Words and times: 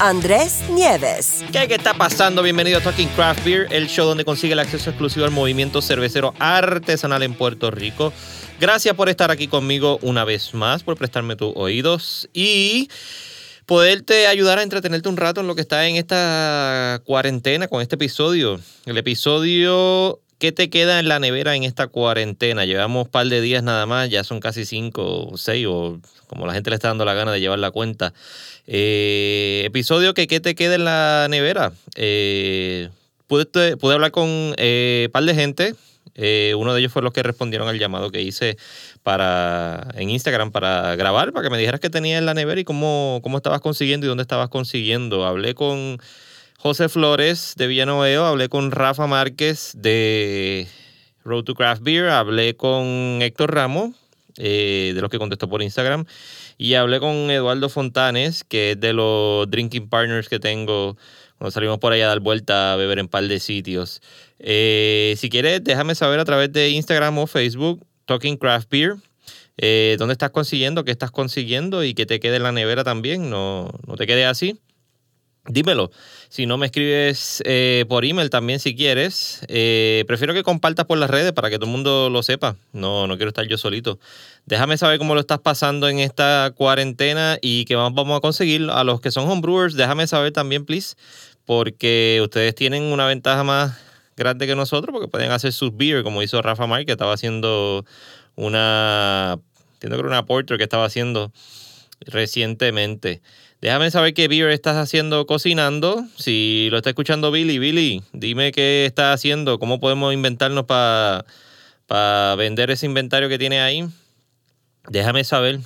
Andrés 0.00 0.62
Nieves. 0.70 1.44
¿Qué, 1.52 1.66
¿Qué 1.66 1.74
está 1.74 1.92
pasando? 1.92 2.40
Bienvenido 2.44 2.78
a 2.78 2.80
Talking 2.80 3.08
Craft 3.08 3.44
Beer, 3.44 3.66
el 3.70 3.88
show 3.88 4.06
donde 4.06 4.24
consigue 4.24 4.52
el 4.52 4.60
acceso 4.60 4.90
exclusivo 4.90 5.24
al 5.26 5.32
movimiento 5.32 5.82
cervecero 5.82 6.34
artesanal 6.38 7.24
en 7.24 7.34
Puerto 7.34 7.72
Rico. 7.72 8.12
Gracias 8.60 8.94
por 8.94 9.08
estar 9.08 9.32
aquí 9.32 9.48
conmigo 9.48 9.98
una 10.02 10.24
vez 10.24 10.54
más, 10.54 10.84
por 10.84 10.96
prestarme 10.96 11.34
tus 11.34 11.52
oídos 11.56 12.28
y 12.32 12.88
poderte 13.66 14.28
ayudar 14.28 14.60
a 14.60 14.62
entretenerte 14.62 15.08
un 15.08 15.16
rato 15.16 15.40
en 15.40 15.48
lo 15.48 15.56
que 15.56 15.62
está 15.62 15.88
en 15.88 15.96
esta 15.96 17.00
cuarentena 17.04 17.66
con 17.66 17.82
este 17.82 17.96
episodio. 17.96 18.60
El 18.86 18.98
episodio 18.98 20.20
¿Qué 20.38 20.52
te 20.52 20.70
queda 20.70 21.00
en 21.00 21.08
la 21.08 21.18
nevera 21.18 21.56
en 21.56 21.64
esta 21.64 21.88
cuarentena? 21.88 22.64
Llevamos 22.64 23.06
un 23.06 23.10
par 23.10 23.26
de 23.26 23.40
días 23.40 23.64
nada 23.64 23.86
más, 23.86 24.08
ya 24.08 24.22
son 24.22 24.38
casi 24.38 24.64
cinco 24.64 25.26
o 25.26 25.36
seis, 25.36 25.66
o 25.68 26.00
como 26.28 26.46
la 26.46 26.54
gente 26.54 26.70
le 26.70 26.76
está 26.76 26.88
dando 26.88 27.04
la 27.04 27.14
gana 27.14 27.32
de 27.32 27.40
llevar 27.40 27.58
la 27.58 27.72
cuenta. 27.72 28.14
Eh, 28.68 29.62
episodio 29.64 30.14
que 30.14 30.28
¿qué 30.28 30.38
te 30.38 30.54
queda 30.54 30.76
en 30.76 30.84
la 30.84 31.26
nevera? 31.28 31.72
Eh, 31.96 32.88
pude, 33.26 33.76
hablar 33.92 34.12
con 34.12 34.28
un 34.28 34.54
eh, 34.58 35.08
par 35.12 35.24
de 35.24 35.34
gente. 35.34 35.74
Eh, 36.14 36.54
uno 36.56 36.72
de 36.72 36.80
ellos 36.80 36.92
fue 36.92 37.02
los 37.02 37.12
que 37.12 37.24
respondieron 37.24 37.68
al 37.68 37.78
llamado 37.78 38.10
que 38.10 38.22
hice 38.22 38.56
para 39.02 39.88
en 39.94 40.10
Instagram 40.10 40.52
para 40.52 40.94
grabar, 40.94 41.32
para 41.32 41.44
que 41.44 41.50
me 41.50 41.58
dijeras 41.58 41.80
qué 41.80 41.90
tenías 41.90 42.18
en 42.18 42.26
la 42.26 42.34
nevera 42.34 42.60
y 42.60 42.64
cómo, 42.64 43.20
cómo 43.24 43.38
estabas 43.38 43.60
consiguiendo 43.60 44.06
y 44.06 44.08
dónde 44.08 44.22
estabas 44.22 44.50
consiguiendo. 44.50 45.26
Hablé 45.26 45.54
con 45.54 45.98
José 46.60 46.88
Flores 46.88 47.54
de 47.56 47.68
Villanueva, 47.68 48.30
hablé 48.30 48.48
con 48.48 48.72
Rafa 48.72 49.06
Márquez 49.06 49.74
de 49.76 50.66
Road 51.22 51.44
to 51.44 51.54
Craft 51.54 51.82
Beer, 51.84 52.08
hablé 52.08 52.56
con 52.56 53.20
Héctor 53.22 53.54
Ramos, 53.54 53.94
eh, 54.38 54.90
de 54.92 55.00
los 55.00 55.08
que 55.08 55.18
contestó 55.18 55.48
por 55.48 55.62
Instagram, 55.62 56.04
y 56.56 56.74
hablé 56.74 56.98
con 56.98 57.30
Eduardo 57.30 57.68
Fontanes, 57.68 58.42
que 58.42 58.72
es 58.72 58.80
de 58.80 58.92
los 58.92 59.48
drinking 59.48 59.88
partners 59.88 60.28
que 60.28 60.40
tengo 60.40 60.96
cuando 61.38 61.52
salimos 61.52 61.78
por 61.78 61.92
allá 61.92 62.06
a 62.06 62.08
dar 62.08 62.18
vuelta 62.18 62.72
a 62.72 62.76
beber 62.76 62.98
en 62.98 63.06
par 63.06 63.22
de 63.28 63.38
sitios. 63.38 64.02
Eh, 64.40 65.14
si 65.16 65.30
quieres, 65.30 65.62
déjame 65.62 65.94
saber 65.94 66.18
a 66.18 66.24
través 66.24 66.52
de 66.52 66.70
Instagram 66.70 67.18
o 67.18 67.28
Facebook, 67.28 67.86
Talking 68.04 68.36
Craft 68.36 68.68
Beer. 68.68 68.96
Eh, 69.58 69.94
¿Dónde 69.96 70.14
estás 70.14 70.30
consiguiendo? 70.30 70.84
¿Qué 70.84 70.90
estás 70.90 71.12
consiguiendo? 71.12 71.84
Y 71.84 71.94
que 71.94 72.04
te 72.04 72.18
quede 72.18 72.36
en 72.36 72.42
la 72.42 72.50
nevera 72.50 72.82
también. 72.82 73.30
No, 73.30 73.70
no 73.86 73.94
te 73.94 74.08
quede 74.08 74.26
así. 74.26 74.58
Dímelo. 75.46 75.90
Si 76.28 76.44
no 76.44 76.58
me 76.58 76.66
escribes 76.66 77.42
eh, 77.46 77.86
por 77.88 78.04
email 78.04 78.28
también 78.28 78.60
si 78.60 78.76
quieres. 78.76 79.40
Eh, 79.48 80.04
prefiero 80.06 80.34
que 80.34 80.42
compartas 80.42 80.84
por 80.84 80.98
las 80.98 81.08
redes 81.08 81.32
para 81.32 81.48
que 81.48 81.56
todo 81.56 81.64
el 81.64 81.72
mundo 81.72 82.10
lo 82.10 82.22
sepa. 82.22 82.56
No, 82.72 83.06
no 83.06 83.16
quiero 83.16 83.30
estar 83.30 83.46
yo 83.46 83.56
solito. 83.56 83.98
Déjame 84.44 84.76
saber 84.76 84.98
cómo 84.98 85.14
lo 85.14 85.20
estás 85.20 85.38
pasando 85.38 85.88
en 85.88 86.00
esta 86.00 86.52
cuarentena 86.54 87.38
y 87.40 87.64
qué 87.64 87.76
vamos 87.76 88.16
a 88.16 88.20
conseguir. 88.20 88.68
A 88.70 88.84
los 88.84 89.00
que 89.00 89.10
son 89.10 89.28
homebrewers, 89.28 89.74
déjame 89.74 90.06
saber 90.06 90.32
también, 90.32 90.66
please. 90.66 90.96
Porque 91.46 92.20
ustedes 92.22 92.54
tienen 92.54 92.82
una 92.82 93.06
ventaja 93.06 93.42
más 93.42 93.78
grande 94.14 94.46
que 94.46 94.54
nosotros 94.54 94.92
porque 94.92 95.08
pueden 95.08 95.30
hacer 95.30 95.52
sus 95.54 95.74
beer, 95.74 96.02
como 96.02 96.22
hizo 96.22 96.42
Rafa 96.42 96.66
Mar, 96.66 96.84
que 96.84 96.92
estaba 96.92 97.14
haciendo 97.14 97.86
una. 98.36 99.38
Entiendo 99.74 99.96
que 99.96 100.00
era 100.00 100.08
una 100.08 100.26
porter 100.26 100.58
que 100.58 100.64
estaba 100.64 100.84
haciendo 100.84 101.32
recientemente. 102.00 103.22
Déjame 103.60 103.90
saber 103.90 104.14
qué 104.14 104.28
beer 104.28 104.50
estás 104.50 104.76
haciendo 104.76 105.26
cocinando. 105.26 106.04
Si 106.16 106.68
lo 106.70 106.76
está 106.76 106.90
escuchando 106.90 107.32
Billy, 107.32 107.58
Billy, 107.58 108.02
dime 108.12 108.52
qué 108.52 108.86
estás 108.86 109.14
haciendo, 109.14 109.58
cómo 109.58 109.80
podemos 109.80 110.14
inventarnos 110.14 110.64
para 110.64 112.34
vender 112.36 112.70
ese 112.70 112.86
inventario 112.86 113.28
que 113.28 113.38
tiene 113.38 113.60
ahí. 113.60 113.84
Déjame 114.88 115.24
saber. 115.24 115.58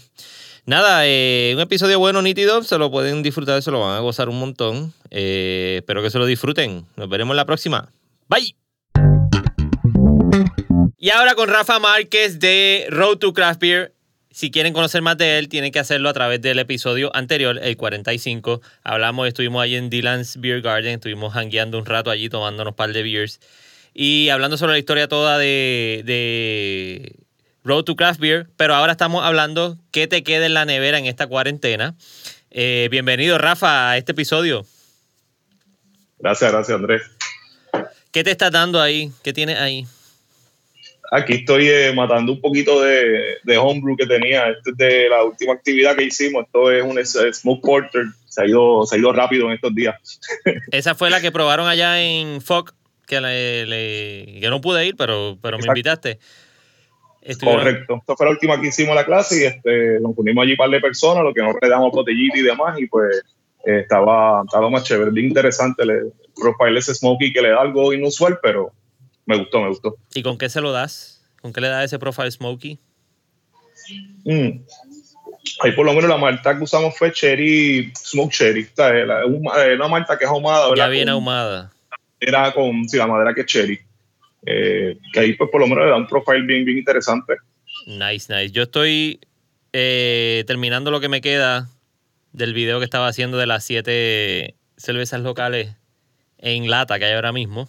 Nada, 0.64 1.06
eh, 1.06 1.52
un 1.54 1.60
episodio 1.60 1.98
bueno, 1.98 2.22
nítido, 2.22 2.62
se 2.62 2.78
lo 2.78 2.90
pueden 2.90 3.22
disfrutar, 3.22 3.60
se 3.62 3.70
lo 3.70 3.80
van 3.80 3.96
a 3.96 4.00
gozar 4.00 4.28
un 4.30 4.38
montón. 4.38 4.94
Eh, 5.10 5.74
espero 5.80 6.02
que 6.02 6.10
se 6.10 6.18
lo 6.18 6.24
disfruten. 6.24 6.86
Nos 6.96 7.10
veremos 7.10 7.36
la 7.36 7.44
próxima. 7.44 7.92
Bye. 8.28 8.56
Y 10.96 11.10
ahora 11.10 11.34
con 11.34 11.48
Rafa 11.48 11.78
Márquez 11.78 12.38
de 12.38 12.86
Road 12.88 13.18
to 13.18 13.34
Craft 13.34 13.60
Beer. 13.60 13.92
Si 14.32 14.50
quieren 14.50 14.72
conocer 14.72 15.02
más 15.02 15.18
de 15.18 15.38
él, 15.38 15.48
tienen 15.48 15.72
que 15.72 15.78
hacerlo 15.78 16.08
a 16.08 16.12
través 16.14 16.40
del 16.40 16.58
episodio 16.58 17.14
anterior, 17.14 17.58
el 17.62 17.76
45. 17.76 18.62
Hablamos, 18.82 19.28
estuvimos 19.28 19.62
ahí 19.62 19.76
en 19.76 19.90
Dylan's 19.90 20.40
Beer 20.40 20.62
Garden, 20.62 20.94
estuvimos 20.94 21.36
hangueando 21.36 21.78
un 21.78 21.84
rato 21.84 22.10
allí 22.10 22.30
tomándonos 22.30 22.72
un 22.72 22.76
par 22.76 22.92
de 22.92 23.02
beers 23.02 23.40
y 23.94 24.30
hablando 24.30 24.56
sobre 24.56 24.72
la 24.72 24.78
historia 24.78 25.06
toda 25.06 25.36
de, 25.36 26.02
de, 26.06 27.16
Road 27.62 27.84
to 27.84 27.94
Craft 27.94 28.20
Beer. 28.20 28.48
Pero 28.56 28.74
ahora 28.74 28.92
estamos 28.92 29.22
hablando 29.24 29.76
qué 29.90 30.06
te 30.06 30.22
queda 30.22 30.46
en 30.46 30.54
la 30.54 30.64
nevera 30.64 30.98
en 30.98 31.06
esta 31.06 31.26
cuarentena. 31.26 31.94
Eh, 32.50 32.88
bienvenido, 32.90 33.38
Rafa, 33.38 33.90
a 33.90 33.98
este 33.98 34.12
episodio. 34.12 34.64
Gracias, 36.18 36.52
gracias, 36.52 36.74
Andrés. 36.74 37.02
¿Qué 38.10 38.24
te 38.24 38.30
estás 38.30 38.50
dando 38.50 38.80
ahí? 38.80 39.10
¿Qué 39.22 39.32
tienes 39.32 39.58
ahí? 39.58 39.86
Aquí 41.10 41.34
estoy 41.34 41.68
eh, 41.68 41.92
matando 41.94 42.32
un 42.32 42.40
poquito 42.40 42.80
de, 42.82 43.38
de, 43.42 43.58
homebrew 43.58 43.96
que 43.96 44.06
tenía. 44.06 44.48
Esto 44.50 44.70
es 44.70 44.76
de 44.76 45.08
la 45.08 45.24
última 45.24 45.52
actividad 45.52 45.96
que 45.96 46.04
hicimos. 46.04 46.44
Esto 46.46 46.70
es 46.70 46.82
un 46.82 47.32
smoke 47.34 47.62
porter. 47.62 48.04
Se 48.26 48.42
ha 48.42 48.46
ido, 48.46 48.86
se 48.86 48.96
ha 48.96 48.98
ido 48.98 49.12
rápido 49.12 49.46
en 49.46 49.52
estos 49.52 49.74
días. 49.74 50.20
Esa 50.70 50.94
fue 50.94 51.10
la 51.10 51.20
que 51.20 51.32
probaron 51.32 51.66
allá 51.66 52.02
en 52.02 52.40
FOC, 52.40 52.74
que, 53.06 53.20
le, 53.20 54.40
que 54.40 54.48
no 54.48 54.60
pude 54.60 54.86
ir, 54.86 54.96
pero, 54.96 55.38
pero 55.42 55.58
me 55.58 55.66
invitaste. 55.66 56.18
Correcto. 57.40 57.98
Esta 58.00 58.16
fue 58.16 58.26
la 58.26 58.32
última 58.32 58.60
que 58.60 58.68
hicimos 58.68 58.96
la 58.96 59.04
clase 59.04 59.42
y 59.42 59.44
este, 59.44 60.00
nos 60.00 60.12
unimos 60.16 60.42
allí 60.42 60.52
un 60.52 60.56
par 60.56 60.70
de 60.70 60.80
personas, 60.80 61.22
lo 61.22 61.32
que 61.32 61.42
nos 61.42 61.54
redamos 61.60 61.92
botellita 61.92 62.36
y 62.36 62.42
demás, 62.42 62.80
y 62.80 62.86
pues 62.86 63.22
eh, 63.64 63.80
estaba, 63.80 64.42
estaba 64.44 64.68
más 64.70 64.82
chévere, 64.82 65.12
bien 65.12 65.28
interesante. 65.28 65.84
El 65.84 66.12
profile 66.34 66.80
ese 66.80 66.94
smokey 66.94 67.32
que 67.32 67.42
le 67.42 67.50
da 67.50 67.60
algo 67.60 67.92
inusual, 67.92 68.40
pero 68.42 68.72
me 69.26 69.38
gustó, 69.38 69.60
me 69.60 69.68
gustó. 69.68 69.96
¿Y 70.14 70.22
con 70.22 70.38
qué 70.38 70.48
se 70.48 70.60
lo 70.60 70.72
das? 70.72 71.24
¿Con 71.40 71.52
qué 71.52 71.60
le 71.60 71.68
das 71.68 71.84
ese 71.84 71.98
profile 71.98 72.30
smoky? 72.30 72.78
Mm. 74.24 74.60
Ahí 75.60 75.72
por 75.72 75.84
lo 75.84 75.92
menos 75.92 76.08
la 76.08 76.16
malta 76.16 76.56
que 76.56 76.62
usamos 76.62 76.96
fue 76.96 77.12
cherry, 77.12 77.92
smoke 77.96 78.32
cherry. 78.32 78.68
La, 78.76 79.26
una 79.26 79.88
malta 79.88 80.16
que 80.16 80.24
es 80.24 80.30
ahumada, 80.30 80.68
¿verdad? 80.68 80.84
Ya 80.84 80.88
viene 80.88 81.10
ahumada. 81.10 81.72
Era 82.20 82.52
con, 82.52 82.88
sí, 82.88 82.96
la 82.96 83.06
madera 83.06 83.34
que 83.34 83.40
es 83.40 83.46
cherry. 83.46 83.80
Eh, 84.44 84.98
que 85.12 85.20
ahí 85.20 85.32
pues 85.34 85.50
por 85.50 85.60
lo 85.60 85.66
menos 85.66 85.84
le 85.84 85.90
da 85.90 85.96
un 85.96 86.06
profile 86.06 86.42
bien, 86.42 86.64
bien 86.64 86.78
interesante. 86.78 87.34
Nice, 87.86 88.32
nice. 88.32 88.50
Yo 88.50 88.64
estoy 88.64 89.20
eh, 89.72 90.44
terminando 90.46 90.90
lo 90.90 91.00
que 91.00 91.08
me 91.08 91.20
queda 91.20 91.68
del 92.32 92.54
video 92.54 92.78
que 92.78 92.84
estaba 92.84 93.08
haciendo 93.08 93.36
de 93.38 93.46
las 93.46 93.64
siete 93.64 94.56
cervezas 94.76 95.20
locales 95.20 95.76
en 96.38 96.70
lata 96.70 96.98
que 96.98 97.06
hay 97.06 97.14
ahora 97.14 97.32
mismo. 97.32 97.68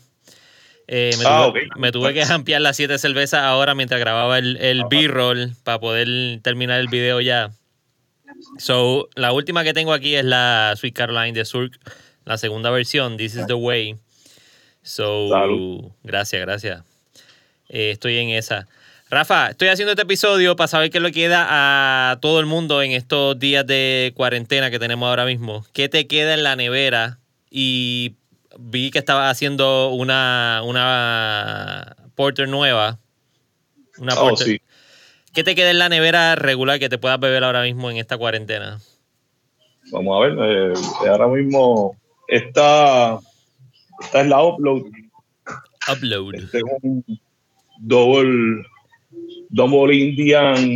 Eh, 0.87 1.15
me, 1.17 1.23
ah, 1.25 1.47
tuve, 1.47 1.67
me, 1.77 1.91
tuve, 1.91 2.13
que 2.13 2.23
ampliar 2.23 2.61
las 2.61 2.75
siete 2.75 2.97
cervezas 2.97 3.41
ahora 3.41 3.73
mientras 3.73 3.99
grababa 3.99 4.37
el, 4.37 4.57
el 4.57 4.83
B-roll 4.89 5.53
para 5.63 5.79
poder 5.79 6.41
terminar 6.41 6.79
el 6.79 6.87
video 6.87 7.21
ya. 7.21 7.51
So, 8.57 9.09
la 9.15 9.31
última 9.31 9.63
que 9.63 9.73
tengo 9.73 9.93
aquí 9.93 10.15
es 10.15 10.25
la 10.25 10.73
Sweet 10.75 10.93
Caroline 10.93 11.33
de 11.33 11.45
Surk, 11.45 11.79
la 12.25 12.37
segunda 12.37 12.69
versión, 12.69 13.17
This 13.17 13.35
is 13.35 13.47
the 13.47 13.53
Way. 13.53 13.95
So, 14.81 15.29
gracias, 16.03 16.41
gracias. 16.41 16.83
Eh, 17.69 17.91
estoy 17.91 18.17
en 18.17 18.29
esa. 18.29 18.67
Rafa, 19.09 19.51
estoy 19.51 19.67
haciendo 19.67 19.91
este 19.91 20.03
episodio 20.03 20.55
para 20.55 20.67
saber 20.67 20.89
qué 20.89 20.99
le 20.99 21.11
queda 21.11 21.47
a 22.11 22.19
todo 22.19 22.39
el 22.39 22.45
mundo 22.45 22.81
en 22.81 22.91
estos 22.91 23.37
días 23.39 23.65
de 23.65 24.11
cuarentena 24.15 24.71
que 24.71 24.79
tenemos 24.79 25.07
ahora 25.07 25.25
mismo. 25.25 25.65
¿Qué 25.71 25.87
te 25.87 26.07
queda 26.07 26.33
en 26.33 26.43
la 26.43 26.55
nevera? 26.55 27.19
Y 27.49 28.15
vi 28.59 28.91
que 28.91 28.99
estaba 28.99 29.29
haciendo 29.29 29.89
una, 29.89 30.61
una 30.63 31.95
porter 32.15 32.47
nueva. 32.47 32.99
Una 33.97 34.13
oh, 34.15 34.29
porter. 34.29 34.61
¿Qué 35.33 35.43
te 35.43 35.55
queda 35.55 35.71
en 35.71 35.79
la 35.79 35.89
nevera 35.89 36.35
regular 36.35 36.79
que 36.79 36.89
te 36.89 36.97
puedas 36.97 37.19
beber 37.19 37.43
ahora 37.43 37.63
mismo 37.63 37.89
en 37.89 37.97
esta 37.97 38.17
cuarentena? 38.17 38.79
Vamos 39.91 40.15
a 40.15 40.27
ver, 40.27 40.73
eh, 40.73 40.73
ahora 41.09 41.27
mismo 41.27 41.97
esta, 42.27 43.19
esta 43.99 44.21
es 44.21 44.27
la 44.27 44.43
upload. 44.43 44.83
Upload. 45.91 46.35
Este 46.35 46.59
es 46.59 46.63
un 46.81 47.03
double, 47.79 48.65
double 49.49 49.95
Indian 49.95 50.75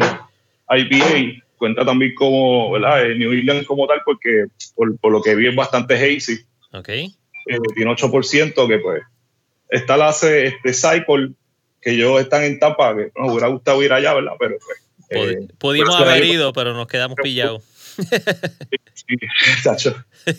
IPA. 0.69 1.44
Cuenta 1.57 1.85
también 1.85 2.13
como, 2.15 2.71
¿verdad? 2.71 3.03
New 3.15 3.31
England 3.31 3.65
como 3.65 3.88
tal, 3.88 4.01
porque 4.06 4.45
por, 4.75 4.97
por 5.00 5.12
lo 5.12 5.21
que 5.21 5.35
vi 5.35 5.47
es 5.47 5.56
bastante 5.56 5.95
hazy 5.95 6.39
Ok. 6.74 6.89
Eh, 7.47 7.57
tiene 7.75 7.91
8%, 7.91 8.67
que 8.67 8.77
pues 8.79 9.03
está 9.69 9.97
la 9.97 10.09
este 10.09 10.73
Cycle, 10.73 11.31
que 11.81 11.91
ellos 11.91 12.19
están 12.19 12.44
en 12.44 12.59
Tampa, 12.59 12.95
que 12.95 13.11
nos 13.15 13.31
hubiera 13.31 13.47
gustado 13.47 13.81
ir 13.83 13.94
allá, 13.94 14.13
¿verdad? 14.13 14.33
Pero 14.39 14.55
pues. 14.65 14.77
Eh, 15.09 15.47
pudimos 15.57 15.95
haber 15.95 16.23
ido, 16.25 16.51
pero 16.51 16.73
nos 16.73 16.88
quedamos 16.88 17.17
pillados. 17.21 17.63
Sí, 19.07 19.15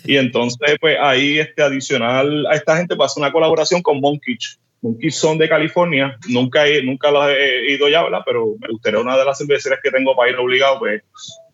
y 0.04 0.16
entonces, 0.16 0.76
pues 0.80 0.96
ahí 1.00 1.38
este, 1.38 1.62
adicional 1.62 2.46
a 2.46 2.54
esta 2.54 2.76
gente 2.76 2.96
pasa 2.96 3.18
una 3.18 3.32
colaboración 3.32 3.82
con 3.82 4.00
Monkish. 4.00 4.58
Monkish 4.82 5.14
son 5.14 5.38
de 5.38 5.48
California, 5.48 6.18
nunca, 6.28 6.66
he, 6.66 6.82
nunca 6.82 7.10
los 7.10 7.28
he 7.30 7.72
ido 7.72 7.88
ya, 7.88 8.02
¿verdad? 8.02 8.20
Pero 8.26 8.54
me 8.60 8.68
gustaría 8.68 9.00
una 9.00 9.16
de 9.16 9.24
las 9.24 9.38
cervecerías 9.38 9.80
que 9.82 9.90
tengo 9.90 10.14
para 10.14 10.30
ir 10.30 10.36
obligado, 10.36 10.78
pues 10.78 11.02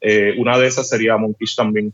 eh, 0.01 0.35
una 0.37 0.59
de 0.59 0.67
esas 0.67 0.89
sería 0.89 1.17
Monkish 1.17 1.55
también. 1.55 1.93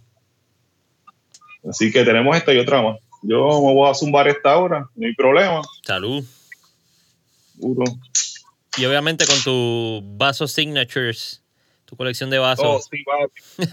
Así 1.68 1.92
que 1.92 2.04
tenemos 2.04 2.36
esta 2.36 2.52
y 2.52 2.58
otra 2.58 2.82
más. 2.82 2.98
Yo 3.22 3.62
me 3.62 3.74
voy 3.74 3.90
a 3.90 3.94
zumbar 3.94 4.28
esta 4.28 4.56
hora, 4.56 4.88
no 4.94 5.06
hay 5.06 5.14
problema. 5.14 5.60
Salud. 5.84 6.24
Y 8.78 8.84
obviamente 8.84 9.26
con 9.26 9.36
tu 9.42 10.02
vaso 10.16 10.46
signatures, 10.46 11.42
tu 11.84 11.96
colección 11.96 12.30
de 12.30 12.38
vasos. 12.38 12.66
Oh, 12.66 12.80
sí, 12.80 13.04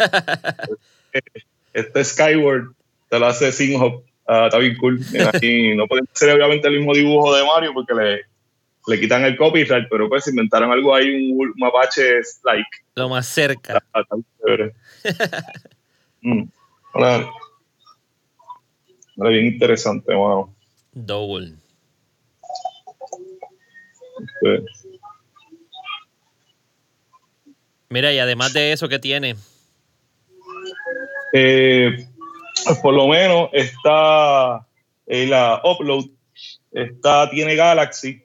este 1.74 2.04
Skyward 2.04 2.74
te 3.10 3.20
lo 3.20 3.28
hace 3.28 3.52
Singhop. 3.52 4.04
Uh, 4.28 4.46
está 4.46 4.58
bien 4.58 4.76
cool. 4.78 5.00
No 5.78 5.88
pueden 5.88 6.08
ser 6.14 6.36
obviamente 6.36 6.68
el 6.68 6.80
mismo 6.80 6.94
dibujo 6.94 7.34
de 7.34 7.46
Mario 7.46 7.74
porque 7.74 7.94
le, 7.94 8.22
le 8.88 9.00
quitan 9.00 9.24
el 9.24 9.38
copyright, 9.38 9.88
pero 9.90 10.10
pues 10.10 10.28
inventaron 10.28 10.72
algo 10.72 10.94
ahí, 10.94 11.32
un 11.32 11.54
mapache 11.56 12.20
like. 12.44 12.68
Lo 12.96 13.08
más 13.08 13.28
cerca. 13.28 13.82
mm. 16.22 16.44
Hola. 16.94 17.30
Bien 19.18 19.46
interesante, 19.46 20.14
wow. 20.14 20.54
Double. 20.94 21.54
Mira, 27.90 28.14
y 28.14 28.20
además 28.20 28.54
de 28.54 28.72
eso, 28.72 28.88
¿qué 28.90 29.00
tiene? 29.00 29.36
Eh, 31.34 32.08
por 32.82 32.94
lo 32.94 33.08
menos 33.08 33.50
está 33.54 34.66
en 35.06 35.30
la 35.30 35.62
Upload, 35.64 36.06
está, 36.72 37.30
tiene 37.30 37.56
Galaxy, 37.56 38.24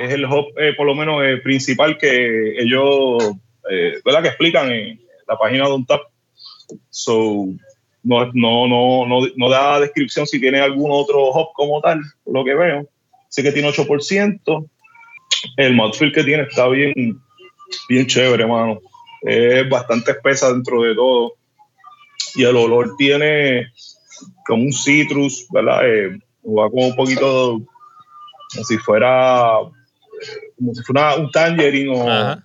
es 0.00 0.12
el 0.12 0.24
hub, 0.24 0.52
eh, 0.58 0.74
por 0.76 0.86
lo 0.86 0.94
menos 0.94 1.22
el 1.22 1.42
principal 1.42 1.98
que 1.98 2.60
ellos, 2.60 3.36
eh, 3.70 4.00
¿verdad? 4.04 4.22
Que 4.22 4.28
explican 4.28 4.70
en 4.70 5.00
la 5.26 5.36
página 5.36 5.66
de 5.66 5.72
Untap. 5.72 6.02
So, 6.88 7.46
no, 8.02 8.30
no, 8.32 8.66
no, 9.06 9.20
no, 9.36 9.50
da 9.50 9.80
descripción 9.80 10.26
si 10.26 10.40
tiene 10.40 10.60
algún 10.60 10.90
otro 10.90 11.30
hub 11.30 11.52
como 11.54 11.80
tal, 11.80 12.00
por 12.24 12.34
lo 12.34 12.44
que 12.44 12.54
veo. 12.54 12.88
Sí 13.28 13.42
que 13.42 13.52
tiene 13.52 13.68
8%. 13.68 14.68
El 15.56 15.74
mouthfeel 15.74 16.12
que 16.12 16.24
tiene 16.24 16.42
está 16.44 16.68
bien, 16.68 17.20
bien 17.88 18.06
chévere, 18.06 18.42
hermano. 18.42 18.80
Es 19.22 19.68
bastante 19.68 20.12
espesa 20.12 20.52
dentro 20.52 20.82
de 20.82 20.94
todo. 20.94 21.34
Y 22.34 22.44
el 22.44 22.56
olor 22.56 22.96
tiene 22.96 23.72
como 24.46 24.64
un 24.64 24.72
citrus, 24.72 25.46
¿verdad? 25.50 25.80
Eh, 25.86 26.18
va 26.44 26.70
como 26.70 26.88
un 26.88 26.96
poquito, 26.96 27.60
como 28.52 28.64
si 28.66 28.78
fuera, 28.78 29.52
como 30.56 30.74
si 30.74 30.82
fuera 30.82 31.16
un 31.16 31.30
tangerine 31.30 31.90
o, 31.96 32.36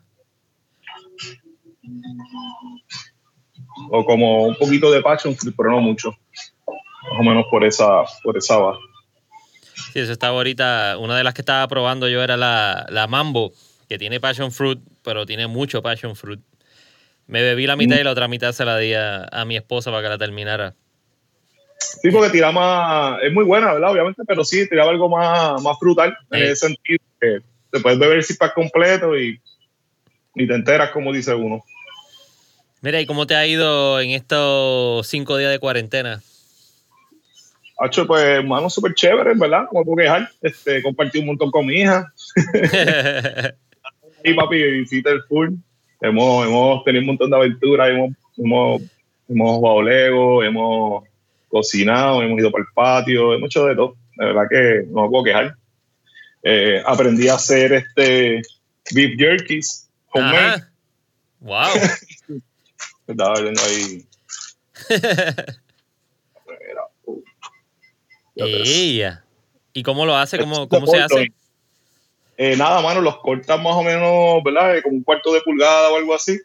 o 3.89 4.05
como 4.05 4.45
un 4.45 4.55
poquito 4.55 4.91
de 4.91 5.01
passion 5.01 5.35
fruit, 5.35 5.55
pero 5.55 5.71
no 5.71 5.81
mucho. 5.81 6.15
Más 6.67 7.19
o 7.19 7.23
menos 7.23 7.45
por 7.49 7.63
esa, 7.63 8.03
por 8.23 8.37
esa 8.37 8.57
baja. 8.57 8.79
Sí, 9.93 9.99
eso 9.99 10.11
estaba 10.11 10.37
ahorita. 10.37 10.97
Una 10.99 11.17
de 11.17 11.23
las 11.23 11.33
que 11.33 11.41
estaba 11.41 11.67
probando 11.67 12.07
yo 12.07 12.23
era 12.23 12.37
la, 12.37 12.85
la 12.89 13.07
Mambo, 13.07 13.53
que 13.87 13.97
tiene 13.97 14.19
passion 14.19 14.51
fruit, 14.51 14.79
pero 15.03 15.25
tiene 15.25 15.47
mucho 15.47 15.81
passion 15.81 16.15
fruit. 16.15 16.41
Me 17.27 17.41
bebí 17.41 17.65
la 17.65 17.75
mitad 17.75 17.97
y 17.97 18.03
la 18.03 18.11
otra 18.11 18.27
mitad 18.27 18.51
se 18.51 18.65
la 18.65 18.77
di 18.77 18.93
a, 18.93 19.43
mi 19.45 19.57
esposa 19.57 19.89
para 19.91 20.03
que 20.03 20.09
la 20.09 20.17
terminara. 20.17 20.75
Sí, 21.79 22.11
porque 22.11 22.29
tira 22.29 22.51
más, 22.51 23.21
es 23.23 23.33
muy 23.33 23.43
buena, 23.43 23.73
¿verdad? 23.73 23.91
Obviamente, 23.91 24.23
pero 24.27 24.43
sí, 24.43 24.67
tiraba 24.69 24.91
algo 24.91 25.09
más, 25.09 25.61
más 25.61 25.77
frutal, 25.79 26.15
en 26.31 26.43
ese 26.43 26.67
sentido, 26.67 27.03
que 27.19 27.39
te 27.71 27.79
puedes 27.79 27.99
beber 27.99 28.17
el 28.17 28.37
para 28.37 28.53
completo 28.53 29.17
y, 29.17 29.39
y 30.35 30.47
te 30.47 30.53
enteras, 30.53 30.91
como 30.91 31.11
dice 31.11 31.33
uno. 31.33 31.63
Mira, 32.85 33.01
¿y 33.01 33.07
cómo 33.07 33.25
te 33.25 33.35
ha 33.35 33.47
ido 33.47 33.99
en 33.99 34.11
estos 34.11 35.07
cinco 35.07 35.37
días 35.37 35.49
de 35.49 35.57
cuarentena? 35.57 36.21
Hacho, 37.79 38.05
pues, 38.05 38.23
hermano, 38.23 38.69
súper 38.69 38.93
chévere, 38.93 39.33
¿verdad? 39.33 39.65
Como 39.67 39.83
puedo 39.83 39.97
quejar. 39.97 40.29
Este, 40.39 40.83
compartí 40.83 41.17
un 41.17 41.25
montón 41.25 41.49
con 41.49 41.65
mi 41.65 41.77
hija. 41.77 42.13
y 44.23 44.35
papi, 44.35 44.61
visita 44.61 45.09
el 45.09 45.23
full. 45.23 45.55
Hemos, 45.99 46.45
hemos 46.45 46.83
tenido 46.83 47.01
un 47.01 47.07
montón 47.07 47.31
de 47.31 47.37
aventuras, 47.37 47.89
hemos, 47.89 48.11
hemos, 48.37 48.83
hemos 49.29 49.55
jugado 49.55 49.81
Lego, 49.81 50.43
hemos 50.43 51.05
cocinado, 51.47 52.21
hemos 52.21 52.37
ido 52.37 52.51
para 52.51 52.65
el 52.65 52.69
patio, 52.71 53.33
hemos 53.33 53.47
hecho 53.47 53.65
de 53.65 53.75
todo. 53.75 53.95
De 54.15 54.25
verdad 54.27 54.43
que 54.47 54.83
no 54.91 55.05
me 55.05 55.09
puedo 55.09 55.23
quejar. 55.23 55.55
Eh, 56.43 56.83
aprendí 56.85 57.29
a 57.29 57.33
hacer 57.33 57.73
este 57.73 58.43
beef 58.93 59.17
jerkies 59.17 59.89
homemade. 60.11 60.65
Wow. 61.41 61.73
Estaba 63.07 63.39
viendo 63.41 63.61
ahí. 63.61 64.05
Ella. 68.35 69.23
¿Y 69.73 69.83
cómo 69.83 70.05
lo 70.05 70.15
hace? 70.15 70.37
¿Cómo, 70.37 70.67
cómo 70.67 70.87
se 70.87 70.99
hace? 70.99 71.33
Eh, 72.37 72.57
nada, 72.57 72.81
mano, 72.81 73.01
los 73.01 73.17
cortas 73.17 73.61
más 73.61 73.75
o 73.75 73.83
menos, 73.83 74.43
¿verdad? 74.43 74.81
Como 74.83 74.97
un 74.97 75.03
cuarto 75.03 75.33
de 75.33 75.41
pulgada 75.41 75.89
o 75.89 75.97
algo 75.97 76.15
así. 76.15 76.39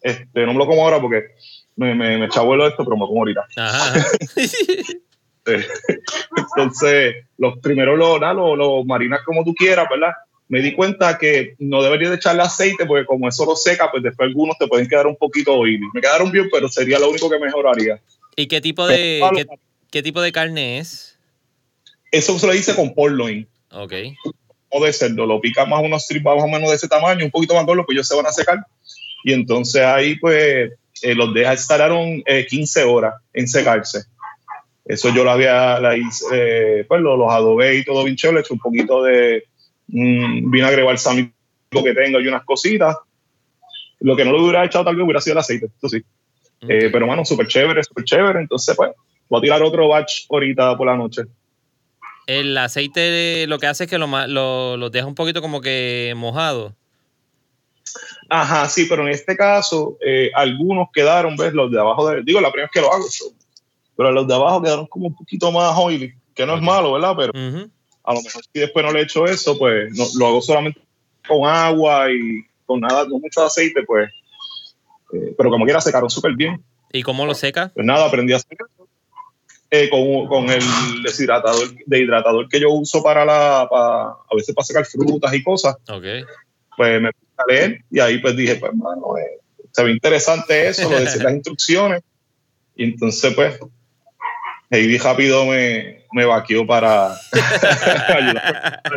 Este, 0.00 0.46
no 0.46 0.52
me 0.52 0.58
lo 0.58 0.66
como 0.66 0.82
ahora 0.82 1.00
porque 1.00 1.34
me, 1.76 1.94
me, 1.94 2.18
me 2.18 2.26
esto, 2.26 2.44
pero 2.84 2.96
me 2.96 3.00
lo 3.00 3.08
como 3.08 3.20
ahorita. 3.20 3.46
Entonces, 6.36 7.26
los 7.36 7.58
primeros 7.58 7.98
los, 7.98 8.20
los, 8.20 8.58
los 8.58 8.84
marinas 8.86 9.20
como 9.24 9.44
tú 9.44 9.54
quieras, 9.54 9.86
¿verdad? 9.90 10.12
Me 10.48 10.60
di 10.60 10.74
cuenta 10.74 11.18
que 11.18 11.54
no 11.58 11.82
debería 11.82 12.08
de 12.08 12.16
echarle 12.16 12.42
aceite 12.42 12.86
porque 12.86 13.04
como 13.04 13.28
eso 13.28 13.44
lo 13.44 13.54
seca, 13.54 13.90
pues 13.90 14.02
después 14.02 14.28
algunos 14.28 14.56
te 14.58 14.66
pueden 14.66 14.88
quedar 14.88 15.06
un 15.06 15.16
poquito 15.16 15.54
oily. 15.54 15.86
Me 15.92 16.00
quedaron 16.00 16.30
bien, 16.30 16.48
pero 16.50 16.68
sería 16.68 16.98
lo 16.98 17.10
único 17.10 17.28
que 17.28 17.38
mejoraría. 17.38 18.00
¿Y 18.34 18.46
qué 18.46 18.60
tipo 18.60 18.86
de, 18.86 19.46
qué, 19.90 20.02
tipo 20.02 20.22
de 20.22 20.32
carne 20.32 20.78
es? 20.78 21.18
Eso 22.10 22.38
se 22.38 22.46
lo 22.46 22.54
hice 22.54 22.74
con 22.74 22.94
porloin. 22.94 23.46
Ok 23.70 23.92
o 24.70 24.84
de 24.84 24.92
cerdo, 24.92 25.26
lo 25.26 25.40
pica 25.40 25.64
más 25.64 25.82
unos 25.82 26.04
strips 26.04 26.24
más 26.24 26.42
o 26.42 26.48
menos 26.48 26.68
de 26.68 26.76
ese 26.76 26.88
tamaño, 26.88 27.24
un 27.24 27.30
poquito 27.30 27.54
más 27.54 27.64
gordo, 27.64 27.84
pues 27.84 27.96
ellos 27.96 28.08
se 28.08 28.16
van 28.16 28.26
a 28.26 28.32
secar. 28.32 28.58
Y 29.24 29.32
entonces 29.32 29.82
ahí 29.82 30.16
pues 30.16 30.72
eh, 31.02 31.14
los 31.14 31.32
deja 31.34 31.52
instalaron 31.52 32.22
15 32.48 32.84
horas 32.84 33.14
en 33.32 33.48
secarse. 33.48 34.04
Eso 34.84 35.12
yo 35.14 35.22
lo 35.22 35.30
había, 35.30 35.78
la 35.80 35.96
hice, 35.96 36.24
eh, 36.32 36.84
pues 36.88 37.00
los, 37.00 37.30
adobé 37.30 37.76
y 37.76 37.84
todo 37.84 38.04
bien 38.04 38.16
chévere, 38.16 38.42
un 38.50 38.58
poquito 38.58 39.02
de 39.02 39.44
mm, 39.88 40.50
vinagre 40.50 40.82
balsámico 40.82 41.32
que 41.70 41.94
tengo 41.94 42.20
y 42.20 42.28
unas 42.28 42.44
cositas. 42.44 42.96
Lo 44.00 44.16
que 44.16 44.24
no 44.24 44.32
lo 44.32 44.42
hubiera 44.42 44.64
echado 44.64 44.84
tal 44.84 44.96
vez 44.96 45.04
hubiera 45.04 45.20
sido 45.20 45.32
el 45.32 45.38
aceite, 45.38 45.66
eso 45.76 45.88
sí. 45.88 46.02
Eh, 46.62 46.88
pero 46.90 47.06
bueno, 47.06 47.24
súper 47.24 47.46
chévere, 47.46 47.82
súper 47.82 48.04
chévere. 48.04 48.40
Entonces, 48.40 48.76
pues, 48.76 48.90
voy 49.28 49.38
a 49.38 49.42
tirar 49.42 49.62
otro 49.62 49.88
batch 49.88 50.26
ahorita 50.30 50.76
por 50.76 50.86
la 50.86 50.96
noche. 50.96 51.22
El 52.26 52.56
aceite 52.58 53.46
lo 53.46 53.58
que 53.58 53.66
hace 53.66 53.84
es 53.84 53.90
que 53.90 53.98
lo, 53.98 54.06
lo, 54.76 54.90
deja 54.90 55.06
un 55.06 55.14
poquito 55.14 55.40
como 55.40 55.60
que 55.60 56.12
mojado. 56.16 56.74
Ajá, 58.28 58.68
sí, 58.68 58.86
pero 58.86 59.02
en 59.02 59.08
este 59.08 59.34
caso 59.34 59.96
eh, 60.04 60.30
algunos 60.34 60.88
quedaron, 60.92 61.36
¿ves? 61.36 61.54
Los 61.54 61.70
de 61.70 61.80
abajo, 61.80 62.10
de, 62.10 62.22
digo, 62.22 62.40
la 62.42 62.50
primera 62.50 62.66
vez 62.66 62.72
que 62.72 62.82
lo 62.82 62.92
hago, 62.92 63.06
pero 63.96 64.12
los 64.12 64.28
de 64.28 64.34
abajo 64.34 64.60
quedaron 64.60 64.86
como 64.86 65.06
un 65.06 65.16
poquito 65.16 65.50
más 65.50 65.74
oily, 65.78 66.12
que 66.34 66.44
no 66.44 66.54
es 66.54 66.60
malo, 66.60 66.92
¿verdad? 66.92 67.14
Pero 67.16 67.32
a 68.08 68.14
lo 68.14 68.22
mejor 68.22 68.42
si 68.42 68.60
después 68.60 68.86
no 68.86 68.90
le 68.90 69.02
echo 69.02 69.26
eso, 69.26 69.58
pues 69.58 69.92
no, 69.94 70.06
lo 70.18 70.28
hago 70.28 70.40
solamente 70.40 70.80
con 71.26 71.46
agua 71.46 72.10
y 72.10 72.42
con 72.64 72.80
nada, 72.80 73.04
no 73.04 73.18
mucho 73.18 73.44
aceite, 73.44 73.82
pues, 73.82 74.10
eh, 75.12 75.34
pero 75.36 75.50
como 75.50 75.66
quiera 75.66 75.82
secaron 75.82 76.08
súper 76.08 76.32
bien. 76.34 76.64
¿Y 76.90 77.02
cómo 77.02 77.26
lo 77.26 77.34
seca? 77.34 77.70
Pues 77.74 77.84
nada, 77.84 78.06
aprendí 78.06 78.32
a 78.32 78.38
secar 78.38 78.66
eh, 79.70 79.90
con, 79.90 80.26
con, 80.26 80.48
el 80.48 80.62
deshidratador, 81.04 81.68
deshidratador 81.84 82.48
que 82.48 82.60
yo 82.60 82.70
uso 82.70 83.02
para 83.02 83.26
la, 83.26 83.60
a 83.60 84.34
veces 84.34 84.54
para 84.54 84.64
sacar 84.64 84.86
frutas 84.86 85.34
y 85.34 85.42
cosas. 85.42 85.76
Okay. 85.86 86.24
Pues 86.78 87.02
me 87.02 87.12
puse 87.12 87.32
a 87.36 87.52
leer 87.52 87.84
y 87.90 88.00
ahí 88.00 88.20
pues 88.20 88.34
dije, 88.34 88.54
pues 88.54 88.72
mano, 88.74 89.18
eh, 89.18 89.38
se 89.70 89.84
ve 89.84 89.90
interesante 89.90 90.66
eso, 90.68 90.90
lo 90.90 90.98
de 90.98 91.04
las 91.22 91.34
instrucciones. 91.34 92.02
Y 92.74 92.84
entonces 92.84 93.34
pues, 93.34 93.58
Heidi 94.70 94.96
rápido 94.96 95.44
me, 95.44 95.97
me 96.12 96.24
vaqueó 96.24 96.66
para 96.66 97.16
ayudar. 98.08 98.82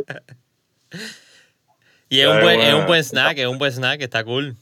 Y 2.10 2.20
es 2.20 2.28
un, 2.28 2.42
buen, 2.42 2.60
es 2.60 2.74
un 2.74 2.86
buen 2.86 3.02
snack, 3.02 3.38
es 3.38 3.48
un 3.48 3.58
buen 3.58 3.72
snack, 3.72 4.02
está 4.02 4.22
cool. 4.26 4.58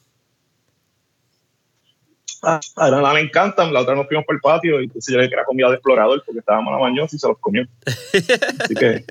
a 2.43 2.59
Ana 2.75 3.11
le 3.11 3.21
encantan, 3.21 3.73
la 3.73 3.79
otra 3.79 3.95
nos 3.95 4.05
fuimos 4.05 4.23
por 4.23 4.35
el 4.35 4.41
patio 4.41 4.79
y 4.79 4.83
entonces 4.83 5.11
yo 5.11 5.17
le 5.17 5.23
dije 5.23 5.31
que 5.31 5.35
era 5.35 5.45
comida 5.45 5.67
de 5.69 5.73
explorador 5.73 6.21
porque 6.23 6.41
estábamos 6.41 6.71
a 6.71 6.77
la 6.77 6.83
mañana 6.83 7.07
y 7.11 7.17
se 7.17 7.27
los 7.27 7.39
comió. 7.39 7.65
Así 8.59 8.75
que 8.75 9.03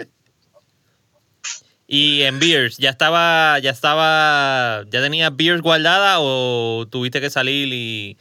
y 1.90 2.22
en 2.24 2.38
Beers, 2.38 2.76
¿ya 2.76 2.90
estaba, 2.90 3.58
ya 3.60 3.70
estaba, 3.70 4.84
ya 4.90 5.00
tenías 5.00 5.34
Beers 5.34 5.62
guardada 5.62 6.20
o 6.20 6.86
tuviste 6.86 7.18
que 7.18 7.30
salir 7.30 7.72
y 7.72 8.18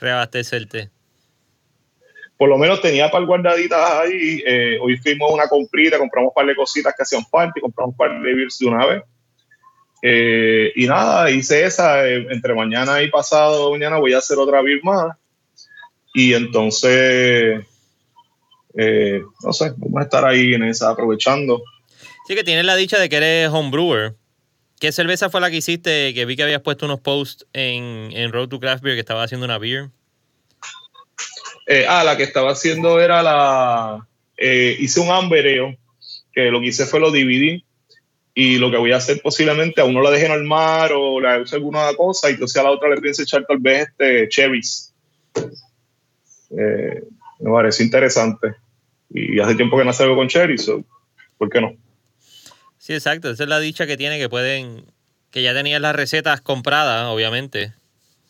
reabastecerte? 0.00 0.90
Por 2.40 2.48
lo 2.48 2.56
menos 2.56 2.80
tenía 2.80 3.10
par 3.10 3.22
guardaditas 3.26 3.78
ahí. 3.78 4.42
Eh, 4.46 4.78
hoy 4.80 4.96
fuimos 4.96 5.30
una 5.30 5.46
comprita, 5.46 5.98
compramos 5.98 6.30
un 6.30 6.34
par 6.34 6.46
de 6.46 6.56
cositas 6.56 6.94
que 6.96 7.02
hacían 7.02 7.22
y 7.54 7.60
compramos 7.60 7.92
un 7.92 7.96
par 7.98 8.18
de 8.18 8.34
Beers 8.34 8.58
de 8.58 8.66
una 8.66 8.86
vez. 8.86 9.02
Eh, 10.00 10.72
y 10.74 10.86
nada, 10.86 11.30
hice 11.30 11.66
esa. 11.66 12.08
Eh, 12.08 12.26
entre 12.30 12.54
mañana 12.54 13.02
y 13.02 13.10
pasado 13.10 13.70
mañana 13.72 13.98
voy 13.98 14.14
a 14.14 14.18
hacer 14.20 14.38
otra 14.38 14.62
Beer 14.62 14.80
más. 14.82 15.18
Y 16.14 16.32
entonces, 16.32 17.62
no 18.74 19.52
sé, 19.52 19.72
vamos 19.76 20.00
a 20.00 20.04
estar 20.04 20.24
ahí 20.24 20.54
en 20.54 20.62
esa 20.62 20.88
aprovechando. 20.88 21.62
Sí, 22.26 22.34
que 22.34 22.42
tienes 22.42 22.64
la 22.64 22.74
dicha 22.74 22.98
de 22.98 23.10
que 23.10 23.16
eres 23.16 23.50
homebrewer. 23.50 24.14
¿Qué 24.80 24.92
cerveza 24.92 25.28
fue 25.28 25.42
la 25.42 25.50
que 25.50 25.58
hiciste? 25.58 26.14
Que 26.14 26.24
vi 26.24 26.36
que 26.36 26.44
habías 26.44 26.62
puesto 26.62 26.86
unos 26.86 27.00
posts 27.00 27.46
en, 27.52 28.32
Road 28.32 28.48
to 28.48 28.60
Craft 28.60 28.82
Beer 28.82 28.96
que 28.96 29.00
estaba 29.00 29.24
haciendo 29.24 29.44
una 29.44 29.58
beer. 29.58 29.90
Eh, 31.72 31.86
ah, 31.88 32.02
la 32.02 32.16
que 32.16 32.24
estaba 32.24 32.50
haciendo 32.50 33.00
era 33.00 33.22
la. 33.22 34.04
Eh, 34.36 34.76
hice 34.80 34.98
un 34.98 35.08
ambereo, 35.08 35.76
que 36.32 36.50
lo 36.50 36.60
que 36.60 36.66
hice 36.66 36.84
fue 36.84 36.98
lo 36.98 37.12
dividí. 37.12 37.64
Y 38.34 38.58
lo 38.58 38.72
que 38.72 38.76
voy 38.76 38.90
a 38.90 38.96
hacer 38.96 39.20
posiblemente 39.22 39.80
a 39.80 39.84
uno 39.84 40.02
la 40.02 40.10
deje 40.10 40.26
en 40.26 40.32
el 40.32 40.42
mar 40.42 40.90
o 40.92 41.20
la 41.20 41.38
use 41.38 41.54
alguna 41.54 41.94
cosa, 41.94 42.28
y 42.28 42.32
entonces 42.34 42.56
a 42.56 42.64
la 42.64 42.72
otra 42.72 42.88
le 42.88 43.00
piense 43.00 43.22
echar 43.22 43.44
tal 43.46 43.58
vez 43.58 43.88
este 43.88 44.28
cherries. 44.28 44.92
Eh, 46.50 47.04
me 47.38 47.50
parece 47.52 47.84
interesante. 47.84 48.56
Y 49.08 49.38
hace 49.38 49.54
tiempo 49.54 49.78
que 49.78 49.84
no 49.84 49.92
salgo 49.92 50.16
con 50.16 50.26
cherries, 50.26 50.68
¿por 51.38 51.50
qué 51.50 51.60
no? 51.60 51.76
Sí, 52.78 52.94
exacto. 52.94 53.30
Esa 53.30 53.44
es 53.44 53.48
la 53.48 53.60
dicha 53.60 53.86
que 53.86 53.96
tiene 53.96 54.18
que 54.18 54.28
pueden. 54.28 54.86
Que 55.30 55.42
ya 55.42 55.54
tenías 55.54 55.80
las 55.80 55.94
recetas 55.94 56.40
compradas, 56.40 57.06
obviamente. 57.06 57.74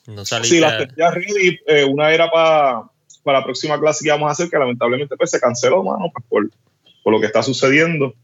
No 0.06 0.26
sí, 0.26 0.60
las 0.60 0.76
tenía 0.76 1.10
ready. 1.10 1.58
Eh, 1.66 1.84
una 1.84 2.12
era 2.12 2.30
para 2.30 2.90
la 3.24 3.44
próxima 3.44 3.78
clase 3.78 4.02
que 4.02 4.08
íbamos 4.08 4.28
a 4.28 4.32
hacer, 4.32 4.48
que 4.48 4.58
lamentablemente 4.58 5.16
pues, 5.16 5.30
se 5.30 5.40
canceló, 5.40 5.82
mano, 5.82 6.10
pues, 6.12 6.24
por, 6.28 6.50
por 7.02 7.12
lo 7.12 7.20
que 7.20 7.26
está 7.26 7.42
sucediendo. 7.42 8.14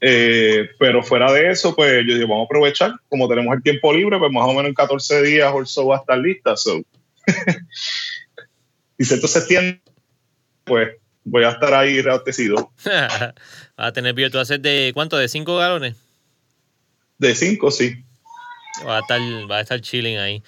Eh, 0.00 0.68
pero 0.80 1.02
fuera 1.04 1.32
de 1.32 1.50
eso, 1.50 1.76
pues 1.76 2.04
yo 2.06 2.14
digo, 2.16 2.28
vamos 2.28 2.44
a 2.44 2.46
aprovechar. 2.46 2.92
Como 3.08 3.28
tenemos 3.28 3.54
el 3.54 3.62
tiempo 3.62 3.92
libre, 3.92 4.18
pues 4.18 4.32
más 4.32 4.44
o 4.44 4.48
menos 4.48 4.66
en 4.66 4.74
14 4.74 5.22
días 5.22 5.52
o 5.54 5.64
so 5.64 5.86
va 5.86 5.96
a 5.96 6.00
estar 6.00 6.18
lista. 6.18 6.56
So. 6.56 6.82
y 8.98 9.04
si 9.04 9.14
entonces 9.14 9.42
septiembre, 9.42 9.80
pues 10.64 10.96
voy 11.24 11.44
a 11.44 11.50
estar 11.50 11.72
ahí 11.74 12.00
reabastecido. 12.02 12.72
Va 13.80 13.86
a 13.86 13.92
tener 13.92 14.14
ser 14.44 14.60
de 14.60 14.92
cuánto, 14.94 15.16
de 15.16 15.28
5 15.28 15.56
galones. 15.56 15.96
De 17.18 17.34
5, 17.34 17.70
sí. 17.70 18.04
Va 18.86 18.98
a 18.98 19.00
estar, 19.00 19.20
va 19.50 19.56
a 19.58 19.60
estar 19.60 19.80
chilling 19.80 20.18
ahí. 20.18 20.42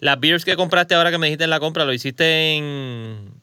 Las 0.00 0.18
beers 0.18 0.44
que 0.44 0.56
compraste 0.56 0.94
ahora 0.94 1.10
que 1.10 1.18
me 1.18 1.26
dijiste 1.26 1.44
en 1.44 1.50
la 1.50 1.60
compra, 1.60 1.84
¿lo 1.84 1.92
hiciste 1.92 2.56
en, 2.56 3.33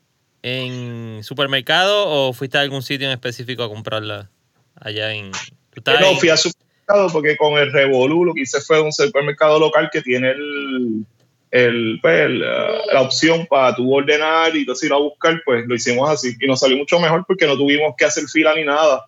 en 0.43 1.24
supermercado 1.24 2.07
o 2.07 2.33
fuiste 2.33 2.57
a 2.57 2.62
algún 2.62 2.81
sitio 2.81 3.07
en 3.07 3.13
específico 3.13 3.63
a 3.63 3.69
comprarla 3.69 4.29
allá 4.75 5.13
en... 5.13 5.31
No, 5.31 6.15
fui 6.15 6.29
a 6.29 6.38
supermercado 6.38 7.10
porque 7.12 7.38
con 7.38 7.57
el 7.57 7.71
Revolú 7.71 8.25
lo 8.25 8.33
que 8.33 8.41
hice 8.41 8.60
fue 8.62 8.81
un 8.81 8.91
supermercado 8.91 9.60
local 9.60 9.89
que 9.91 10.01
tiene 10.01 10.31
el, 10.31 11.05
el, 11.51 12.00
pues, 12.01 12.29
la, 12.29 13.01
opción 13.01 13.45
para 13.45 13.75
tu 13.75 13.93
ordenar 13.93 14.55
y 14.55 14.60
entonces 14.60 14.88
ir 14.88 14.93
a 14.93 14.98
buscar, 14.98 15.41
pues 15.45 15.65
lo 15.67 15.75
hicimos 15.75 16.10
así. 16.10 16.36
Y 16.39 16.48
nos 16.48 16.60
salió 16.60 16.77
mucho 16.77 17.00
mejor 17.00 17.24
porque 17.25 17.45
no 17.45 17.55
tuvimos 17.55 17.93
que 17.98 18.05
hacer 18.05 18.25
fila 18.25 18.53
ni 18.55 18.63
nada. 18.63 19.05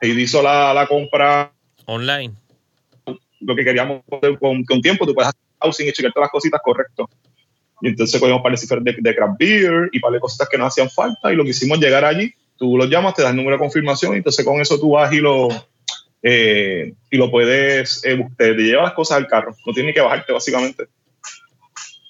Y 0.00 0.10
hizo 0.20 0.42
la, 0.42 0.74
la 0.74 0.86
compra 0.86 1.52
online. 1.86 2.34
Lo 3.40 3.56
que 3.56 3.64
queríamos 3.64 4.02
con, 4.38 4.64
con 4.64 4.80
tiempo, 4.82 5.06
tú 5.06 5.14
puedes 5.14 5.28
hacer 5.28 5.40
housing 5.60 5.88
y 5.88 5.92
checar 5.92 6.12
todas 6.12 6.26
las 6.26 6.32
cositas 6.32 6.60
correcto. 6.62 7.08
Y 7.82 7.88
entonces 7.88 8.18
cogimos 8.20 8.42
para 8.42 8.54
de 8.54 8.92
de, 8.92 8.96
de 9.00 9.14
craft 9.14 9.38
beer 9.38 9.90
y 9.92 10.00
para 10.00 10.14
de 10.14 10.20
cositas 10.20 10.48
que 10.48 10.56
nos 10.56 10.68
hacían 10.68 10.88
falta. 10.88 11.32
Y 11.32 11.36
lo 11.36 11.44
que 11.44 11.50
hicimos 11.50 11.78
llegar 11.78 12.04
allí, 12.04 12.32
tú 12.56 12.78
los 12.78 12.88
llamas, 12.88 13.14
te 13.14 13.22
das 13.22 13.32
el 13.32 13.36
número 13.36 13.56
de 13.56 13.60
confirmación 13.60 14.14
y 14.14 14.18
entonces 14.18 14.44
con 14.44 14.60
eso 14.60 14.78
tú 14.78 14.92
vas 14.92 15.12
y 15.12 15.18
lo, 15.18 15.48
eh, 16.22 16.94
y 17.10 17.16
lo 17.16 17.30
puedes, 17.30 18.04
eh, 18.04 18.24
te, 18.38 18.54
te 18.54 18.62
llevas 18.62 18.84
las 18.84 18.94
cosas 18.94 19.18
al 19.18 19.26
carro. 19.26 19.54
No 19.66 19.72
tienes 19.72 19.94
que 19.94 20.00
bajarte 20.00 20.32
básicamente. 20.32 20.84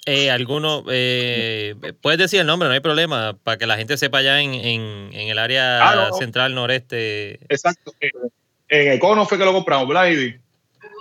Eh, 0.04 0.30
alguno, 0.30 0.84
eh, 0.90 1.76
puedes 2.00 2.18
decir 2.18 2.40
el 2.40 2.46
nombre, 2.46 2.68
no 2.68 2.74
hay 2.74 2.80
problema, 2.80 3.38
para 3.42 3.56
que 3.56 3.66
la 3.66 3.76
gente 3.76 3.96
sepa 3.96 4.20
ya 4.20 4.40
en, 4.40 4.52
en, 4.52 5.12
el 5.12 5.38
área 5.38 5.78
ah, 5.80 6.10
central 6.18 6.56
noreste. 6.56 7.38
Exacto. 7.48 7.94
En 8.68 8.92
Econo 8.92 9.26
fue 9.26 9.38
que 9.38 9.44
lo 9.44 9.52
compramos, 9.52 9.86
¿verdad, 9.86 10.10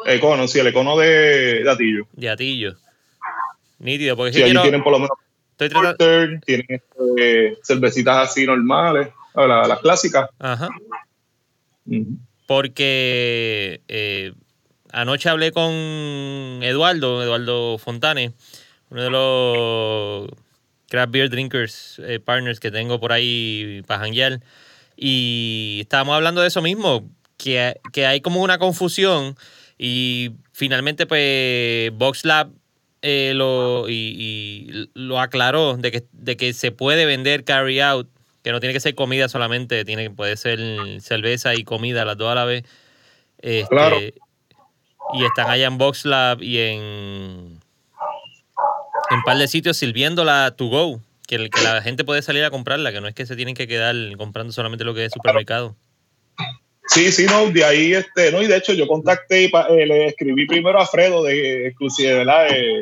Econo, 0.06 0.48
sí, 0.48 0.60
el 0.60 0.68
Econo 0.68 0.98
de, 0.98 1.64
de 1.64 1.72
Atillo. 1.72 2.08
De 2.14 2.30
Atillo. 2.30 2.76
Nítido, 3.82 4.16
porque 4.16 4.34
sí, 4.34 4.44
si 4.44 4.62
tienen 4.62 4.84
por 4.84 4.94
lo 4.94 5.00
menos 5.00 5.18
porter, 5.58 6.40
tienen 6.46 6.66
este, 6.70 7.58
cervecitas 7.64 8.30
así 8.30 8.46
normales, 8.46 9.10
las, 9.36 9.80
clásicas. 9.80 10.30
Ajá. 10.40 10.70
Porque 12.48 13.82
eh, 13.88 14.34
anoche 14.92 15.30
hablé 15.30 15.52
con 15.52 15.72
Eduardo, 16.62 17.24
Eduardo 17.24 17.78
Fontane, 17.78 18.34
uno 18.90 19.04
de 19.04 19.10
los 19.10 20.30
craft 20.90 21.12
beer 21.12 21.30
drinkers 21.30 22.02
eh, 22.06 22.20
partners 22.20 22.60
que 22.60 22.70
tengo 22.70 23.00
por 23.00 23.12
ahí 23.12 23.82
para 23.88 24.02
janguear. 24.02 24.42
Y 24.96 25.80
estábamos 25.82 26.16
hablando 26.16 26.42
de 26.42 26.50
eso 26.50 26.62
mismo, 26.62 27.10
que, 27.38 28.06
hay 28.06 28.22
como 28.22 28.42
una 28.42 28.60
confusión 28.60 29.36
y 29.78 30.32
finalmente 30.52 31.08
pues 31.08 31.92
VoxLab 31.94 32.52
eh, 33.02 33.34
lo, 33.36 33.90
y, 33.90 34.90
lo 34.94 35.20
aclaró 35.20 35.78
de 35.78 35.92
que, 35.92 36.04
de 36.12 36.38
que 36.38 36.54
se 36.54 36.72
puede 36.72 37.06
vender 37.06 37.44
carry 37.44 37.80
out, 37.80 38.08
que 38.44 38.52
no 38.52 38.60
tiene 38.60 38.74
que 38.74 38.80
ser 38.80 38.96
comida 38.96 39.30
solamente, 39.30 39.86
tiene, 39.86 40.10
puede 40.10 40.38
ser 40.38 40.60
cerveza 41.02 41.56
y 41.56 41.64
comida 41.64 42.06
las 42.06 42.18
dos 42.18 42.32
a 42.32 42.36
la 42.36 42.46
vez. 42.46 42.64
Este, 43.40 43.68
claro. 43.68 43.98
Y 45.14 45.26
están 45.26 45.50
allá 45.50 45.68
en 45.68 45.78
VoxLab 45.78 46.42
y 46.42 46.58
en 46.60 47.62
en 49.12 49.18
un 49.18 49.24
par 49.24 49.38
de 49.38 49.48
sitios 49.48 49.76
sirviéndola 49.78 50.54
to 50.56 50.68
go, 50.68 51.02
que, 51.28 51.50
que 51.50 51.62
la 51.62 51.82
gente 51.82 52.06
puede 52.06 52.22
salir 52.22 52.46
a 52.46 52.50
comprarla, 52.50 52.92
que 52.94 53.02
no 53.02 53.08
es 53.08 53.14
que 53.14 53.26
se 53.26 53.36
tienen 53.36 53.56
que 53.56 53.68
quedar 53.68 53.94
comprando 54.18 54.54
solamente 54.54 54.86
lo 54.86 54.94
que 54.94 55.06
es 55.06 55.12
supermercado. 55.12 55.76
Sí, 56.94 57.10
sí, 57.12 57.26
no, 57.26 57.50
de 57.50 57.64
ahí, 57.64 57.94
este, 57.94 58.34
no, 58.34 58.42
y 58.42 58.48
de 58.48 58.58
hecho 58.58 58.74
yo 58.74 58.86
contacté 58.86 59.44
y 59.44 59.46
eh, 59.46 59.86
le 59.88 60.08
escribí 60.08 60.46
primero 60.46 60.78
a 60.78 60.86
Fredo 60.86 61.24
de 61.24 61.68
exclusividad 61.68 62.18
¿verdad? 62.18 62.50
de, 62.50 62.80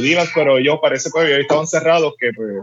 de 0.00 0.26
pero 0.32 0.58
ellos 0.58 0.78
parece 0.80 1.10
que 1.12 1.18
habían 1.18 1.40
estaban 1.40 1.66
cerrados, 1.66 2.14
que 2.20 2.30
pues, 2.36 2.62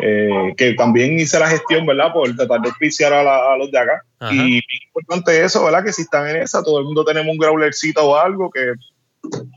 eh, 0.00 0.54
que 0.56 0.72
también 0.72 1.18
hice 1.18 1.38
la 1.38 1.48
gestión, 1.48 1.84
¿verdad? 1.84 2.14
Por 2.14 2.34
tratar 2.34 2.62
de 2.62 2.68
auspiciar 2.68 3.12
a, 3.12 3.52
a, 3.52 3.58
los 3.58 3.70
de 3.70 3.78
acá. 3.78 4.02
Y 4.30 4.62
importante 4.86 5.44
eso, 5.44 5.62
¿verdad? 5.64 5.84
Que 5.84 5.92
si 5.92 6.02
están 6.02 6.26
en 6.28 6.36
esa, 6.36 6.62
todo 6.62 6.78
el 6.78 6.86
mundo 6.86 7.04
tenemos 7.04 7.30
un 7.30 7.38
growlercito 7.38 8.02
o 8.02 8.16
algo 8.16 8.50
que 8.50 8.72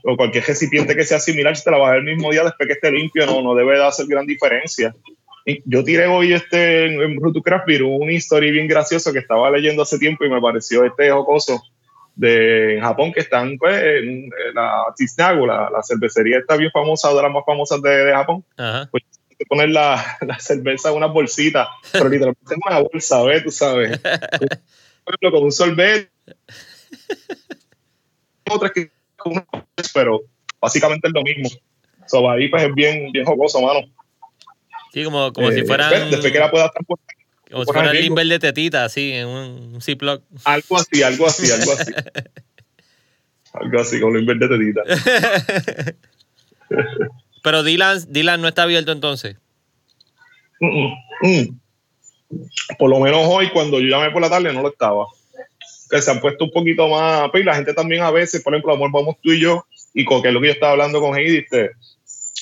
o 0.04 0.16
cualquier 0.16 0.44
recipiente 0.44 0.94
que 0.94 1.04
sea 1.04 1.20
similar, 1.20 1.56
si 1.56 1.64
te 1.64 1.70
la 1.70 1.78
vas 1.78 1.96
el 1.96 2.02
mismo 2.02 2.30
día 2.32 2.44
después 2.44 2.66
que 2.66 2.74
esté 2.74 2.90
limpio, 2.90 3.24
no, 3.24 3.40
no 3.40 3.54
debe 3.54 3.76
de 3.76 3.86
hacer 3.86 4.06
gran 4.06 4.26
diferencia. 4.26 4.94
Yo 5.64 5.84
tiré 5.84 6.06
hoy 6.06 6.32
este 6.32 6.86
en, 6.86 7.00
en 7.00 7.18
Craft 7.42 7.66
Beer 7.66 7.82
un 7.82 8.10
history 8.10 8.50
bien 8.50 8.66
gracioso 8.66 9.12
que 9.12 9.20
estaba 9.20 9.50
leyendo 9.50 9.82
hace 9.82 9.98
tiempo 9.98 10.24
y 10.24 10.30
me 10.30 10.40
pareció 10.40 10.84
este 10.84 11.10
jocoso 11.10 11.62
de 12.14 12.78
Japón 12.80 13.12
que 13.12 13.20
están 13.20 13.56
pues 13.56 13.82
en, 13.82 14.30
la 14.54 14.84
Tisnago, 14.96 15.46
la, 15.46 15.70
la, 15.70 15.82
cervecería 15.82 16.38
está 16.38 16.56
bien 16.56 16.70
famosa, 16.70 17.14
de 17.14 17.22
las 17.22 17.32
más 17.32 17.44
famosas 17.46 17.80
de, 17.80 18.04
de 18.04 18.12
Japón. 18.12 18.44
Pues 18.90 19.04
poner 19.48 19.70
la, 19.70 20.18
la, 20.20 20.38
cerveza 20.38 20.90
en 20.90 20.96
una 20.96 21.06
bolsita, 21.06 21.68
pero 21.92 22.08
literalmente 22.08 22.54
en 22.54 22.60
una 22.66 22.80
bolsa, 22.80 23.22
¿ves? 23.22 23.44
Tú 23.44 23.50
sabes. 23.50 24.00
con 25.20 25.42
un 25.42 25.52
sorbete. 25.52 26.10
Otras 28.48 28.72
que 28.72 28.90
pero 29.94 30.20
básicamente 30.60 31.08
es 31.08 31.14
lo 31.14 31.22
mismo. 31.22 31.48
So, 32.06 32.28
ahí 32.28 32.48
pues 32.48 32.64
es 32.64 32.74
bien, 32.74 33.12
bien 33.12 33.24
jocoso, 33.24 33.60
mano. 33.60 33.80
Sí, 34.92 35.04
como, 35.04 35.32
como 35.32 35.50
si 35.50 35.60
eh, 35.60 35.64
fueran... 35.64 36.10
Después 36.10 36.32
que 36.32 36.38
la 36.38 36.50
puedas 36.50 36.70
transportar. 36.72 37.16
Como 37.50 37.64
si 37.64 37.72
fuera 37.72 37.90
el 37.90 38.00
limber 38.00 38.26
de 38.26 38.38
tetita, 38.38 38.84
así, 38.84 39.12
en 39.12 39.26
un 39.26 39.80
Ziploc. 39.82 40.22
Algo 40.44 40.78
así, 40.78 41.02
algo 41.02 41.26
así, 41.26 41.50
algo 41.50 41.72
así. 41.72 41.92
algo 43.52 43.80
así, 43.80 44.00
como 44.00 44.16
limber 44.16 44.38
de 44.38 44.48
tetita. 44.48 44.82
Pero 47.42 47.62
Dylan, 47.62 48.04
Dylan 48.12 48.40
no 48.40 48.48
está 48.48 48.62
abierto 48.64 48.92
entonces. 48.92 49.36
Mm, 50.60 50.86
mm, 50.86 50.96
mm. 51.22 51.60
Por 52.78 52.90
lo 52.90 53.00
menos 53.00 53.22
hoy, 53.24 53.50
cuando 53.50 53.80
yo 53.80 53.88
llamé 53.88 54.12
por 54.12 54.22
la 54.22 54.30
tarde, 54.30 54.52
no 54.52 54.62
lo 54.62 54.68
estaba 54.68 55.06
que 55.90 56.00
se 56.00 56.10
han 56.10 56.20
puesto 56.20 56.44
un 56.44 56.52
poquito 56.52 56.88
más, 56.88 57.30
pues, 57.30 57.44
la 57.44 57.56
gente 57.56 57.74
también 57.74 58.02
a 58.02 58.10
veces, 58.10 58.42
por 58.42 58.54
ejemplo, 58.54 58.72
amor, 58.72 58.90
vamos 58.92 59.16
tú 59.20 59.32
y 59.32 59.40
yo, 59.40 59.66
y 59.92 60.04
con 60.04 60.22
que 60.22 60.28
es 60.28 60.34
lo 60.34 60.40
que 60.40 60.46
yo 60.46 60.52
estaba 60.52 60.72
hablando 60.72 61.00
con 61.00 61.18
Heidi, 61.18 61.38
este, 61.38 61.72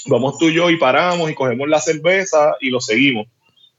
vamos 0.08 0.38
tú 0.38 0.48
y 0.48 0.54
yo 0.54 0.70
y 0.70 0.76
paramos 0.76 1.30
y 1.30 1.34
cogemos 1.34 1.68
la 1.68 1.80
cerveza 1.80 2.56
y 2.60 2.70
lo 2.70 2.80
seguimos. 2.80 3.26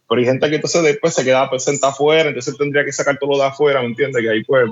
Pero 0.08 0.22
hay 0.22 0.28
gente 0.28 0.50
que 0.50 0.56
entonces 0.56 0.84
después 0.84 1.14
se 1.14 1.24
queda 1.24 1.50
pues, 1.50 1.64
sentada 1.64 1.94
afuera, 1.94 2.30
entonces 2.30 2.58
tendría 2.58 2.84
que 2.84 2.92
sacar 2.92 3.18
todo 3.20 3.32
lo 3.32 3.38
de 3.38 3.46
afuera, 3.46 3.82
¿me 3.82 3.88
entiendes? 3.88 4.22
Que 4.22 4.30
ahí 4.30 4.44
pues... 4.44 4.70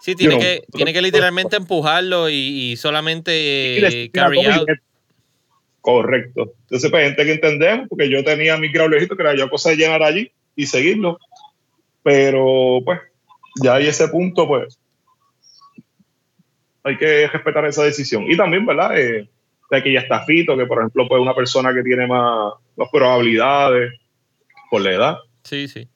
Sí, 0.00 0.14
tiene, 0.14 0.38
que, 0.38 0.62
tiene 0.72 0.92
que 0.92 1.02
literalmente 1.02 1.56
empujarlo 1.56 2.30
y, 2.30 2.76
solamente 2.76 4.08
carry 4.12 4.44
out. 4.46 4.68
Correcto. 5.80 6.52
Entonces, 6.62 6.90
pues, 6.90 7.04
gente 7.06 7.24
que 7.24 7.32
entendemos, 7.32 7.88
porque 7.88 8.08
yo 8.08 8.22
tenía 8.24 8.56
mi 8.56 8.68
graulejito 8.68 9.16
que 9.16 9.22
era 9.22 9.36
yo 9.36 9.48
cosa 9.48 9.70
de 9.70 9.76
llenar 9.76 10.02
allí 10.02 10.30
y 10.54 10.66
seguirlo. 10.66 11.18
Pero, 12.02 12.80
pues, 12.84 13.00
ya 13.62 13.74
hay 13.74 13.88
ese 13.88 14.06
punto, 14.08 14.46
pues, 14.46 14.78
hay 16.84 16.96
que 16.98 17.26
respetar 17.26 17.66
esa 17.66 17.82
decisión. 17.82 18.30
Y 18.30 18.36
también, 18.36 18.64
¿verdad? 18.64 18.96
Eh, 18.96 19.28
de 19.70 19.82
que 19.82 19.92
ya 19.92 20.00
está 20.00 20.24
fito, 20.24 20.56
que 20.56 20.66
por 20.66 20.78
ejemplo, 20.78 21.06
pues 21.08 21.20
una 21.20 21.34
persona 21.34 21.74
que 21.74 21.82
tiene 21.82 22.06
más, 22.06 22.54
más 22.76 22.88
probabilidades 22.90 23.94
por 24.70 24.80
la 24.82 24.92
edad. 24.92 25.18
Sí, 25.44 25.68
sí. 25.68 25.88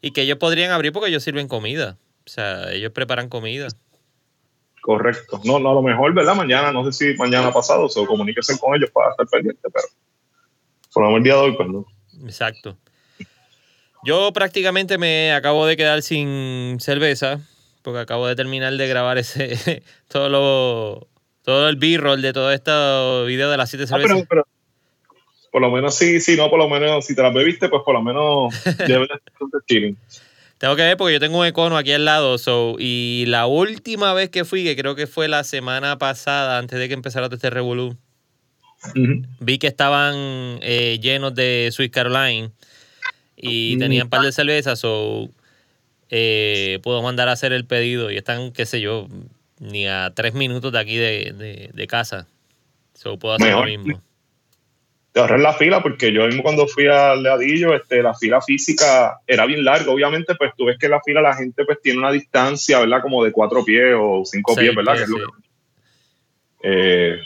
Y 0.00 0.12
que 0.12 0.22
ellos 0.22 0.38
podrían 0.38 0.70
abrir 0.70 0.92
porque 0.92 1.08
ellos 1.08 1.24
sirven 1.24 1.48
comida. 1.48 1.96
O 2.26 2.30
sea, 2.30 2.72
ellos 2.72 2.92
preparan 2.92 3.28
comida. 3.28 3.68
Correcto. 4.80 5.40
No, 5.44 5.58
no, 5.58 5.70
a 5.70 5.74
lo 5.74 5.82
mejor, 5.82 6.14
¿verdad? 6.14 6.34
Mañana, 6.34 6.72
no 6.72 6.84
sé 6.84 6.92
si 6.92 7.18
mañana 7.18 7.52
pasado, 7.52 7.88
se 7.88 8.04
comuníquese 8.06 8.58
con 8.58 8.74
ellos 8.74 8.90
para 8.90 9.10
estar 9.10 9.26
pendiente, 9.26 9.68
pero 9.72 9.86
por 10.92 11.02
lo 11.02 11.08
menos 11.08 11.18
el 11.18 11.24
día 11.24 11.34
de 11.34 11.40
hoy, 11.40 11.56
pues 11.56 11.68
no. 11.68 11.86
Exacto. 12.24 12.76
Yo 14.04 14.32
prácticamente 14.32 14.96
me 14.96 15.32
acabo 15.32 15.66
de 15.66 15.76
quedar 15.76 16.02
sin 16.02 16.78
cerveza 16.80 17.40
porque 17.82 18.00
acabo 18.00 18.26
de 18.26 18.36
terminar 18.36 18.74
de 18.74 18.86
grabar 18.86 19.18
ese 19.18 19.82
todo 20.08 20.28
lo 20.28 21.08
todo 21.48 21.70
el 21.70 21.76
b-roll 21.76 22.20
de 22.20 22.34
todo 22.34 22.52
este 22.52 22.70
video 23.24 23.50
de 23.50 23.56
las 23.56 23.70
siete 23.70 23.84
ah, 23.84 23.86
cervezas. 23.86 24.26
pero, 24.28 24.46
por 25.50 25.62
lo 25.62 25.70
menos 25.70 25.94
sí, 25.94 26.20
sí, 26.20 26.36
no, 26.36 26.50
por 26.50 26.58
lo 26.58 26.68
menos 26.68 27.06
si 27.06 27.16
te 27.16 27.22
las 27.22 27.32
bebiste, 27.32 27.70
pues 27.70 27.80
por 27.86 27.94
lo 27.94 28.02
menos 28.02 28.52
debes 28.86 29.08
de 29.08 29.58
chilling. 29.66 29.96
Tengo 30.58 30.76
que 30.76 30.82
ver 30.82 30.98
porque 30.98 31.14
yo 31.14 31.20
tengo 31.20 31.38
un 31.38 31.46
econo 31.46 31.78
aquí 31.78 31.92
al 31.92 32.04
lado. 32.04 32.36
So, 32.36 32.76
y 32.78 33.24
la 33.28 33.46
última 33.46 34.12
vez 34.12 34.28
que 34.28 34.44
fui, 34.44 34.62
que 34.62 34.76
creo 34.76 34.94
que 34.94 35.06
fue 35.06 35.26
la 35.26 35.42
semana 35.42 35.96
pasada, 35.96 36.58
antes 36.58 36.78
de 36.78 36.86
que 36.86 36.92
empezara 36.92 37.30
este 37.32 37.48
revolú, 37.48 37.96
vi 39.40 39.56
que 39.56 39.68
estaban 39.68 40.16
eh, 40.60 40.98
llenos 41.00 41.34
de 41.34 41.70
Sweet 41.72 41.94
Caroline 41.94 42.50
y 43.36 43.76
mm. 43.76 43.78
tenían 43.78 44.02
un 44.02 44.10
par 44.10 44.20
de 44.20 44.32
cervezas. 44.32 44.80
So, 44.80 45.30
eh, 46.10 46.78
puedo 46.82 47.00
mandar 47.02 47.30
a 47.30 47.32
hacer 47.32 47.54
el 47.54 47.64
pedido 47.64 48.10
y 48.10 48.18
están, 48.18 48.52
qué 48.52 48.66
sé 48.66 48.82
yo, 48.82 49.08
ni 49.60 49.86
a 49.86 50.12
tres 50.14 50.34
minutos 50.34 50.72
de 50.72 50.78
aquí 50.78 50.96
de, 50.96 51.86
casa. 51.88 52.26
So, 52.94 53.18
puedo 53.18 53.34
hacer 53.34 53.52
lo 53.52 53.64
mismo 53.64 54.02
te 55.12 55.20
ahorras 55.20 55.40
la 55.40 55.54
fila, 55.54 55.82
porque 55.82 56.12
yo 56.12 56.26
mismo 56.26 56.42
cuando 56.42 56.66
fui 56.66 56.86
al 56.86 57.22
ladillo, 57.22 57.74
este, 57.74 58.02
la 58.02 58.14
fila 58.14 58.40
física 58.42 59.20
era 59.26 59.46
bien 59.46 59.64
larga. 59.64 59.90
Obviamente, 59.90 60.34
pues 60.34 60.52
tú 60.56 60.66
ves 60.66 60.78
que 60.78 60.88
la 60.88 61.00
fila 61.00 61.20
la 61.22 61.34
gente 61.34 61.64
pues 61.64 61.80
tiene 61.80 61.98
una 61.98 62.12
distancia, 62.12 62.78
¿verdad? 62.80 63.00
Como 63.02 63.24
de 63.24 63.32
cuatro 63.32 63.64
pies 63.64 63.94
o 63.96 64.22
cinco 64.24 64.54
pies, 64.54 64.74
¿verdad? 64.74 64.96
que, 64.96 65.04
eh, 66.62 67.20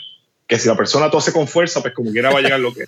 que 0.47 0.59
si 0.59 0.67
la 0.67 0.75
persona 0.75 1.11
tose 1.11 1.33
con 1.33 1.47
fuerza, 1.47 1.81
pues 1.81 1.93
como 1.93 2.11
quiera 2.11 2.31
va 2.31 2.39
a 2.39 2.41
llegar 2.41 2.59
lo 2.59 2.73
que... 2.73 2.85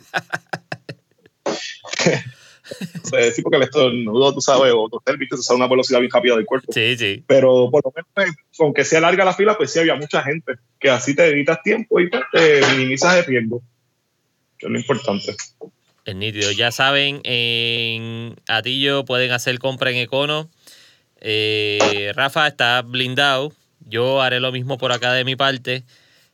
o 3.03 3.07
sea, 3.07 3.31
sí, 3.31 3.41
porque 3.41 3.57
el 3.57 3.63
estornudo, 3.63 4.33
tú 4.33 4.41
sabes, 4.41 4.73
o 4.75 4.89
toser, 4.89 5.17
viste, 5.17 5.35
tú 5.35 5.55
una 5.55 5.67
velocidad 5.67 5.99
bien 5.99 6.11
rápida 6.11 6.35
del 6.35 6.45
cuerpo. 6.45 6.71
Sí, 6.71 6.97
sí. 6.97 7.23
Pero 7.27 7.69
por 7.71 7.83
lo 7.85 7.93
menos, 7.95 8.09
pues, 8.13 8.29
aunque 8.59 8.83
sea 8.83 9.01
larga 9.01 9.25
la 9.25 9.33
fila, 9.33 9.57
pues 9.57 9.71
sí 9.71 9.79
había 9.79 9.95
mucha 9.95 10.21
gente, 10.23 10.53
que 10.79 10.89
así 10.89 11.15
te 11.15 11.27
evitas 11.27 11.61
tiempo 11.63 11.99
y 11.99 12.09
pues, 12.09 12.23
te 12.31 12.61
minimizas 12.75 13.17
el 13.17 13.25
riesgo 13.25 13.61
es 14.65 14.71
lo 14.71 14.79
importante. 14.79 15.35
Es 16.05 16.15
nítido. 16.15 16.51
Ya 16.51 16.71
saben, 16.71 17.21
en 17.23 18.35
Atillo 18.47 19.05
pueden 19.05 19.31
hacer 19.31 19.57
compra 19.59 19.91
en 19.91 19.97
Econo. 19.97 20.49
Eh, 21.19 22.11
Rafa 22.15 22.47
está 22.47 22.81
blindado. 22.81 23.53
Yo 23.79 24.21
haré 24.21 24.39
lo 24.39 24.51
mismo 24.51 24.77
por 24.77 24.91
acá 24.91 25.13
de 25.13 25.25
mi 25.25 25.35
parte. 25.35 25.83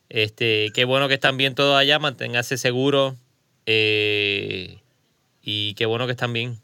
Este, 0.08 0.70
qué 0.74 0.84
bueno 0.84 1.08
que 1.08 1.14
están 1.14 1.36
bien 1.36 1.54
todos 1.54 1.76
allá. 1.76 1.98
Manténgase 1.98 2.58
seguro. 2.58 3.16
Eh, 3.66 4.78
y 5.42 5.74
qué 5.74 5.86
bueno 5.86 6.06
que 6.06 6.12
están 6.12 6.32
bien. 6.32 6.58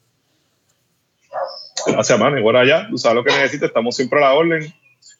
Gracias, 1.87 2.19
mano. 2.19 2.39
Igual 2.39 2.57
allá, 2.57 2.87
tú 2.89 2.99
sabes 2.99 3.17
lo 3.17 3.25
que 3.25 3.33
necesitas. 3.33 3.69
Estamos 3.69 3.97
siempre 3.97 4.19
a 4.19 4.29
la 4.29 4.35
orden 4.35 4.73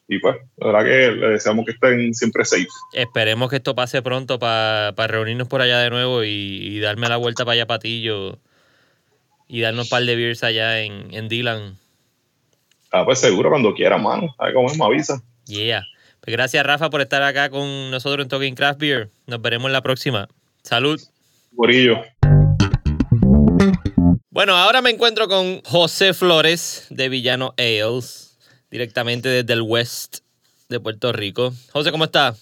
y 0.07 0.19
pues, 0.19 0.37
la 0.57 0.67
verdad 0.67 0.83
que 0.83 1.11
le 1.11 1.27
deseamos 1.29 1.65
que 1.65 1.71
estén 1.71 2.13
siempre 2.13 2.43
safe. 2.43 2.67
Esperemos 2.93 3.49
que 3.49 3.57
esto 3.57 3.75
pase 3.75 4.01
pronto 4.01 4.39
para 4.39 4.91
reunirnos 5.07 5.47
por 5.47 5.61
allá 5.61 5.79
de 5.79 5.89
nuevo 5.89 6.23
y, 6.23 6.79
darme 6.79 7.07
la 7.09 7.17
vuelta 7.17 7.45
para 7.45 7.53
allá 7.53 7.67
Patillo 7.67 8.39
y 9.47 9.61
darnos 9.61 9.85
un 9.85 9.89
par 9.89 10.03
de 10.03 10.15
beers 10.15 10.43
allá 10.43 10.81
en, 10.81 11.13
en 11.13 11.27
Dylan. 11.27 11.77
Ah, 12.91 13.05
pues 13.05 13.19
seguro, 13.19 13.49
cuando 13.49 13.73
quiera, 13.73 13.97
mano. 13.97 14.33
A 14.39 14.45
ver 14.45 14.53
cómo 14.53 14.73
me 14.73 14.85
avisa. 14.85 15.21
Yeah. 15.45 15.85
Pues 16.21 16.35
gracias, 16.35 16.65
Rafa, 16.65 16.89
por 16.89 17.01
estar 17.01 17.21
acá 17.21 17.49
con 17.49 17.91
nosotros 17.91 18.23
en 18.23 18.29
Talking 18.29 18.55
Craft 18.55 18.79
Beer. 18.79 19.09
Nos 19.27 19.41
veremos 19.41 19.67
en 19.67 19.73
la 19.73 19.81
próxima. 19.81 20.27
Salud. 20.63 20.99
Gorillo. 21.51 22.03
Bueno, 24.39 24.55
ahora 24.55 24.81
me 24.81 24.89
encuentro 24.89 25.27
con 25.27 25.61
José 25.63 26.13
Flores 26.13 26.85
de 26.89 27.09
Villano 27.09 27.53
Ales 27.57 28.37
directamente 28.71 29.27
desde 29.27 29.51
el 29.51 29.61
West 29.61 30.19
de 30.69 30.79
Puerto 30.79 31.11
Rico. 31.11 31.53
José, 31.73 31.91
¿cómo 31.91 32.05
estás? 32.05 32.41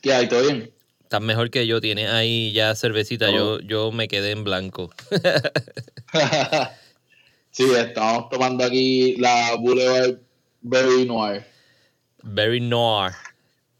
¿Qué 0.00 0.14
hay? 0.14 0.26
¿Todo 0.26 0.40
bien? 0.40 0.72
Estás 1.02 1.20
mejor 1.20 1.50
que 1.50 1.66
yo, 1.66 1.82
tienes 1.82 2.08
ahí 2.08 2.50
ya 2.52 2.74
cervecita, 2.74 3.30
yo, 3.30 3.60
yo 3.60 3.92
me 3.92 4.08
quedé 4.08 4.30
en 4.30 4.42
blanco. 4.42 4.90
sí, 7.50 7.64
estamos 7.76 8.30
tomando 8.30 8.64
aquí 8.64 9.16
la 9.18 9.54
Boulevard 9.56 10.14
Berry 10.62 11.04
Noir. 11.04 11.44
Berry 12.22 12.62
Noir. 12.62 13.12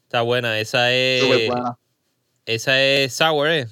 Está 0.03 0.21
buena, 0.21 0.61
esa 0.61 0.93
es... 0.93 1.23
Súper 1.23 1.47
buena. 1.47 1.79
Esa 2.45 2.83
es 2.83 3.15
sour, 3.15 3.49
¿eh? 3.49 3.69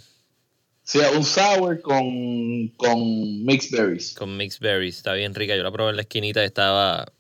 Sí, 0.93 0.99
un 1.17 1.25
sour 1.25 1.81
con, 1.81 2.69
con 2.77 3.45
mixed 3.47 3.75
berries. 3.75 4.13
Con 4.13 4.37
mixed 4.37 4.61
berries, 4.61 4.99
está 4.99 5.15
bien 5.15 5.35
rica. 5.35 5.57
Yo 5.57 5.63
la 5.63 5.73
probé 5.73 5.89
en 5.89 5.97
la 5.97 6.03
esquinita 6.03 6.43
y 6.43 6.45
estaba 6.45 7.11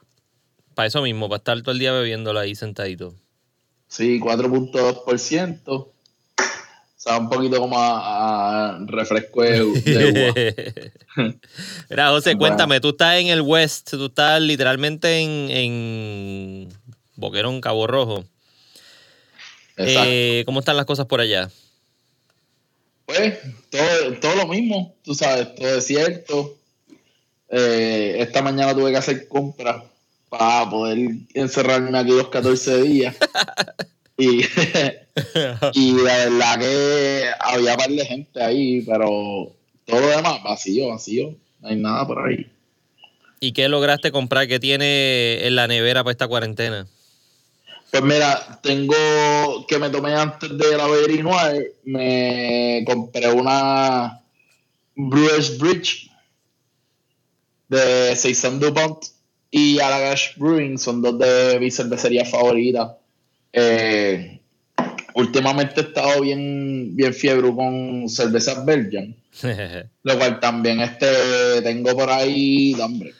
para 0.74 0.88
eso 0.88 1.00
mismo, 1.00 1.30
para 1.30 1.38
estar 1.38 1.58
todo 1.62 1.72
el 1.72 1.78
día 1.78 1.90
bebiéndola 1.90 2.42
ahí 2.42 2.54
sentadito. 2.54 3.14
Sí, 3.88 4.20
4.2%. 4.20 5.62
O 5.64 5.90
sea, 6.96 7.16
un 7.16 7.30
poquito 7.30 7.61
como 7.61 7.76
a, 7.78 8.78
refresco 8.88 9.40
de, 9.40 10.92
Mira, 11.88 12.11
José, 12.11 12.37
cuéntame, 12.37 12.78
tú 12.78 12.90
estás 12.90 13.20
en 13.20 13.28
el 13.28 13.40
West, 13.40 13.92
tú 13.92 14.04
estás 14.04 14.42
literalmente 14.42 15.20
en, 15.20 15.50
en 15.50 16.68
Boquerón, 17.16 17.62
Cabo 17.62 17.87
Rojo. 17.87 18.22
Eh, 19.78 20.42
¿Cómo 20.44 20.61
están 20.61 20.76
las 20.76 20.85
cosas 20.85 21.06
por 21.06 21.22
allá? 21.22 21.48
Pues, 23.06 23.38
todo, 23.70 24.12
todo 24.20 24.36
lo 24.36 24.46
mismo, 24.46 24.94
tú 25.02 25.14
sabes, 25.14 25.54
todo 25.54 25.78
es 25.78 25.86
cierto. 25.86 26.56
Eh, 27.48 28.16
esta 28.20 28.42
mañana 28.42 28.74
tuve 28.74 28.90
que 28.90 28.96
hacer 28.96 29.28
compras 29.28 29.82
para 30.28 30.70
poder 30.70 30.98
encerrarme 31.34 31.96
aquí 31.98 32.10
los 32.10 32.28
14 32.28 32.82
días. 32.82 33.16
y, 34.16 34.40
y 35.74 35.92
la 36.02 36.16
verdad 36.16 36.58
que 36.58 37.24
había 37.38 37.76
par 37.76 37.90
de 37.90 38.06
gente 38.06 38.42
ahí, 38.42 38.82
pero 38.82 39.54
todo 39.84 40.00
lo 40.00 40.08
demás 40.08 40.42
vacío, 40.42 40.88
vacío. 40.88 41.34
No 41.60 41.68
hay 41.68 41.76
nada 41.76 42.06
por 42.06 42.26
ahí. 42.26 42.46
¿Y 43.40 43.52
qué 43.52 43.68
lograste 43.68 44.12
comprar? 44.12 44.48
¿Qué 44.48 44.58
tiene 44.58 45.46
en 45.46 45.56
la 45.56 45.66
nevera 45.66 46.02
para 46.02 46.12
esta 46.12 46.28
cuarentena? 46.28 46.86
Pues 47.92 48.05
mira, 48.05 48.59
tengo 48.62 49.66
que 49.68 49.78
me 49.78 49.90
tomé 49.90 50.14
antes 50.14 50.57
de 50.57 50.76
la 50.78 50.87
Berry 50.87 51.22
Noir, 51.22 51.74
me 51.85 52.83
compré 52.87 53.31
una 53.31 54.18
Brewers 54.96 55.59
Bridge 55.59 56.11
de 57.68 58.16
600 58.16 58.61
DuPont 58.61 59.05
y 59.50 59.78
Allagash 59.78 60.38
Brewing 60.38 60.78
son 60.78 61.02
dos 61.02 61.18
de 61.18 61.61
mis 61.61 61.76
cervecerías 61.76 62.31
favoritas. 62.31 62.92
Eh, 63.52 64.40
últimamente 65.14 65.83
he 65.83 65.85
estado 65.85 66.22
bien, 66.22 66.96
bien 66.96 67.12
fiebre 67.12 67.55
con 67.55 68.09
cervezas 68.09 68.64
Belgian. 68.64 69.14
lo 70.02 70.16
cual 70.16 70.40
también 70.40 70.81
este, 70.81 71.61
tengo 71.62 71.94
por 71.94 72.09
ahí, 72.09 72.74
hombre, 72.81 73.12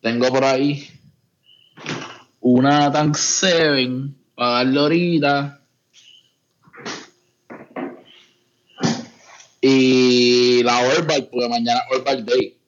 tengo 0.00 0.28
por 0.28 0.44
ahí 0.44 0.88
una 2.42 2.92
Tank 2.92 3.16
7 3.16 3.88
para 4.34 4.50
darle 4.50 4.80
ahorita. 4.80 5.60
Y 9.60 10.62
la 10.64 10.80
Orval, 10.80 11.28
porque 11.28 11.48
mañana 11.48 11.82
Orval 11.90 12.26
Day. 12.26 12.58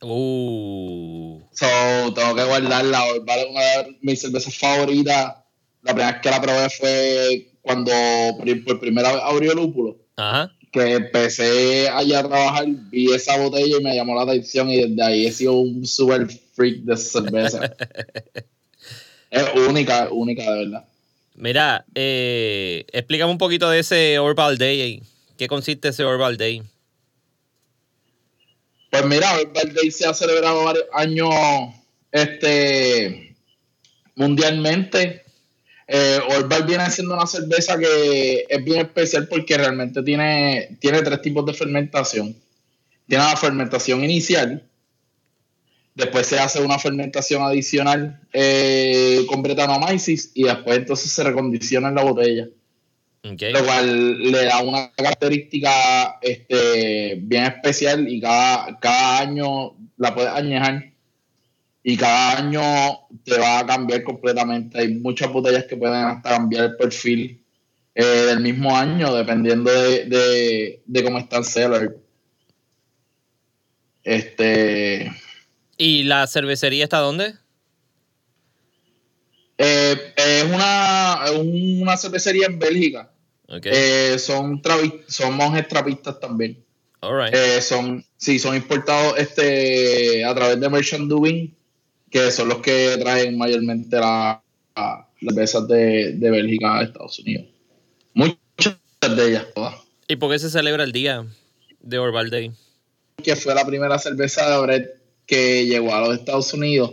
Uh. 0.00 1.40
So, 1.52 1.66
tengo 2.14 2.34
que 2.34 2.44
guardarla. 2.44 3.00
Vale 3.24 3.46
una 3.50 3.60
de 3.60 3.98
mis 4.02 4.20
cervezas 4.20 4.56
favoritas. 4.56 5.36
La 5.82 5.94
primera 5.94 6.12
vez 6.12 6.20
que 6.20 6.30
la 6.30 6.42
probé 6.42 6.70
fue 6.70 7.52
cuando 7.62 7.92
por 8.66 8.80
primera 8.80 9.12
vez 9.12 9.22
abrió 9.22 9.54
Lúpulo, 9.54 9.98
que 10.72 10.94
empecé 10.94 11.88
allá 11.88 12.20
a 12.20 12.28
trabajar, 12.28 12.66
vi 12.90 13.12
esa 13.12 13.38
botella 13.38 13.78
y 13.78 13.82
me 13.82 13.94
llamó 13.94 14.14
la 14.14 14.22
atención 14.22 14.68
y 14.70 14.82
desde 14.82 15.02
ahí 15.02 15.26
he 15.26 15.32
sido 15.32 15.54
un 15.54 15.86
super 15.86 16.28
freak 16.54 16.78
de 16.80 16.96
cerveza. 16.96 17.74
es 19.30 19.44
única, 19.54 20.08
única 20.10 20.42
de 20.52 20.64
verdad. 20.64 20.84
Mira, 21.34 21.84
eh, 21.94 22.84
explícame 22.92 23.30
un 23.30 23.38
poquito 23.38 23.70
de 23.70 23.78
ese 23.78 24.18
Orbal 24.18 24.58
Day. 24.58 25.02
¿Qué 25.36 25.46
consiste 25.46 25.88
ese 25.88 26.04
Orbal 26.04 26.36
Day? 26.36 26.62
Pues 28.90 29.04
mira, 29.04 29.34
Orbal 29.34 29.72
Day 29.72 29.90
se 29.90 30.06
ha 30.06 30.14
celebrado 30.14 30.64
varios 30.64 30.86
años 30.92 31.30
este, 32.10 33.36
mundialmente. 34.16 35.22
Eh, 35.88 36.20
Orbal 36.36 36.64
viene 36.64 36.90
siendo 36.90 37.14
una 37.14 37.26
cerveza 37.26 37.78
que 37.78 38.44
es 38.48 38.64
bien 38.64 38.80
especial 38.80 39.26
porque 39.26 39.56
realmente 39.56 40.02
tiene, 40.02 40.76
tiene 40.80 41.02
tres 41.02 41.22
tipos 41.22 41.44
de 41.46 41.54
fermentación. 41.54 42.36
Tiene 43.06 43.24
la 43.24 43.36
fermentación 43.36 44.04
inicial, 44.04 44.68
Después 45.98 46.28
se 46.28 46.38
hace 46.38 46.62
una 46.62 46.78
fermentación 46.78 47.42
adicional 47.42 48.20
eh, 48.32 49.24
con 49.26 49.42
Brettanomyces 49.42 50.30
y 50.32 50.44
después 50.44 50.78
entonces 50.78 51.10
se 51.10 51.24
recondiciona 51.24 51.88
en 51.88 51.96
la 51.96 52.04
botella. 52.04 52.46
Lo 53.24 53.64
cual 53.64 54.22
le 54.30 54.44
da 54.44 54.62
una 54.62 54.92
característica 54.92 56.20
este, 56.22 57.18
bien 57.20 57.46
especial 57.46 58.08
y 58.08 58.20
cada, 58.20 58.78
cada 58.78 59.18
año 59.18 59.74
la 59.96 60.14
puedes 60.14 60.30
añejar 60.30 60.87
y 61.82 61.96
cada 61.96 62.38
año 62.38 62.62
te 63.24 63.38
va 63.38 63.60
a 63.60 63.66
cambiar 63.66 64.02
completamente. 64.02 64.78
Hay 64.78 64.94
muchas 64.94 65.32
botellas 65.32 65.64
que 65.64 65.76
pueden 65.76 66.04
hasta 66.04 66.30
cambiar 66.30 66.64
el 66.64 66.76
perfil 66.76 67.42
eh, 67.94 68.04
del 68.04 68.40
mismo 68.40 68.76
año 68.76 69.14
dependiendo 69.14 69.70
de, 69.70 70.82
de 70.84 71.04
cómo 71.04 71.18
está 71.18 71.38
el 71.38 71.44
seller. 71.44 71.96
Este 74.04 75.10
¿Y 75.78 76.02
la 76.02 76.26
cervecería 76.26 76.84
está 76.84 76.98
dónde? 76.98 77.34
Eh, 79.56 80.14
es 80.16 80.44
una, 80.44 81.20
una 81.40 81.96
cervecería 81.96 82.46
en 82.46 82.58
Bélgica. 82.58 83.10
Eh, 83.48 84.16
son, 84.18 84.60
son 85.06 85.34
monjes 85.34 85.68
trapistas 85.68 86.18
también. 86.20 86.62
Eh, 87.32 87.60
son, 87.62 88.04
sí, 88.16 88.38
son 88.40 88.56
importados 88.56 89.18
este, 89.18 90.24
a 90.24 90.34
través 90.34 90.60
de 90.60 90.68
Merchant 90.68 91.08
Dubin, 91.08 91.56
que 92.10 92.30
son 92.30 92.48
los 92.48 92.58
que 92.58 92.96
traen 93.00 93.36
mayormente 93.36 93.96
la, 93.96 94.42
las 94.74 95.06
cervezas 95.20 95.68
de, 95.68 96.12
de 96.12 96.30
Bélgica 96.30 96.78
a 96.78 96.82
Estados 96.82 97.18
Unidos. 97.18 97.46
Muchas 98.14 98.76
de 99.16 99.28
ellas 99.28 99.46
todas. 99.54 99.74
¿Y 100.06 100.16
por 100.16 100.30
qué 100.30 100.38
se 100.38 100.50
celebra 100.50 100.84
el 100.84 100.92
día 100.92 101.26
de 101.80 101.98
Orval 101.98 102.30
Day? 102.30 102.52
Que 103.22 103.36
fue 103.36 103.54
la 103.54 103.66
primera 103.66 103.98
cerveza 103.98 104.50
de 104.50 104.62
Brett 104.62 104.98
que 105.26 105.66
llegó 105.66 105.94
a 105.94 106.00
los 106.00 106.18
Estados 106.18 106.52
Unidos. 106.54 106.92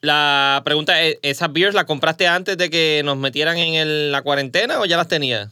La 0.00 0.60
pregunta 0.64 1.00
es, 1.02 1.18
¿esas 1.22 1.52
beers 1.52 1.74
las 1.74 1.84
compraste 1.84 2.26
antes 2.26 2.58
de 2.58 2.68
que 2.68 3.00
nos 3.04 3.16
metieran 3.16 3.56
en 3.56 4.12
la 4.12 4.20
cuarentena 4.22 4.80
o 4.80 4.84
ya 4.84 4.98
las 4.98 5.08
tenías? 5.08 5.50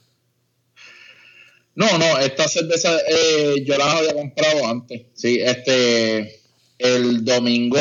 No, 1.75 1.87
no, 1.97 2.19
esta 2.19 2.47
cerveza 2.49 2.99
eh, 3.09 3.65
yo 3.65 3.79
las 3.79 3.89
había 3.95 4.15
comprado 4.15 4.67
antes. 4.67 5.07
Sí, 5.15 5.41
este, 5.41 6.42
el 6.83 7.25
domingo 7.25 7.79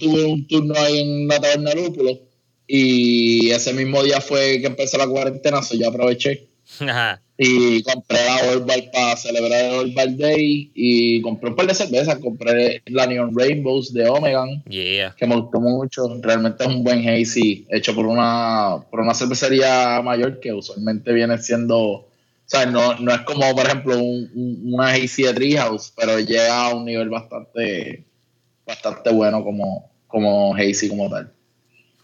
tuve 0.00 0.24
un 0.24 0.46
turno 0.46 0.74
ahí 0.76 1.00
en 1.00 1.28
la 1.28 1.40
taberna 1.40 1.74
Lúpulo 1.74 2.18
y 2.66 3.50
ese 3.50 3.72
mismo 3.72 4.02
día 4.02 4.20
fue 4.20 4.60
que 4.60 4.66
empezó 4.66 4.96
la 4.98 5.06
cuarentena, 5.06 5.62
so 5.62 5.76
yo 5.76 5.88
aproveché. 5.88 6.48
Ajá. 6.80 7.20
Y 7.36 7.82
compré 7.82 8.18
la 8.24 8.52
Orbal 8.52 8.90
para 8.92 9.16
celebrar 9.16 9.64
el 9.64 9.72
Orbal 9.72 10.16
Day. 10.16 10.70
Y 10.74 11.20
compré 11.22 11.50
un 11.50 11.56
par 11.56 11.66
de 11.66 11.74
cervezas. 11.74 12.18
Compré 12.18 12.82
la 12.86 13.06
Neon 13.06 13.36
Rainbows 13.36 13.92
de 13.92 14.08
Omegan. 14.08 14.62
Que 14.64 15.26
me 15.26 15.36
gustó 15.36 15.60
mucho. 15.60 16.02
Realmente 16.20 16.64
es 16.64 16.70
un 16.70 16.84
buen 16.84 17.06
hazy. 17.08 17.66
Hecho 17.68 17.94
por 17.94 18.06
una, 18.06 18.84
por 18.90 19.00
una 19.00 19.14
cervecería 19.14 20.00
mayor 20.02 20.40
que 20.40 20.52
usualmente 20.52 21.12
viene 21.12 21.36
siendo. 21.38 21.78
O 21.78 22.08
sea, 22.44 22.66
no, 22.66 22.94
no 23.00 23.12
es 23.12 23.20
como, 23.22 23.54
por 23.54 23.66
ejemplo, 23.66 23.98
una 23.98 24.92
hazy 24.92 25.24
de 25.24 25.34
Treehouse. 25.34 25.92
Pero 25.96 26.20
llega 26.20 26.66
a 26.66 26.74
un 26.74 26.84
nivel 26.84 27.08
bastante, 27.08 28.04
bastante 28.66 29.10
bueno 29.12 29.42
como, 29.42 29.90
como 30.06 30.54
hazy 30.54 30.88
como 30.88 31.10
tal. 31.10 31.32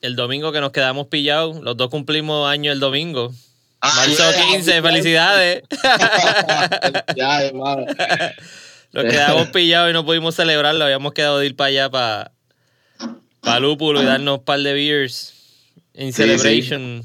El 0.01 0.17
domingo 0.17 0.53
que 0.53 0.61
nos 0.61 0.73
quedamos 0.73 1.09
pillados. 1.09 1.61
Los 1.61 1.77
dos 1.77 1.91
cumplimos 1.91 2.49
año 2.49 2.71
el 2.73 2.81
domingo. 2.81 3.33
Marzo 3.81 4.25
15, 4.53 4.83
felicidades. 4.83 5.63
felicidades, 6.83 7.53
Nos 8.93 9.05
quedamos 9.05 9.49
pillados 9.49 9.91
y 9.91 9.93
no 9.93 10.05
pudimos 10.05 10.35
celebrarlo. 10.35 10.85
Habíamos 10.85 11.13
quedado 11.13 11.39
de 11.39 11.47
ir 11.47 11.57
para 11.57 11.69
allá, 11.69 11.91
para, 11.91 12.33
para 13.41 13.61
Lúpulo 13.61 14.03
y 14.03 14.05
darnos 14.05 14.39
un 14.39 14.45
par 14.45 14.61
de 14.61 14.73
beers 14.73 15.35
en 15.95 16.13
celebration. 16.13 17.05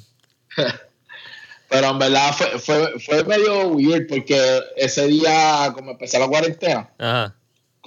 Pero 1.70 1.90
en 1.90 1.98
verdad 1.98 2.32
fue, 2.34 2.60
fue, 2.60 3.00
fue, 3.00 3.24
medio 3.24 3.70
weird 3.70 4.06
porque 4.08 4.62
ese 4.76 5.08
día, 5.08 5.72
como 5.74 5.92
empezó 5.92 6.20
la 6.20 6.28
cuarentena, 6.28 6.88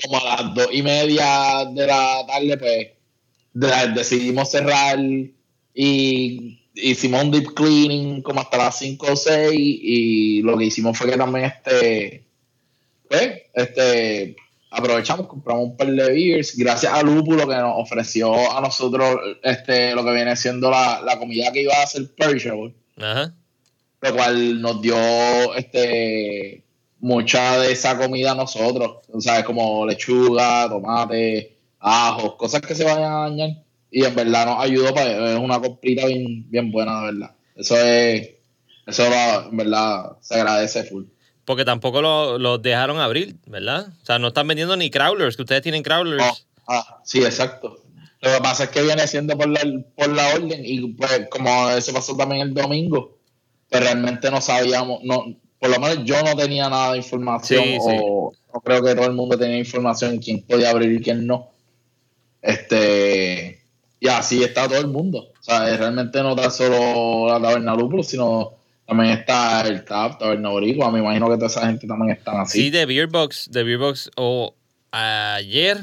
como 0.03 0.19
a 0.19 0.43
las 0.43 0.55
dos 0.55 0.69
y 0.73 0.83
media 0.83 1.65
de 1.73 1.87
la 1.87 2.25
tarde, 2.27 2.59
pues 2.59 3.95
decidimos 3.95 4.51
cerrar 4.51 4.99
y 5.75 6.61
hicimos 6.75 7.25
un 7.25 7.31
deep 7.31 7.55
cleaning 7.55 8.23
como 8.23 8.41
hasta 8.41 8.59
las 8.59 8.79
5 8.79 9.07
o 9.11 9.17
6 9.17 9.53
y 9.55 10.43
lo 10.43 10.57
que 10.59 10.65
hicimos 10.65 10.97
fue 10.97 11.11
que 11.11 11.17
también 11.17 11.47
este 11.47 12.25
pues, 13.09 13.43
este 13.55 14.37
aprovechamos, 14.71 15.27
compramos 15.27 15.71
un 15.71 15.77
par 15.77 15.89
de 15.89 16.13
beers 16.13 16.57
gracias 16.57 16.93
a 16.93 17.03
Lúpulo 17.03 17.49
que 17.49 17.55
nos 17.55 17.75
ofreció 17.77 18.35
a 18.53 18.61
nosotros 18.61 19.19
este 19.43 19.95
lo 19.95 20.05
que 20.05 20.13
viene 20.13 20.37
siendo 20.37 20.71
la, 20.71 21.17
comida 21.19 21.51
que 21.53 21.63
iba 21.63 21.75
a 21.75 21.85
hacer 21.85 22.15
perishable 22.15 22.75
Ajá. 22.99 23.33
lo 24.03 24.15
cual 24.15 24.61
nos 24.61 24.83
dio 24.83 25.55
este 25.55 26.66
mucha 27.01 27.59
de 27.59 27.73
esa 27.73 27.97
comida 27.99 28.35
nosotros 28.35 28.99
o 29.13 29.21
sea 29.21 29.45
como 29.45 29.87
lechuga, 29.87 30.69
tomate, 30.69 31.57
ajos, 31.79 32.35
cosas 32.37 32.61
que 32.63 32.75
se 32.75 32.85
vayan 32.85 33.13
a 33.13 33.19
dañar 33.29 33.51
y 33.91 34.05
en 34.05 34.15
verdad 34.15 34.47
nos 34.47 34.63
ayudó 34.63 34.93
para 34.93 35.33
es 35.33 35.39
una 35.39 35.61
comprita 35.61 36.07
bien, 36.07 36.51
bien 36.51 36.71
buena, 36.71 37.01
de 37.01 37.13
verdad. 37.13 37.31
Eso 37.55 37.77
es, 37.79 38.31
eso 38.87 39.05
en 39.05 39.57
verdad 39.57 40.17
se 40.21 40.35
agradece 40.35 40.85
full. 40.85 41.05
Porque 41.45 41.65
tampoco 41.65 42.03
los 42.03 42.41
lo 42.41 42.59
dejaron 42.59 42.99
abrir, 42.99 43.37
¿verdad? 43.47 43.89
O 44.03 44.05
sea, 44.05 44.19
no 44.19 44.29
están 44.29 44.49
vendiendo 44.49 44.77
ni 44.77 44.91
crawlers, 44.91 45.37
que 45.37 45.43
ustedes 45.43 45.63
tienen 45.63 45.83
crawlers. 45.83 46.47
ah, 46.67 47.01
sí, 47.05 47.25
exacto. 47.25 47.81
Lo 48.21 48.33
que 48.33 48.41
pasa 48.41 48.65
es 48.65 48.71
que 48.71 48.83
viene 48.83 49.07
siendo 49.07 49.37
por 49.39 49.49
la, 49.49 49.61
por 49.95 50.09
la 50.09 50.35
orden 50.35 50.61
y 50.65 50.93
pues 50.95 51.29
como 51.31 51.71
eso 51.71 51.93
pasó 51.93 52.17
también 52.17 52.43
el 52.43 52.55
domingo, 52.55 53.19
pues 53.71 53.83
realmente 53.83 54.31
no 54.31 54.41
sabíamos, 54.41 55.05
no, 55.05 55.25
por 55.59 55.71
lo 55.71 55.81
menos 55.81 56.05
yo 56.05 56.23
no 56.23 56.37
tenía 56.37 56.69
nada 56.69 56.93
de 56.93 56.99
información 56.99 57.65
o 57.81 58.33
no 58.53 58.61
creo 58.61 58.83
que 58.83 58.95
todo 58.95 59.07
el 59.07 59.13
mundo 59.13 59.39
tenía 59.39 59.59
información 59.59 60.19
quién 60.19 60.43
podía 60.43 60.71
abrir 60.71 60.93
y 60.93 61.03
quién 61.03 61.27
no. 61.27 61.51
Este, 62.43 63.63
y 63.99 64.09
así 64.09 64.43
está 64.43 64.69
todo 64.69 64.79
el 64.79 64.89
mundo. 64.89 65.33
O 65.41 65.43
sea, 65.43 65.77
realmente 65.77 66.23
no 66.23 66.31
está 66.31 66.51
solo 66.51 67.29
la 67.29 67.41
taberna 67.41 67.75
Lúpulo, 67.75 68.03
sino 68.03 68.55
también 68.87 69.11
está 69.11 69.63
el 69.63 69.85
TAP, 69.85 70.19
Taberna 70.19 70.51
Boricua. 70.51 70.91
Me 70.91 71.01
imagino 71.01 71.29
que 71.29 71.35
toda 71.35 71.49
esa 71.49 71.67
gente 71.67 71.87
también 71.87 72.17
está 72.17 72.43
así. 72.43 72.63
Sí, 72.63 72.71
de 72.71 72.87
Beerbox, 72.87 73.51
de 73.51 73.65
Beerbox. 73.65 74.11
O 74.17 74.55
ayer, 74.93 75.79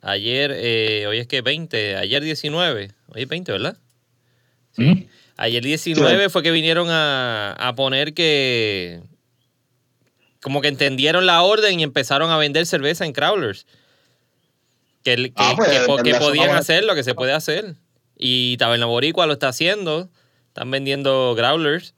ayer, 0.00 0.52
eh, 0.54 1.06
hoy 1.06 1.18
es 1.18 1.26
que 1.26 1.42
20, 1.42 1.96
ayer 1.96 2.22
19. 2.22 2.90
Hoy 3.08 3.22
es 3.22 3.28
20, 3.28 3.52
¿verdad? 3.52 3.76
Sí. 4.72 5.08
Ayer 5.36 5.62
19 5.62 6.30
fue 6.30 6.42
que 6.42 6.50
vinieron 6.50 6.88
a, 6.90 7.52
a 7.52 7.74
poner 7.74 8.14
que. 8.14 9.00
Como 10.40 10.60
que 10.60 10.68
entendieron 10.68 11.26
la 11.26 11.42
orden 11.42 11.80
y 11.80 11.82
empezaron 11.82 12.30
a 12.30 12.38
vender 12.38 12.66
cerveza 12.66 13.04
en 13.04 13.12
crawlers 13.12 13.66
que, 15.14 15.32
ah, 15.36 15.54
pues, 15.56 16.18
podían 16.18 16.50
hacer 16.56 16.82
lo 16.82 16.94
que 16.96 17.04
se 17.04 17.14
puede 17.14 17.32
hacer. 17.32 17.76
Y 18.18 18.56
Taberna 18.56 18.86
Boricua 18.86 19.26
lo 19.26 19.34
está 19.34 19.48
haciendo. 19.48 20.08
Están 20.48 20.70
vendiendo 20.70 21.34
growlers. 21.36 21.94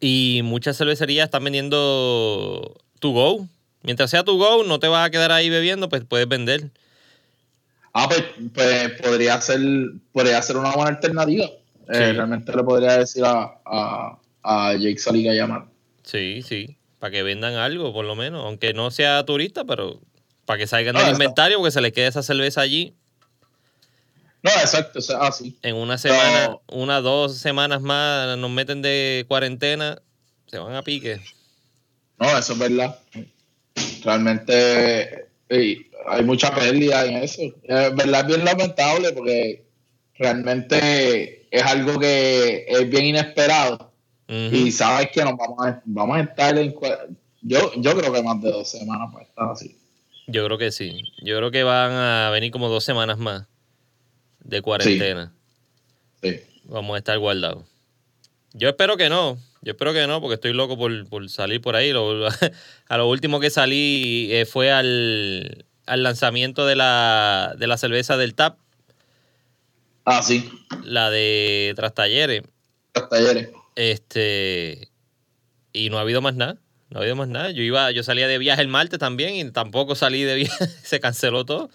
Y 0.00 0.40
muchas 0.42 0.78
cervecerías 0.78 1.26
están 1.26 1.44
vendiendo 1.44 2.74
to 2.98 3.10
go. 3.10 3.46
Mientras 3.82 4.10
sea 4.10 4.24
to 4.24 4.36
go, 4.36 4.64
no 4.64 4.78
te 4.78 4.88
vas 4.88 5.06
a 5.06 5.10
quedar 5.10 5.32
ahí 5.32 5.50
bebiendo, 5.50 5.88
pues 5.88 6.02
puedes 6.04 6.26
vender. 6.26 6.70
Ah, 7.92 8.08
pues, 8.08 8.24
pues 8.54 8.92
podría 9.00 9.40
ser, 9.40 9.60
podría 10.12 10.40
ser 10.42 10.56
una 10.56 10.72
buena 10.72 10.90
alternativa. 10.90 11.46
Eh, 11.88 12.12
realmente 12.12 12.54
le 12.54 12.62
podría 12.62 12.98
decir 12.98 13.24
a, 13.24 13.58
a, 13.64 14.18
a 14.42 14.74
Jake 14.74 14.98
Saliga 14.98 15.32
llamar. 15.32 15.66
Sí, 16.02 16.42
sí. 16.42 16.76
Para 16.98 17.10
que 17.10 17.22
vendan 17.22 17.54
algo, 17.54 17.92
por 17.92 18.04
lo 18.04 18.14
menos. 18.14 18.44
Aunque 18.44 18.72
no 18.74 18.90
sea 18.90 19.24
turista, 19.24 19.64
pero 19.64 20.00
para 20.44 20.58
que 20.58 20.66
salgan 20.66 20.96
del 20.96 21.10
inventario, 21.10 21.58
porque 21.58 21.72
se 21.72 21.80
le 21.80 21.92
quede 21.92 22.06
esa 22.06 22.22
cerveza 22.22 22.60
allí. 22.60 22.94
No, 24.42 24.50
exacto, 24.52 25.00
o 25.00 25.22
así. 25.22 25.58
En 25.62 25.74
una 25.74 25.98
semana, 25.98 26.58
una, 26.68 27.00
dos 27.00 27.36
semanas 27.36 27.82
más 27.82 28.38
nos 28.38 28.50
meten 28.50 28.80
de 28.80 29.24
cuarentena, 29.26 30.00
se 30.46 30.58
van 30.58 30.74
a 30.74 30.82
pique. 30.82 31.20
No, 32.18 32.38
eso 32.38 32.52
es 32.52 32.58
verdad. 32.58 32.96
Realmente 34.04 35.26
hay 35.50 36.22
mucha 36.22 36.54
pérdida 36.54 37.04
en 37.06 37.16
eso. 37.16 37.42
Es 37.64 37.94
verdad, 37.96 38.20
es 38.20 38.26
bien 38.28 38.44
lamentable 38.44 39.12
porque 39.12 39.65
realmente 40.18 41.46
es 41.50 41.62
algo 41.62 41.98
que 41.98 42.66
es 42.68 42.88
bien 42.88 43.06
inesperado. 43.06 43.92
Y 44.28 44.72
sabes 44.72 45.10
que 45.12 45.22
nos 45.22 45.36
vamos 45.36 45.66
a, 45.66 45.82
vamos 45.84 46.16
a 46.16 46.20
estar 46.22 46.58
en. 46.58 46.74
Yo, 47.42 47.72
yo 47.76 47.96
creo 47.96 48.12
que 48.12 48.22
más 48.22 48.42
de 48.42 48.50
dos 48.50 48.68
semanas 48.68 49.12
para 49.12 49.24
estar 49.24 49.50
así. 49.50 49.76
Yo 50.26 50.44
creo 50.46 50.58
que 50.58 50.72
sí. 50.72 51.04
Yo 51.22 51.36
creo 51.36 51.52
que 51.52 51.62
van 51.62 51.92
a 51.92 52.30
venir 52.30 52.50
como 52.50 52.68
dos 52.68 52.82
semanas 52.82 53.18
más 53.18 53.46
de 54.40 54.62
cuarentena. 54.62 55.32
Sí. 56.22 56.40
Vamos 56.64 56.96
a 56.96 56.98
estar 56.98 57.16
guardados. 57.18 57.64
Yo 58.52 58.68
espero 58.68 58.96
que 58.96 59.08
no. 59.08 59.38
Yo 59.62 59.72
espero 59.72 59.92
que 59.92 60.06
no, 60.06 60.20
porque 60.20 60.34
estoy 60.34 60.52
loco 60.52 60.76
por, 60.76 61.28
salir 61.28 61.60
por 61.60 61.76
ahí. 61.76 61.90
a 62.88 62.96
lo 62.96 63.08
último 63.08 63.38
que 63.38 63.50
salí 63.50 64.28
eh, 64.32 64.46
fue 64.46 64.72
al, 64.72 65.66
lanzamiento 65.86 66.66
de 66.66 66.76
la, 66.76 67.54
de 67.58 67.66
la 67.66 67.76
cerveza 67.76 68.16
del 68.16 68.34
TAP. 68.34 68.58
Ah, 70.06 70.22
sí. 70.22 70.48
La 70.84 71.10
de 71.10 71.74
Trastalleres. 71.74 72.42
Trastalleres. 72.92 73.48
Este. 73.74 74.88
Y 75.72 75.90
no 75.90 75.98
ha 75.98 76.02
habido 76.02 76.22
más 76.22 76.36
nada. 76.36 76.58
No 76.90 76.98
ha 76.98 77.02
habido 77.02 77.16
más 77.16 77.26
nada. 77.28 77.50
Yo 77.50 77.62
iba, 77.62 77.90
yo 77.90 78.04
salía 78.04 78.28
de 78.28 78.38
viaje 78.38 78.62
el 78.62 78.68
martes 78.68 79.00
también 79.00 79.34
y 79.34 79.50
tampoco 79.50 79.96
salí 79.96 80.22
de 80.22 80.36
viaje. 80.36 80.66
Se 80.84 81.00
canceló 81.00 81.44
todo. 81.44 81.70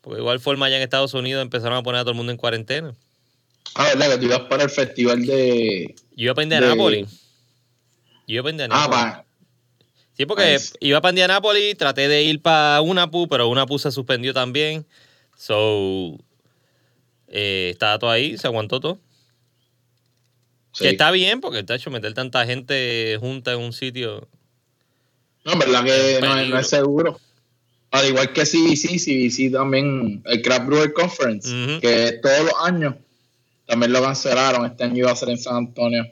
Porque 0.00 0.20
igual 0.20 0.38
forma 0.38 0.66
allá 0.66 0.76
en 0.76 0.82
Estados 0.82 1.14
Unidos 1.14 1.42
empezaron 1.42 1.76
a 1.76 1.82
poner 1.82 2.00
a 2.00 2.04
todo 2.04 2.12
el 2.12 2.16
mundo 2.16 2.30
en 2.30 2.38
cuarentena. 2.38 2.94
Ah, 3.74 3.88
¿verdad? 3.88 4.12
Que 4.12 4.18
tú 4.18 4.24
ibas 4.26 4.40
para 4.42 4.62
el 4.62 4.70
festival 4.70 5.26
de. 5.26 5.96
Yo 6.12 6.24
iba 6.24 6.34
para 6.34 6.44
Indianápolis. 6.44 7.08
Yo 8.28 8.34
iba 8.34 8.42
para 8.44 8.50
Indianápolis. 8.52 8.86
Ah, 8.86 8.90
para. 8.90 9.24
Sí, 10.12 10.26
porque 10.26 10.58
iba 10.78 11.00
para 11.00 11.10
Indianápolis, 11.10 11.76
traté 11.76 12.06
de 12.06 12.22
ir 12.22 12.40
para 12.40 12.80
UNAPU, 12.82 13.26
pero 13.26 13.48
UNAPU 13.48 13.80
se 13.80 13.90
suspendió 13.90 14.32
también. 14.32 14.86
So. 15.36 16.16
Eh, 17.36 17.70
estaba 17.70 17.98
todo 17.98 18.10
ahí, 18.10 18.38
se 18.38 18.46
aguantó 18.46 18.78
todo. 18.78 19.00
Que 20.78 20.90
está 20.90 21.10
bien, 21.10 21.40
porque 21.40 21.58
está 21.58 21.74
hecho 21.74 21.90
meter 21.90 22.14
tanta 22.14 22.46
gente 22.46 23.16
junta 23.20 23.52
en 23.52 23.58
un 23.58 23.72
sitio. 23.72 24.28
No, 25.44 25.52
en 25.52 25.58
verdad 25.58 25.84
que 25.84 26.20
no, 26.20 26.58
es 26.58 26.68
seguro. 26.68 27.20
Al 27.90 28.08
igual 28.08 28.32
que 28.32 28.42
CBC, 28.42 28.98
CBC 28.98 29.52
también, 29.52 30.22
el 30.26 30.42
Craft 30.42 30.66
Brewer 30.66 30.92
Conference, 30.92 31.48
que 31.80 32.18
todos 32.22 32.44
los 32.44 32.54
años 32.62 32.94
también 33.66 33.92
lo 33.92 34.02
cancelaron. 34.02 34.66
Este 34.66 34.84
año 34.84 34.98
iba 34.98 35.10
a 35.10 35.16
ser 35.16 35.30
en 35.30 35.38
San 35.38 35.56
Antonio. 35.56 36.06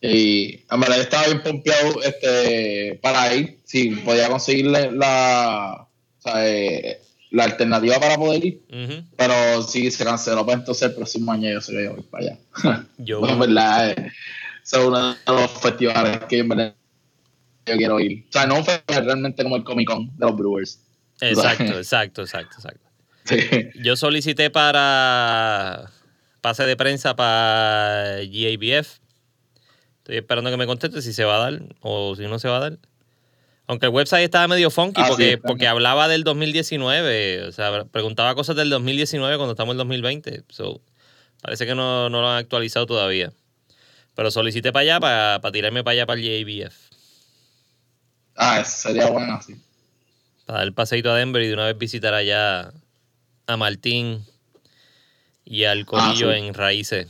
Y 0.00 0.60
en 0.70 0.80
verdad 0.80 1.00
estaba 1.00 1.26
bien 1.26 1.42
pompeado 1.42 2.02
este, 2.02 2.98
para 3.00 3.32
ir. 3.34 3.58
Si 3.64 3.90
podía 3.90 4.28
conseguirle 4.28 4.90
la, 4.92 5.86
eh, 6.36 7.00
la 7.30 7.44
alternativa 7.44 7.98
para 7.98 8.16
poder 8.16 8.44
ir. 8.44 8.62
Pero 9.16 9.62
si 9.62 9.90
se 9.90 10.04
canceló, 10.04 10.44
pues 10.44 10.58
entonces 10.58 10.88
el 10.88 10.94
próximo 10.94 11.32
año 11.32 11.50
yo 11.50 11.60
se 11.60 11.72
lo 11.72 11.94
voy 11.94 12.02
para 12.02 12.24
allá. 12.24 12.84
Yo. 12.98 13.26
en 13.28 13.38
verdad, 13.38 13.90
es 13.90 14.72
uno 14.72 15.14
de 15.14 15.18
los 15.26 15.50
festivales 15.50 16.20
que 16.28 16.38
en 16.38 16.48
verdad 16.48 16.74
yo 17.66 17.76
quiero 17.76 18.00
ir. 18.00 18.24
O 18.28 18.32
sea, 18.32 18.46
no 18.46 18.64
fue 18.64 18.82
realmente 18.86 19.42
como 19.42 19.56
el 19.56 19.64
Comic 19.64 19.88
Con 19.88 20.16
de 20.16 20.26
los 20.26 20.36
Brewers. 20.36 20.80
Exacto, 21.20 21.64
exacto, 21.78 22.22
exacto, 22.22 22.56
exacto. 22.56 22.86
Yo 23.82 23.96
solicité 23.96 24.50
para 24.50 25.90
pase 26.40 26.64
de 26.64 26.76
prensa 26.76 27.16
para 27.16 28.18
GABF. 28.18 29.00
Estoy 29.98 30.18
esperando 30.18 30.50
que 30.50 30.56
me 30.56 30.66
conteste 30.66 31.02
si 31.02 31.12
se 31.12 31.24
va 31.24 31.36
a 31.36 31.50
dar 31.50 31.62
o 31.80 32.14
si 32.14 32.22
no 32.22 32.38
se 32.38 32.48
va 32.48 32.58
a 32.58 32.60
dar. 32.60 32.78
Aunque 33.68 33.86
el 33.86 33.92
website 33.92 34.24
estaba 34.24 34.46
medio 34.46 34.70
funky 34.70 35.00
ah, 35.02 35.06
porque, 35.08 35.38
porque 35.38 35.66
hablaba 35.66 36.06
del 36.06 36.22
2019. 36.22 37.44
O 37.44 37.52
sea, 37.52 37.84
preguntaba 37.84 38.34
cosas 38.34 38.54
del 38.54 38.70
2019 38.70 39.36
cuando 39.36 39.52
estamos 39.52 39.72
en 39.72 39.78
2020. 39.78 40.44
So, 40.48 40.80
parece 41.42 41.66
que 41.66 41.74
no, 41.74 42.08
lo 42.08 42.28
han 42.28 42.38
actualizado 42.38 42.86
todavía. 42.86 43.32
Pero 44.14 44.30
solicité 44.30 44.72
para 44.72 44.82
allá, 44.82 45.00
para, 45.00 45.40
para 45.40 45.52
tirarme 45.52 45.82
para 45.82 45.92
allá 45.92 46.06
para 46.06 46.20
el 46.20 46.44
JBF. 46.44 46.74
Ah, 48.36 48.64
sería 48.64 49.10
bueno, 49.10 49.40
sí. 49.44 49.56
Para 50.46 50.60
dar 50.60 50.68
el 50.68 50.72
paseito 50.72 51.10
a 51.10 51.16
Denver 51.16 51.42
y 51.42 51.48
de 51.48 51.54
una 51.54 51.66
vez 51.66 51.76
visitar 51.76 52.14
allá 52.14 52.72
a 53.46 53.56
Martín 53.56 54.24
y 55.44 55.64
al 55.64 55.80
ah, 55.80 55.84
Corillo 55.86 56.32
en 56.32 56.54
Raíces. 56.54 57.08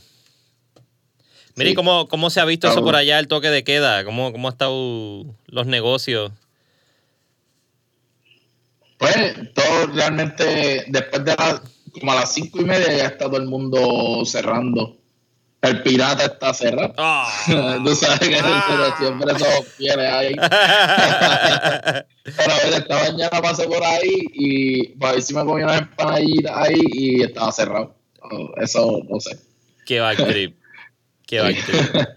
Mire, 1.55 1.75
¿cómo, 1.75 2.07
¿cómo 2.07 2.29
se 2.29 2.39
ha 2.39 2.45
visto 2.45 2.67
eso 2.67 2.83
por 2.83 2.95
allá, 2.95 3.17
el 3.17 3.27
toque 3.27 3.49
de 3.49 3.63
queda? 3.63 4.03
¿Cómo, 4.05 4.31
cómo 4.31 4.47
han 4.47 4.53
estado 4.53 5.25
los 5.47 5.65
negocios? 5.65 6.31
Pues 8.97 9.53
todo 9.53 9.87
realmente, 9.93 10.85
después 10.87 11.23
de 11.23 11.35
como 11.99 12.11
a 12.11 12.15
las 12.15 12.33
cinco 12.33 12.61
y 12.61 12.65
media 12.65 12.95
ya 12.95 13.05
está 13.07 13.25
todo 13.25 13.37
el 13.37 13.47
mundo 13.47 14.23
cerrando. 14.25 14.97
El 15.61 15.81
pirata 15.81 16.25
está 16.25 16.53
cerrado. 16.53 16.93
Ah. 16.97 17.27
Tú 17.83 17.95
sabes 17.95 18.19
que 18.19 18.39
ah. 18.41 18.95
siempre 18.97 19.33
todos 19.33 19.65
quieren 19.77 20.13
ahí. 20.13 20.35
Pero 22.23 22.53
a 22.53 22.57
ver, 22.63 22.73
esta 22.73 23.03
mañana 23.03 23.41
pasé 23.41 23.67
por 23.67 23.83
ahí 23.83 24.21
y 24.33 24.89
para 24.89 25.13
ver 25.13 25.21
si 25.21 25.33
me 25.33 25.43
comí 25.45 25.63
unas 25.63 25.81
empanaditas 25.81 26.55
ahí 26.55 26.79
y 26.93 27.23
estaba 27.23 27.51
cerrado. 27.51 27.95
Eso 28.57 29.01
no 29.09 29.19
sé. 29.19 29.37
Qué 29.85 29.99
va 29.99 30.15
trip. 30.15 30.57
Qué 31.25 31.39
va 31.39 31.47
trip. 31.65 32.07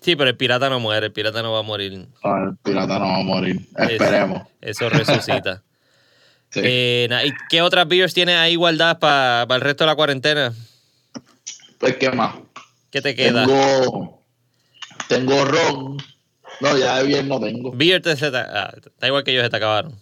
Sí, 0.00 0.16
pero 0.16 0.30
el 0.30 0.36
pirata 0.36 0.68
no 0.68 0.78
muere, 0.78 1.06
el 1.06 1.12
pirata 1.12 1.42
no 1.42 1.52
va 1.52 1.60
a 1.60 1.62
morir. 1.62 1.92
El 1.92 2.56
pirata 2.62 2.98
no 2.98 3.06
va 3.06 3.18
a 3.18 3.22
morir. 3.22 3.60
Esperemos. 3.76 4.42
Eso, 4.60 4.88
resucita. 4.88 5.62
Eh, 6.54 7.08
¿Y 7.24 7.32
qué 7.48 7.62
otras 7.62 7.88
beers 7.88 8.14
tienes 8.14 8.36
ahí 8.36 8.56
guardadas 8.56 8.96
para 8.96 9.54
el 9.54 9.60
resto 9.60 9.84
de 9.84 9.88
la 9.88 9.96
cuarentena? 9.96 10.52
Pues, 11.78 11.96
¿qué 11.96 12.10
más? 12.10 12.36
¿Qué 12.90 13.00
te 13.00 13.14
queda? 13.14 13.46
Tengo, 13.46 14.22
tengo 15.08 15.44
ron. 15.44 15.96
No, 16.60 16.76
ya 16.76 16.98
de 16.98 17.06
bien 17.06 17.28
no 17.28 17.40
tengo. 17.40 17.72
Beer 17.72 18.02
te, 18.02 18.12
ah, 18.12 18.72
está 18.76 19.06
igual 19.06 19.24
que 19.24 19.32
ellos 19.32 19.44
se 19.44 19.50
te 19.50 19.56
acabaron. 19.56 19.94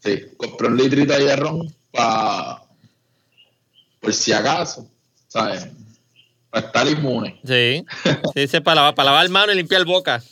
Sí, 0.00 0.22
compré 0.36 0.68
un 0.68 0.76
litrito 0.76 1.12
de 1.12 1.36
ron 1.36 1.74
para 1.92 2.62
por 4.00 4.14
si 4.14 4.32
acaso, 4.32 4.88
¿sabes? 5.26 5.66
Para 6.50 6.66
estar 6.66 6.86
inmune. 6.86 7.40
Sí, 7.44 7.84
sí 8.04 8.40
dice 8.40 8.60
para 8.60 8.76
lavar, 8.76 8.94
para 8.94 9.10
lavar 9.10 9.28
mano 9.28 9.52
y 9.52 9.56
limpiar 9.56 9.84
boca. 9.84 10.22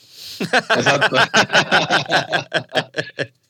Exacto. 0.40 1.16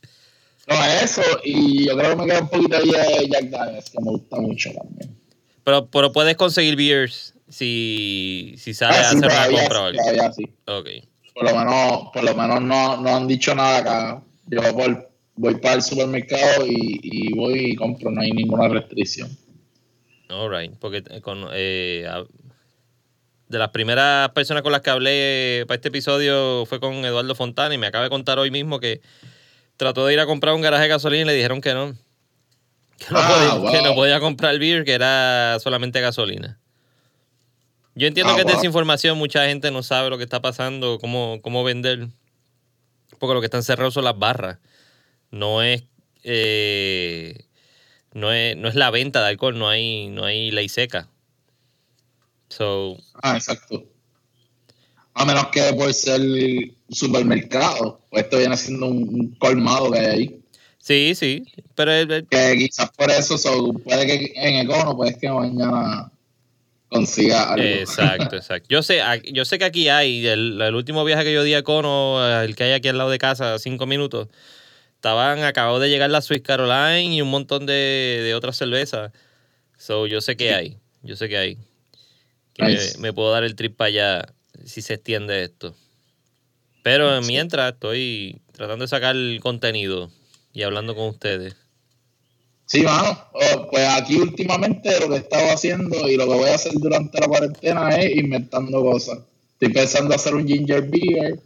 no, 0.67 0.85
eso, 1.03 1.23
y 1.45 1.87
yo 1.87 1.97
creo 1.97 2.11
que 2.11 2.17
me 2.17 2.27
queda 2.27 2.41
un 2.41 2.49
poquito 2.49 2.77
ahí 2.77 2.91
de 2.91 3.29
Jack 3.29 3.45
Daniels, 3.51 3.91
que 3.91 3.99
me 4.01 4.11
gusta 4.11 4.37
mucho 4.37 4.71
también. 4.73 5.17
Pero, 5.65 5.87
pero 5.87 6.13
puedes 6.13 6.37
conseguir 6.37 6.77
beers 6.77 7.35
si, 7.49 8.55
si 8.59 8.75
sale 8.75 8.97
ah, 8.97 9.01
a 9.01 9.11
hacer 9.11 9.19
una 9.19 9.61
compra 9.61 9.83
o 9.83 9.85
algo. 9.87 10.33
sí. 10.33 10.49
Por 11.35 11.45
lo 11.45 11.57
menos, 11.57 12.09
por 12.13 12.25
lo 12.25 12.35
menos 12.35 12.63
no, 12.63 13.01
no 13.01 13.17
han 13.17 13.29
dicho 13.29 13.55
nada 13.55 13.79
acá. 13.79 14.23
Yo 14.47 14.61
voy 15.37 15.55
para 15.57 15.75
el 15.75 15.83
supermercado 15.83 16.67
y, 16.67 17.01
y 17.03 17.33
voy 17.35 17.73
y 17.73 17.77
compro, 17.77 18.11
no 18.11 18.23
hay 18.23 18.31
ninguna 18.31 18.69
restricción. 18.69 19.37
Alright, 20.29 20.77
porque 20.79 21.05
eh, 21.11 21.21
con, 21.21 21.47
eh, 21.53 22.09
de 23.49 23.59
las 23.59 23.69
primeras 23.71 24.31
personas 24.31 24.63
con 24.63 24.73
las 24.73 24.81
que 24.81 24.91
hablé 24.91 25.65
para 25.69 25.77
este 25.77 25.89
episodio 25.89 26.65
fue 26.67 26.81
con 26.81 26.95
Eduardo 27.05 27.35
Fontana 27.35 27.75
y 27.75 27.79
me 27.79 27.87
acaba 27.87 28.05
de 28.05 28.11
contar 28.11 28.39
hoy 28.39 28.51
mismo 28.51 28.81
que 28.81 29.01
trató 29.77 30.07
de 30.07 30.15
ir 30.15 30.21
a 30.21 30.27
comprar 30.27 30.55
un 30.55 30.61
garaje 30.61 30.85
de 30.85 30.89
gasolina 30.89 31.23
y 31.23 31.27
le 31.27 31.35
dijeron 31.35 31.61
que 31.61 31.75
no. 31.75 31.95
Que 32.99 33.07
no, 33.11 33.19
ah, 33.19 33.59
podía, 33.61 33.73
que 33.73 33.89
no 33.89 33.95
podía 33.95 34.21
comprar 34.21 34.59
beer, 34.59 34.85
que 34.85 34.93
era 34.93 35.59
solamente 35.61 36.01
gasolina. 36.01 36.59
Yo 37.95 38.07
entiendo 38.07 38.33
ah, 38.33 38.37
que 38.37 38.43
es 38.43 38.47
desinformación, 38.47 39.19
mucha 39.19 39.47
gente 39.47 39.71
no 39.71 39.83
sabe 39.83 40.11
lo 40.11 40.19
que 40.19 40.25
está 40.25 40.41
pasando, 40.41 40.99
cómo, 40.99 41.41
cómo 41.43 41.65
vender, 41.65 42.09
porque 43.19 43.35
lo 43.35 43.41
que 43.41 43.47
están 43.47 43.63
cerrados 43.63 43.95
son 43.95 44.05
las 44.05 44.19
barras. 44.19 44.59
No 45.31 45.63
es 45.63 45.85
eh, 46.29 47.47
no 48.13 48.33
es, 48.33 48.57
no 48.57 48.69
es 48.69 48.75
la 48.75 48.91
venta 48.91 49.21
de 49.21 49.29
alcohol, 49.29 49.59
no 49.59 49.69
hay, 49.69 50.09
no 50.09 50.25
hay 50.25 50.51
ley 50.51 50.69
seca. 50.69 51.09
So, 52.49 52.97
ah, 53.23 53.37
exacto. 53.37 53.85
A 55.19 55.25
menos 55.25 55.47
que 55.47 55.73
puede 55.73 55.95
ser 55.95 56.21
supermercado, 56.91 58.01
pues 58.11 58.25
esto 58.25 58.37
viene 58.37 58.55
siendo 58.55 58.87
un, 58.87 59.35
colmado 59.39 59.91
que 59.91 59.99
hay 59.99 60.07
ahí. 60.07 60.41
Sí, 60.79 61.15
sí, 61.15 61.43
pero... 61.75 61.91
que 62.31 62.55
quizás 62.59 62.91
por 62.91 63.11
eso 63.11 63.37
puede 63.83 64.07
que 64.07 64.33
en 64.37 64.57
Econo, 64.57 64.95
puede 64.95 65.19
que 65.19 65.31
mañana 65.31 66.13
consiga 66.91 67.55
algo. 67.55 67.67
Exacto, 67.67 68.37
exacto. 68.37 68.67
Yo 68.69 68.83
sé, 68.83 69.01
yo 69.33 69.47
sé 69.47 69.59
que 69.59 69.65
aquí 69.65 69.89
hay, 69.89 70.27
el, 70.27 70.61
el, 70.61 70.75
último 70.75 71.03
viaje 71.03 71.25
que 71.25 71.33
yo 71.33 71.45
di 71.45 71.55
a 71.55 71.59
Econo, 71.61 72.23
el 72.43 72.55
que 72.55 72.65
hay 72.65 72.73
aquí 72.73 72.89
al 72.89 72.99
lado 72.99 73.09
de 73.09 73.17
casa, 73.19 73.59
cinco 73.59 73.87
minutos, 73.87 74.29
estaban, 74.97 75.45
acabó 75.45 75.79
de 75.79 75.89
llegar 75.89 76.11
la 76.11 76.21
Swiss 76.21 76.43
Caroline 76.43 77.15
y 77.15 77.23
un 77.23 77.31
montón 77.31 77.65
de, 77.65 78.35
otras 78.37 78.59
cervezas. 78.59 79.13
So, 79.79 80.07
yo 80.07 80.21
sé 80.21 80.37
que 80.37 80.53
hay. 80.53 80.77
Yo 81.03 81.17
sé 81.17 81.31
que 81.31 81.39
hay. 81.39 81.59
Que 82.53 82.79
me, 82.99 83.15
puedo 83.15 83.33
dar 83.33 83.45
el 83.45 83.57
trip 83.57 83.77
para 83.77 83.89
allá 83.89 84.35
si 84.67 84.83
se 84.83 84.95
extiende 84.95 85.45
esto. 85.45 85.75
Pero 86.83 87.21
mientras 87.23 87.73
estoy 87.73 88.41
tratando 88.53 88.85
de 88.85 88.89
sacar 88.89 89.17
el 89.17 89.41
contenido 89.41 90.11
y 90.53 90.63
hablando 90.63 90.95
con 90.95 91.09
ustedes. 91.09 91.57
Sí, 92.67 92.83
mano. 92.83 93.19
Oh, 93.33 93.69
pues 93.71 93.89
aquí 93.89 94.17
últimamente 94.17 94.99
lo 95.01 95.09
que 95.09 95.15
he 95.15 95.19
estado 95.19 95.53
haciendo 95.53 96.09
y 96.09 96.17
lo 96.17 96.27
que 96.27 96.35
voy 96.35 96.49
a 96.49 96.57
hacer 96.57 96.73
durante 96.75 97.21
la 97.21 97.29
cuarentena 97.29 97.97
es 97.97 98.17
inventando 98.17 98.83
cosas. 98.83 99.19
Estoy 99.53 99.73
pensando 99.73 100.15
hacer 100.15 100.35
un 100.35 100.47
ginger 100.47 100.83
beer. 100.83 101.39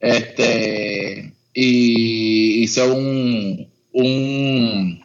Este. 0.00 1.32
Y 1.54 2.64
hice 2.64 2.82
un. 2.82 3.70
un 3.92 5.04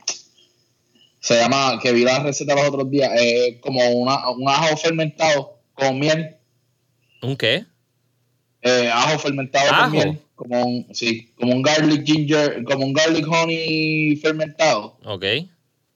se 1.20 1.36
llama, 1.36 1.80
que 1.82 1.92
vi 1.92 2.04
la 2.04 2.24
receta 2.24 2.56
los 2.56 2.68
otros 2.68 2.90
días, 2.90 3.12
es 3.16 3.60
como 3.62 3.80
una, 3.92 4.28
un 4.32 4.50
ajo 4.50 4.76
fermentado 4.76 5.60
con 5.74 6.00
miel. 6.00 6.36
¿Un 7.22 7.36
qué? 7.38 7.66
Eh, 8.62 8.90
ajo 8.92 9.20
fermentado 9.20 9.70
con 9.80 9.92
miel 9.92 10.20
como 10.42 10.66
un, 10.66 10.88
sí, 10.92 11.32
como 11.40 11.54
un 11.54 11.62
garlic 11.62 12.04
ginger, 12.04 12.64
como 12.64 12.86
un 12.86 12.94
garlic 12.94 13.28
honey 13.28 14.16
fermentado. 14.16 14.98
Ok. 15.06 15.24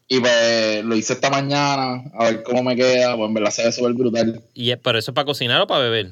Y 0.08 0.20
pues 0.20 0.84
lo 0.84 0.96
hice 0.96 1.14
esta 1.14 1.32
mañana, 1.32 2.04
a 2.14 2.26
ver 2.26 2.44
cómo 2.44 2.62
me 2.62 2.76
queda, 2.76 3.16
pues 3.16 3.28
en 3.28 3.34
verdad 3.34 3.50
se 3.50 3.64
ve 3.64 3.72
súper 3.72 3.94
brutal. 3.94 4.44
¿Y 4.54 4.76
¿Pero 4.76 5.00
eso 5.00 5.10
es 5.10 5.16
para 5.16 5.26
cocinar 5.26 5.62
o 5.62 5.68
para 5.68 5.82
beber? 5.82 6.12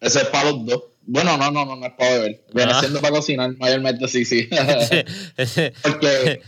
Eso 0.00 0.18
es 0.18 0.26
para 0.26 0.50
los 0.50 0.66
dos. 0.66 0.82
Bueno, 1.02 1.36
no, 1.36 1.52
no, 1.52 1.64
no, 1.64 1.76
no 1.76 1.86
es 1.86 1.92
para 1.92 2.10
beber. 2.10 2.44
Viene 2.52 2.72
ah. 2.74 2.80
siendo 2.80 3.00
para 3.00 3.14
cocinar, 3.14 3.56
mayormente 3.58 4.08
sí, 4.08 4.24
sí. 4.24 4.48
Porque 5.82 6.42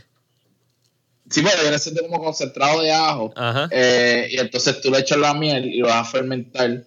Sí, 1.31 1.43
pues 1.43 1.61
viene 1.61 1.79
siendo 1.79 2.03
como 2.03 2.25
concentrado 2.25 2.83
de 2.83 2.93
ajo. 2.93 3.33
Ajá. 3.37 3.69
Eh, 3.71 4.29
y 4.33 4.39
entonces 4.39 4.81
tú 4.81 4.91
le 4.91 4.99
echas 4.99 5.19
la 5.19 5.35
miel 5.35 5.67
y 5.67 5.79
lo 5.79 5.87
vas 5.87 6.09
a 6.09 6.11
fermentar 6.11 6.83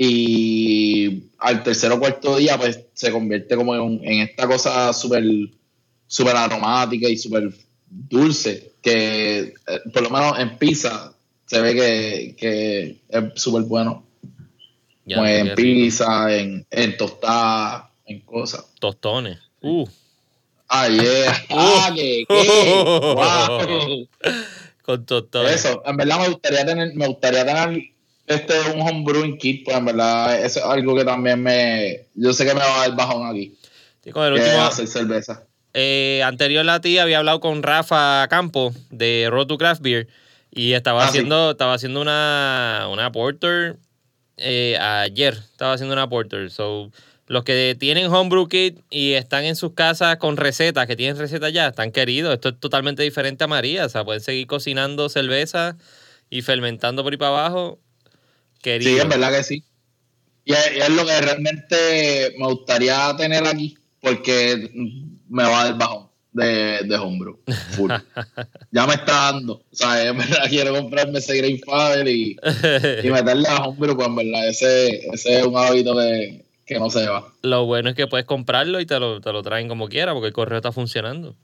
y 0.00 1.24
al 1.38 1.64
tercer 1.64 1.90
o 1.90 1.98
cuarto 1.98 2.36
día 2.36 2.56
pues 2.56 2.78
se 2.94 3.10
convierte 3.10 3.56
como 3.56 3.74
en, 3.74 4.20
esta 4.20 4.46
cosa 4.46 4.92
súper 4.92 5.24
super 6.06 6.36
aromática 6.36 7.08
y 7.08 7.16
súper 7.16 7.52
dulce 7.90 8.74
que 8.80 9.38
eh, 9.40 9.80
por 9.92 10.02
lo 10.04 10.10
menos 10.10 10.38
en 10.38 10.56
pizza 10.56 11.12
se 11.46 11.60
ve 11.60 11.74
que, 12.36 12.96
es 13.08 13.42
súper 13.42 13.62
bueno 13.62 14.04
en 15.04 15.54
pizza, 15.56 16.32
en, 16.32 16.64
en 16.70 16.96
tostada, 16.96 17.90
en 18.04 18.20
cosas. 18.20 18.66
Tostones. 18.78 19.38
Uh. 19.62 19.84
Ah, 20.68 20.86
yeah. 20.86 21.46
Ah, 21.50 21.92
qué, 21.94 22.24
qué. 22.28 24.08
Con 24.82 25.06
tostones. 25.06 25.64
Eso, 25.64 25.82
en 25.84 25.96
verdad 25.96 26.20
me 26.20 26.28
gustaría 26.28 26.66
tener, 26.66 26.94
me 26.94 27.06
gustaría 27.06 27.44
tener 27.44 27.82
este 28.28 28.58
es 28.58 28.74
un 28.74 28.80
homebrewing 28.80 29.38
kit, 29.38 29.64
pues 29.64 29.76
en 29.76 29.86
verdad, 29.86 30.44
eso 30.44 30.60
es 30.60 30.64
algo 30.64 30.94
que 30.94 31.04
también 31.04 31.42
me. 31.42 32.06
Yo 32.14 32.32
sé 32.32 32.44
que 32.44 32.54
me 32.54 32.60
va 32.60 32.82
a 32.82 32.88
dar 32.88 32.96
bajón 32.96 33.26
aquí. 33.26 33.56
Sí, 34.04 34.10
con 34.10 34.26
el 34.26 34.34
último. 34.34 34.62
hacer 34.62 34.86
cerveza. 34.86 35.44
Eh, 35.74 36.22
anterior 36.24 36.68
a 36.68 36.80
ti 36.80 36.98
había 36.98 37.18
hablado 37.18 37.40
con 37.40 37.62
Rafa 37.62 38.26
Campo 38.28 38.72
de 38.90 39.28
Road 39.30 39.46
to 39.46 39.58
Craft 39.58 39.82
Beer 39.82 40.08
y 40.50 40.72
estaba 40.72 41.04
ah, 41.04 41.08
haciendo 41.08 41.50
estaba 41.52 41.74
haciendo 41.74 42.00
una, 42.00 42.88
una 42.90 43.12
porter 43.12 43.76
eh, 44.38 44.78
ayer 44.78 45.34
estaba 45.34 45.74
haciendo 45.74 45.92
una 45.92 46.08
porter 46.08 46.50
so 46.50 46.90
los 47.26 47.44
que 47.44 47.76
tienen 47.78 48.10
homebrew 48.10 48.48
kit 48.48 48.80
y 48.88 49.12
están 49.12 49.44
en 49.44 49.56
sus 49.56 49.74
casas 49.74 50.16
con 50.16 50.38
recetas 50.38 50.86
que 50.86 50.96
tienen 50.96 51.18
recetas 51.18 51.52
ya 51.52 51.68
están 51.68 51.92
queridos 51.92 52.32
esto 52.32 52.48
es 52.48 52.58
totalmente 52.58 53.02
diferente 53.02 53.44
a 53.44 53.46
María 53.46 53.84
o 53.84 53.88
sea 53.90 54.04
pueden 54.04 54.22
seguir 54.22 54.46
cocinando 54.46 55.10
cerveza 55.10 55.76
y 56.30 56.40
fermentando 56.40 57.04
por 57.04 57.12
ahí 57.12 57.18
para 57.18 57.38
abajo 57.38 57.78
Sí, 58.62 58.98
en 58.98 59.08
verdad 59.08 59.32
que 59.32 59.42
sí. 59.42 59.64
Y 60.44 60.52
es, 60.52 60.88
lo 60.88 61.04
que 61.04 61.20
realmente 61.20 62.34
me 62.38 62.46
gustaría 62.46 63.14
tener 63.16 63.46
aquí, 63.46 63.76
porque 64.00 64.70
me 65.28 65.42
va 65.42 65.60
a 65.60 65.64
dar 65.64 65.78
bajón 65.78 66.08
de, 66.32 66.80
de 66.84 66.96
hombro. 66.96 67.38
ya 68.70 68.86
me 68.86 68.94
está 68.94 69.32
dando. 69.32 69.54
O 69.54 69.64
sea, 69.76 70.08
en 70.08 70.16
verdad 70.16 70.44
quiero 70.48 70.74
comprarme 70.74 71.18
ese 71.18 71.36
Green 71.36 71.60
Father 71.60 72.08
y, 72.08 72.36
y 73.04 73.10
meterle 73.10 73.48
a 73.48 73.64
hombro, 73.64 73.94
pues 73.94 74.08
en 74.08 74.16
verdad 74.16 74.48
ese, 74.48 75.06
ese 75.12 75.40
es 75.40 75.46
un 75.46 75.56
hábito 75.56 75.94
que, 75.96 76.44
que 76.64 76.78
no 76.78 76.88
se 76.90 77.06
va. 77.08 77.32
Lo 77.42 77.66
bueno 77.66 77.90
es 77.90 77.96
que 77.96 78.06
puedes 78.06 78.26
comprarlo 78.26 78.80
y 78.80 78.86
te 78.86 78.98
lo, 78.98 79.20
te 79.20 79.32
lo 79.32 79.42
traen 79.42 79.68
como 79.68 79.88
quiera, 79.88 80.12
porque 80.12 80.28
el 80.28 80.32
correo 80.32 80.58
está 80.58 80.72
funcionando. 80.72 81.36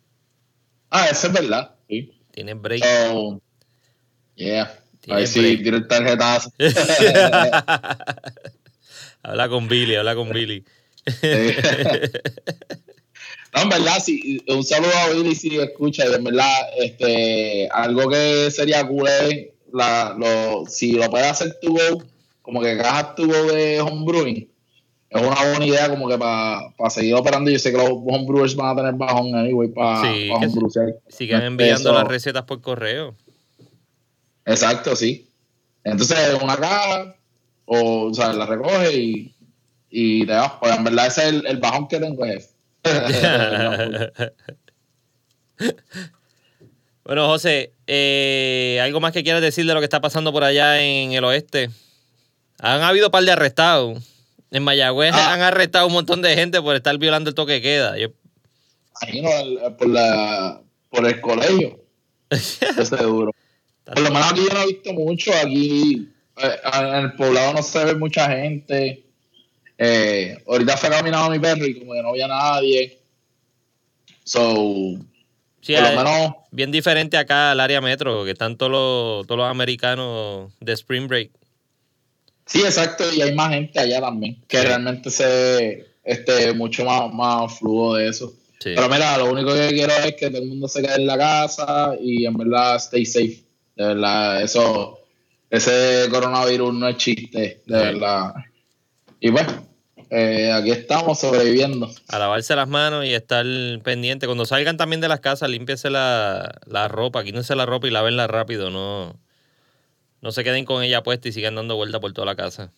Ah, 0.90 1.08
eso 1.10 1.26
es 1.26 1.32
verdad, 1.32 1.74
sí. 1.88 2.12
Tiene 2.30 2.54
break. 2.54 2.82
yeah. 4.36 4.83
Ahí 5.08 5.26
sí, 5.26 5.58
tiene 5.58 5.78
el 5.78 5.88
tarjetazo. 5.88 6.52
habla 9.22 9.48
con 9.48 9.66
Billy, 9.68 9.96
habla 9.96 10.14
con 10.14 10.30
Billy. 10.30 10.64
no, 13.54 13.62
en 13.62 13.68
verdad, 13.68 13.98
sí, 14.02 14.42
un 14.48 14.64
saludo 14.64 14.96
a 14.96 15.10
Billy 15.10 15.34
si 15.34 15.58
escucha, 15.58 16.04
en 16.04 16.24
verdad, 16.24 16.68
este, 16.78 17.68
algo 17.70 18.08
que 18.08 18.50
sería 18.50 18.86
cool 18.86 19.08
es 19.08 19.48
la, 19.72 20.16
lo, 20.18 20.64
si 20.66 20.92
lo 20.92 21.10
puedes 21.10 21.28
hacer 21.28 21.58
tu 21.60 21.76
como 22.42 22.60
que 22.60 22.76
cajas 22.76 23.14
tu 23.14 23.26
de 23.26 23.80
homebrewing, 23.80 24.48
es 25.14 25.22
una 25.22 25.50
buena 25.50 25.64
idea 25.64 25.88
como 25.88 26.08
que 26.08 26.18
para 26.18 26.90
seguir 26.90 27.14
operando. 27.14 27.50
Yo 27.50 27.58
sé 27.58 27.70
que 27.70 27.78
los 27.78 27.88
homebrewers 27.88 28.56
van 28.56 28.72
a 28.72 28.76
tener 28.76 28.94
bajón 28.94 29.34
anyway 29.34 29.68
para 29.68 30.02
sí, 30.02 30.30
Sigan 31.08 31.42
enviando 31.42 31.92
las 31.92 32.08
recetas 32.08 32.42
por 32.42 32.60
correo. 32.60 33.14
Exacto, 34.46 34.96
sí. 34.96 35.28
Entonces, 35.84 36.18
una 36.42 36.56
caja, 36.56 37.16
o, 37.66 38.06
o 38.10 38.14
sea, 38.14 38.32
la 38.32 38.46
recoge 38.46 38.96
y, 38.96 39.34
y 39.96 40.26
te 40.26 40.32
vas. 40.32 40.52
Pues 40.60 40.76
en 40.76 40.82
verdad 40.82 41.06
ese 41.06 41.28
es 41.28 41.34
el, 41.44 41.58
bajón 41.58 41.86
que 41.86 42.00
tengo 42.00 42.24
es. 42.24 42.50
bueno, 47.04 47.28
José, 47.28 47.72
eh, 47.86 48.80
¿algo 48.82 48.98
más 49.00 49.12
que 49.12 49.22
quieras 49.22 49.40
decir 49.40 49.64
de 49.64 49.72
lo 49.72 49.80
que 49.80 49.84
está 49.84 50.00
pasando 50.00 50.32
por 50.32 50.42
allá 50.42 50.82
en 50.82 51.12
el 51.12 51.22
oeste? 51.22 51.70
Han 52.58 52.82
habido 52.82 53.06
un 53.06 53.12
par 53.12 53.22
de 53.24 53.30
arrestados. 53.30 54.02
En 54.50 54.64
Mayagüez 54.64 55.14
ah. 55.14 55.32
han 55.32 55.42
arrestado 55.42 55.86
un 55.86 55.92
montón 55.92 56.22
de 56.22 56.34
gente 56.34 56.60
por 56.60 56.74
estar 56.74 56.98
violando 56.98 57.30
el 57.30 57.34
toque 57.34 57.52
de 57.52 57.62
queda. 57.62 57.96
Yo... 57.96 58.08
por, 59.78 59.88
la, 59.88 60.60
por 60.90 61.06
el 61.06 61.20
colegio. 61.20 61.84
Eso 62.30 62.66
es 62.80 62.90
duro. 62.90 63.32
Por 63.84 64.00
lo 64.00 64.10
menos 64.10 64.32
aquí 64.32 64.40
yo 64.48 64.54
no 64.54 64.62
he 64.62 64.66
visto 64.66 64.92
mucho. 64.92 65.32
Aquí 65.32 66.08
eh, 66.36 66.56
en 66.72 66.94
el 66.94 67.12
poblado 67.14 67.54
no 67.54 67.62
se 67.62 67.84
ve 67.84 67.94
mucha 67.94 68.30
gente. 68.30 69.04
Eh, 69.78 70.36
ahorita 70.46 70.76
se 70.76 70.86
ha 70.86 70.90
caminado 70.90 71.30
mi 71.30 71.38
perro 71.38 71.66
y 71.66 71.78
como 71.78 71.92
que 71.92 72.02
no 72.02 72.10
había 72.10 72.28
nadie. 72.28 72.98
So, 74.24 74.98
por 75.66 75.82
lo 75.82 75.96
menos. 75.96 76.34
Bien 76.50 76.70
diferente 76.70 77.16
acá 77.16 77.50
al 77.50 77.60
área 77.60 77.80
metro, 77.80 78.24
que 78.24 78.32
están 78.32 78.56
todos 78.56 78.72
los, 78.72 79.26
todos 79.26 79.38
los 79.38 79.50
americanos 79.50 80.52
de 80.60 80.72
Spring 80.72 81.08
Break. 81.08 81.30
Sí, 82.46 82.60
exacto, 82.60 83.04
y 83.12 83.22
hay 83.22 83.34
más 83.34 83.54
gente 83.54 83.80
allá 83.80 84.00
también, 84.00 84.42
que 84.46 84.62
realmente 84.62 85.10
se 85.10 85.86
este 86.04 86.52
mucho 86.52 86.84
más, 86.84 87.12
más 87.12 87.58
flujo 87.58 87.94
de 87.94 88.08
eso. 88.08 88.32
Pero 88.62 88.88
mira, 88.88 89.18
lo 89.18 89.30
único 89.30 89.52
que 89.54 89.68
quiero 89.68 89.92
es 90.04 90.14
que 90.14 90.30
todo 90.30 90.42
el 90.42 90.48
mundo 90.48 90.68
se 90.68 90.82
quede 90.82 90.96
en 90.96 91.06
la 91.06 91.18
casa 91.18 91.94
y 92.00 92.24
en 92.24 92.34
verdad 92.34 92.76
stay 92.76 93.04
safe. 93.04 93.43
De 93.76 93.86
verdad, 93.86 94.42
eso, 94.42 95.00
ese 95.50 96.06
coronavirus 96.10 96.74
no 96.74 96.88
es 96.88 96.96
chiste, 96.96 97.62
de 97.66 97.76
verdad. 97.76 98.34
Y 99.20 99.30
bueno, 99.30 99.66
eh, 100.10 100.52
aquí 100.52 100.70
estamos 100.70 101.18
sobreviviendo. 101.18 101.90
A 102.08 102.18
lavarse 102.18 102.54
las 102.54 102.68
manos 102.68 103.04
y 103.04 103.14
estar 103.14 103.44
pendiente. 103.82 104.26
Cuando 104.26 104.46
salgan 104.46 104.76
también 104.76 105.00
de 105.00 105.08
las 105.08 105.20
casas, 105.20 105.50
límpiese 105.50 105.90
la, 105.90 106.60
la 106.66 106.88
ropa, 106.88 107.24
quítense 107.24 107.56
la 107.56 107.66
ropa 107.66 107.88
y 107.88 107.90
lávenla 107.90 108.26
rápido, 108.26 108.70
no, 108.70 109.18
no 110.20 110.32
se 110.32 110.44
queden 110.44 110.64
con 110.64 110.82
ella 110.82 111.02
puesta 111.02 111.28
y 111.28 111.32
sigan 111.32 111.54
dando 111.54 111.76
vuelta 111.76 112.00
por 112.00 112.12
toda 112.12 112.26
la 112.26 112.36
casa. 112.36 112.72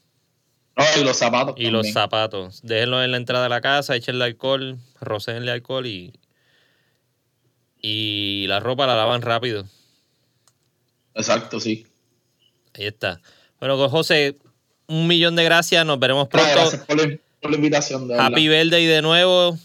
No, 0.77 0.85
y 1.01 1.05
los 1.05 1.17
zapatos. 1.17 1.55
Y 1.59 1.71
los 1.71 1.93
zapatos. 1.93 2.61
Déjenlo 2.63 3.03
en 3.03 3.11
la 3.11 3.17
entrada 3.17 3.45
de 3.45 3.51
la 3.51 3.61
casa, 3.61 3.97
échenle 3.97 4.25
alcohol, 4.25 4.79
rocéenle 5.01 5.51
alcohol 5.51 5.87
y, 5.87 6.13
y 7.81 8.47
la 8.49 8.61
ropa 8.61 8.87
la 8.87 8.95
lavan 8.95 9.23
rápido. 9.23 9.65
Exacto, 11.17 11.59
sí. 11.59 11.87
Ahí 12.75 12.87
está. 12.87 13.21
Bueno, 13.59 13.77
pues, 13.77 13.91
José, 13.91 14.37
un 14.87 15.07
millón 15.07 15.35
de 15.35 15.45
gracias. 15.45 15.85
Nos 15.85 15.99
veremos 15.99 16.29
pronto. 16.29 16.49
Gracias 16.55 16.85
por 16.85 17.51
la, 17.51 17.57
invitación. 17.57 18.07
De 18.07 18.19
Happy 18.19 18.49
Birthday 18.49 18.85
de 18.85 19.03
nuevo. 19.03 19.59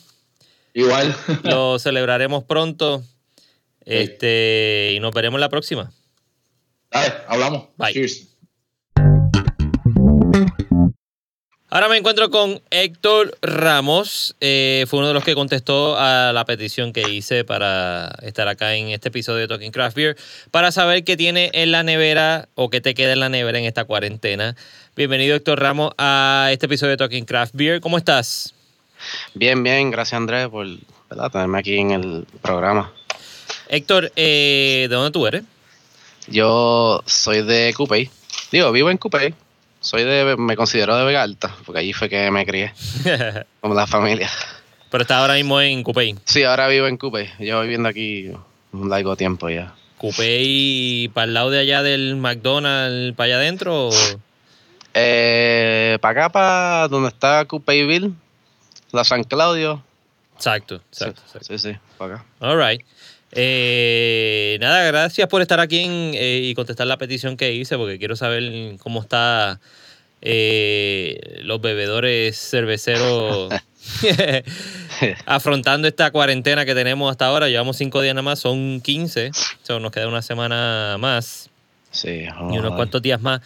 Igual. 0.73 1.15
Lo 1.43 1.77
celebraremos 1.77 2.45
pronto. 2.45 3.03
Este, 3.83 4.93
y 4.95 4.99
nos 4.99 5.13
veremos 5.13 5.39
la 5.39 5.49
próxima. 5.49 5.91
Dale, 6.89 7.13
hablamos. 7.27 7.67
Bye. 7.77 7.93
Cheers. 7.93 8.30
Ahora 11.73 11.87
me 11.87 11.95
encuentro 11.95 12.29
con 12.29 12.61
Héctor 12.69 13.37
Ramos. 13.41 14.35
Eh, 14.41 14.83
fue 14.89 14.99
uno 14.99 15.07
de 15.07 15.13
los 15.13 15.23
que 15.23 15.35
contestó 15.35 15.97
a 15.97 16.33
la 16.33 16.43
petición 16.43 16.91
que 16.91 17.09
hice 17.09 17.45
para 17.45 18.13
estar 18.23 18.49
acá 18.49 18.75
en 18.75 18.89
este 18.89 19.07
episodio 19.07 19.39
de 19.39 19.47
Talking 19.47 19.71
Craft 19.71 19.95
Beer, 19.95 20.17
para 20.51 20.73
saber 20.73 21.05
qué 21.05 21.15
tiene 21.15 21.49
en 21.53 21.71
la 21.71 21.83
nevera 21.83 22.49
o 22.55 22.69
qué 22.69 22.81
te 22.81 22.93
queda 22.93 23.13
en 23.13 23.21
la 23.21 23.29
nevera 23.29 23.57
en 23.57 23.63
esta 23.63 23.85
cuarentena. 23.85 24.57
Bienvenido, 24.97 25.33
Héctor 25.33 25.61
Ramos, 25.61 25.93
a 25.97 26.49
este 26.51 26.65
episodio 26.65 26.91
de 26.91 26.97
Talking 26.97 27.23
Craft 27.23 27.55
Beer. 27.55 27.79
¿Cómo 27.79 27.97
estás? 27.97 28.53
Bien, 29.33 29.63
bien. 29.63 29.91
Gracias, 29.91 30.17
Andrés, 30.17 30.49
por 30.49 30.67
tenerme 31.31 31.57
aquí 31.57 31.77
en 31.77 31.91
el 31.91 32.27
programa. 32.41 32.91
Héctor, 33.69 34.11
eh, 34.17 34.87
¿de 34.89 34.93
dónde 34.93 35.11
tú 35.11 35.25
eres? 35.25 35.43
Yo 36.27 37.01
soy 37.05 37.43
de 37.43 37.73
Cupey. 37.77 38.09
Digo, 38.51 38.73
vivo 38.73 38.91
en 38.91 38.97
Cupey 38.97 39.33
soy 39.81 40.03
de, 40.03 40.37
me 40.37 40.55
considero 40.55 40.95
de 40.95 41.03
Vega 41.03 41.23
Alta, 41.23 41.53
porque 41.65 41.79
allí 41.79 41.91
fue 41.91 42.07
que 42.07 42.31
me 42.31 42.45
crié, 42.45 42.73
como 43.61 43.73
la 43.73 43.87
familia. 43.87 44.29
Pero 44.89 45.01
está 45.01 45.17
ahora 45.17 45.33
mismo 45.33 45.59
en 45.59 45.83
Cupey. 45.83 46.15
Sí, 46.25 46.43
ahora 46.43 46.67
vivo 46.67 46.87
en 46.87 46.97
Cupey. 46.97 47.29
Llevo 47.39 47.61
viviendo 47.61 47.89
aquí 47.89 48.31
un 48.71 48.89
largo 48.89 49.15
tiempo 49.15 49.49
ya. 49.49 49.73
¿Cupey 49.97 51.09
para 51.13 51.25
el 51.25 51.33
lado 51.33 51.49
de 51.49 51.59
allá 51.59 51.81
del 51.81 52.15
McDonald's, 52.15 53.15
para 53.15 53.25
allá 53.25 53.35
adentro? 53.37 53.89
Eh, 54.93 55.97
para 56.01 56.25
acá, 56.25 56.31
para 56.31 56.87
donde 56.89 57.09
está 57.09 57.45
Cupeyville, 57.45 58.11
la 58.91 59.03
San 59.03 59.23
Claudio. 59.23 59.83
Exacto, 60.35 60.81
exacto. 60.91 61.21
Sí, 61.41 61.57
sí, 61.57 61.75
para 61.97 62.15
acá. 62.15 62.25
All 62.39 62.57
right. 62.57 62.81
Eh, 63.33 64.57
nada, 64.59 64.83
gracias 64.83 65.27
por 65.27 65.41
estar 65.41 65.59
aquí 65.59 65.85
eh, 65.85 66.41
y 66.43 66.53
contestar 66.53 66.87
la 66.87 66.97
petición 66.97 67.37
que 67.37 67.53
hice, 67.53 67.77
porque 67.77 67.97
quiero 67.97 68.15
saber 68.15 68.75
cómo 68.79 69.01
está 69.01 69.59
eh, 70.21 71.39
los 71.43 71.61
bebedores 71.61 72.37
cerveceros 72.37 73.53
afrontando 75.25 75.87
esta 75.87 76.11
cuarentena 76.11 76.65
que 76.65 76.75
tenemos 76.75 77.09
hasta 77.09 77.27
ahora. 77.27 77.47
Llevamos 77.47 77.77
cinco 77.77 78.01
días 78.01 78.13
nada 78.15 78.23
más, 78.23 78.39
son 78.39 78.81
15, 78.81 79.31
nos 79.79 79.91
queda 79.91 80.07
una 80.07 80.21
semana 80.21 80.97
más. 80.99 81.49
Sí, 81.89 82.25
y 82.51 82.57
unos 82.57 82.75
cuantos 82.75 83.01
días 83.01 83.21
más. 83.21 83.41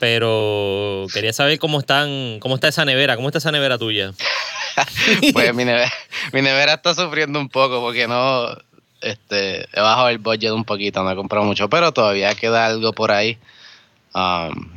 Pero 0.00 1.06
quería 1.12 1.32
saber 1.32 1.58
cómo 1.58 1.80
están, 1.80 2.38
cómo 2.40 2.54
está 2.54 2.68
esa 2.68 2.84
nevera, 2.86 3.16
cómo 3.16 3.28
está 3.28 3.38
esa 3.38 3.52
nevera 3.52 3.76
tuya. 3.76 4.12
pues 5.34 5.54
mi 5.54 5.64
nevera 5.64 6.74
está 6.74 6.94
sufriendo 6.94 7.38
un 7.38 7.50
poco 7.50 7.80
porque 7.80 8.08
no, 8.08 8.56
este, 9.02 9.68
he 9.72 9.80
bajado 9.80 10.08
el 10.08 10.18
budget 10.18 10.52
un 10.52 10.64
poquito, 10.64 11.02
no 11.02 11.10
he 11.10 11.16
comprado 11.16 11.44
mucho, 11.44 11.68
pero 11.68 11.92
todavía 11.92 12.34
queda 12.34 12.66
algo 12.66 12.92
por 12.92 13.10
ahí 13.10 13.38
um, 14.14 14.70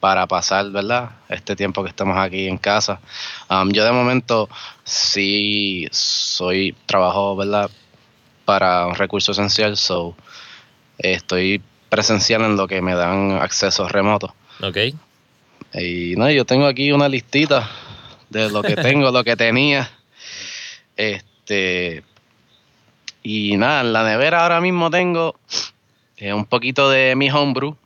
para 0.00 0.26
pasar, 0.26 0.70
¿verdad? 0.70 1.10
Este 1.28 1.56
tiempo 1.56 1.82
que 1.82 1.90
estamos 1.90 2.18
aquí 2.18 2.46
en 2.46 2.58
casa. 2.58 3.00
Um, 3.48 3.70
yo 3.70 3.84
de 3.84 3.92
momento 3.92 4.48
sí 4.84 5.86
soy, 5.90 6.74
trabajo, 6.86 7.36
¿verdad? 7.36 7.70
Para 8.44 8.86
un 8.86 8.94
recurso 8.94 9.32
esencial, 9.32 9.76
so 9.76 10.14
estoy 10.98 11.62
presencial 11.88 12.42
en 12.42 12.56
lo 12.56 12.66
que 12.66 12.82
me 12.82 12.94
dan 12.94 13.38
acceso 13.40 13.88
remoto. 13.88 14.34
Ok. 14.62 14.78
Y 15.74 16.14
no, 16.16 16.30
yo 16.30 16.44
tengo 16.44 16.66
aquí 16.66 16.92
una 16.92 17.08
listita 17.08 17.68
de 18.30 18.50
lo 18.50 18.62
que 18.62 18.76
tengo, 18.76 19.10
lo 19.10 19.24
que 19.24 19.36
tenía. 19.36 19.90
Este, 20.96 22.02
y 23.28 23.56
nada, 23.56 23.80
en 23.80 23.92
la 23.92 24.04
nevera 24.04 24.42
ahora 24.42 24.60
mismo 24.60 24.88
tengo 24.88 25.34
eh, 26.16 26.32
un 26.32 26.44
poquito 26.44 26.88
de 26.88 27.16
mi 27.16 27.28
homebrew. 27.28 27.76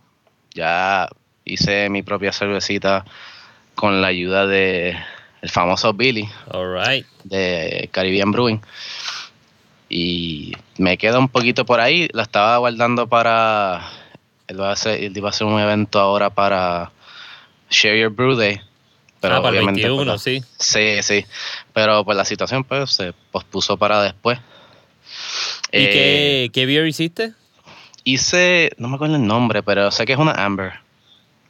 Ya 0.55 1.09
hice 1.47 1.89
mi 1.89 2.03
propia 2.03 2.31
cervecita 2.31 3.07
con 3.75 4.03
la 4.03 4.09
ayuda 4.09 4.47
de 4.47 4.99
el 5.41 5.49
famoso 5.49 5.95
Billy 5.95 6.29
de 7.25 7.89
Caribbean 7.91 8.33
Brewing. 8.33 8.61
Y 9.89 10.53
me 10.77 10.99
queda 10.99 11.19
un 11.19 11.31
poquito 11.31 11.65
por 11.65 11.81
ahí. 11.81 12.11
La 12.13 12.25
estaba 12.25 12.59
guardando 12.59 13.07
para. 13.07 13.81
Él, 14.47 14.61
va 14.61 14.69
a 14.69 14.73
hacer, 14.73 15.03
él 15.03 15.17
iba 15.17 15.29
a 15.29 15.31
hacer 15.31 15.47
un 15.47 15.59
evento 15.59 16.01
ahora 16.01 16.29
para 16.29 16.93
Share 17.71 17.99
Your 17.99 18.11
Brew 18.11 18.37
Day. 18.37 18.61
Pero 19.21 19.37
ah, 19.37 19.43
para 19.43 19.59
el 19.59 19.65
21, 19.65 20.05
pues, 20.05 20.21
sí. 20.21 20.43
Sí, 20.59 21.03
sí. 21.03 21.25
Pero 21.73 22.05
pues 22.05 22.15
la 22.15 22.27
situación 22.27 22.63
pues 22.63 22.91
se 22.91 23.15
pospuso 23.33 23.79
para 23.79 24.03
después. 24.03 24.39
¿Y 25.73 25.87
qué, 25.87 26.45
eh, 26.45 26.51
qué 26.53 26.67
beer 26.67 26.87
hiciste? 26.87 27.33
Hice, 28.05 28.71
no 28.79 28.89
me 28.89 28.97
acuerdo 28.97 29.17
el 29.17 29.27
nombre, 29.27 29.63
pero 29.63 29.91
sé 29.91 30.07
que 30.07 30.15
es 30.15 30.19
una 30.19 30.33
Amber. 30.33 30.73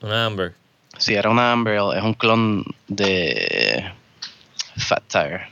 Una 0.03 0.27
Amber. 0.27 0.55
Sí, 0.99 1.15
era 1.15 1.31
una 1.31 1.53
Amber, 1.53 1.81
es 1.97 2.03
un 2.03 2.15
clon 2.15 2.65
de 2.89 3.91
Fat 4.77 5.03
Tire. 5.09 5.49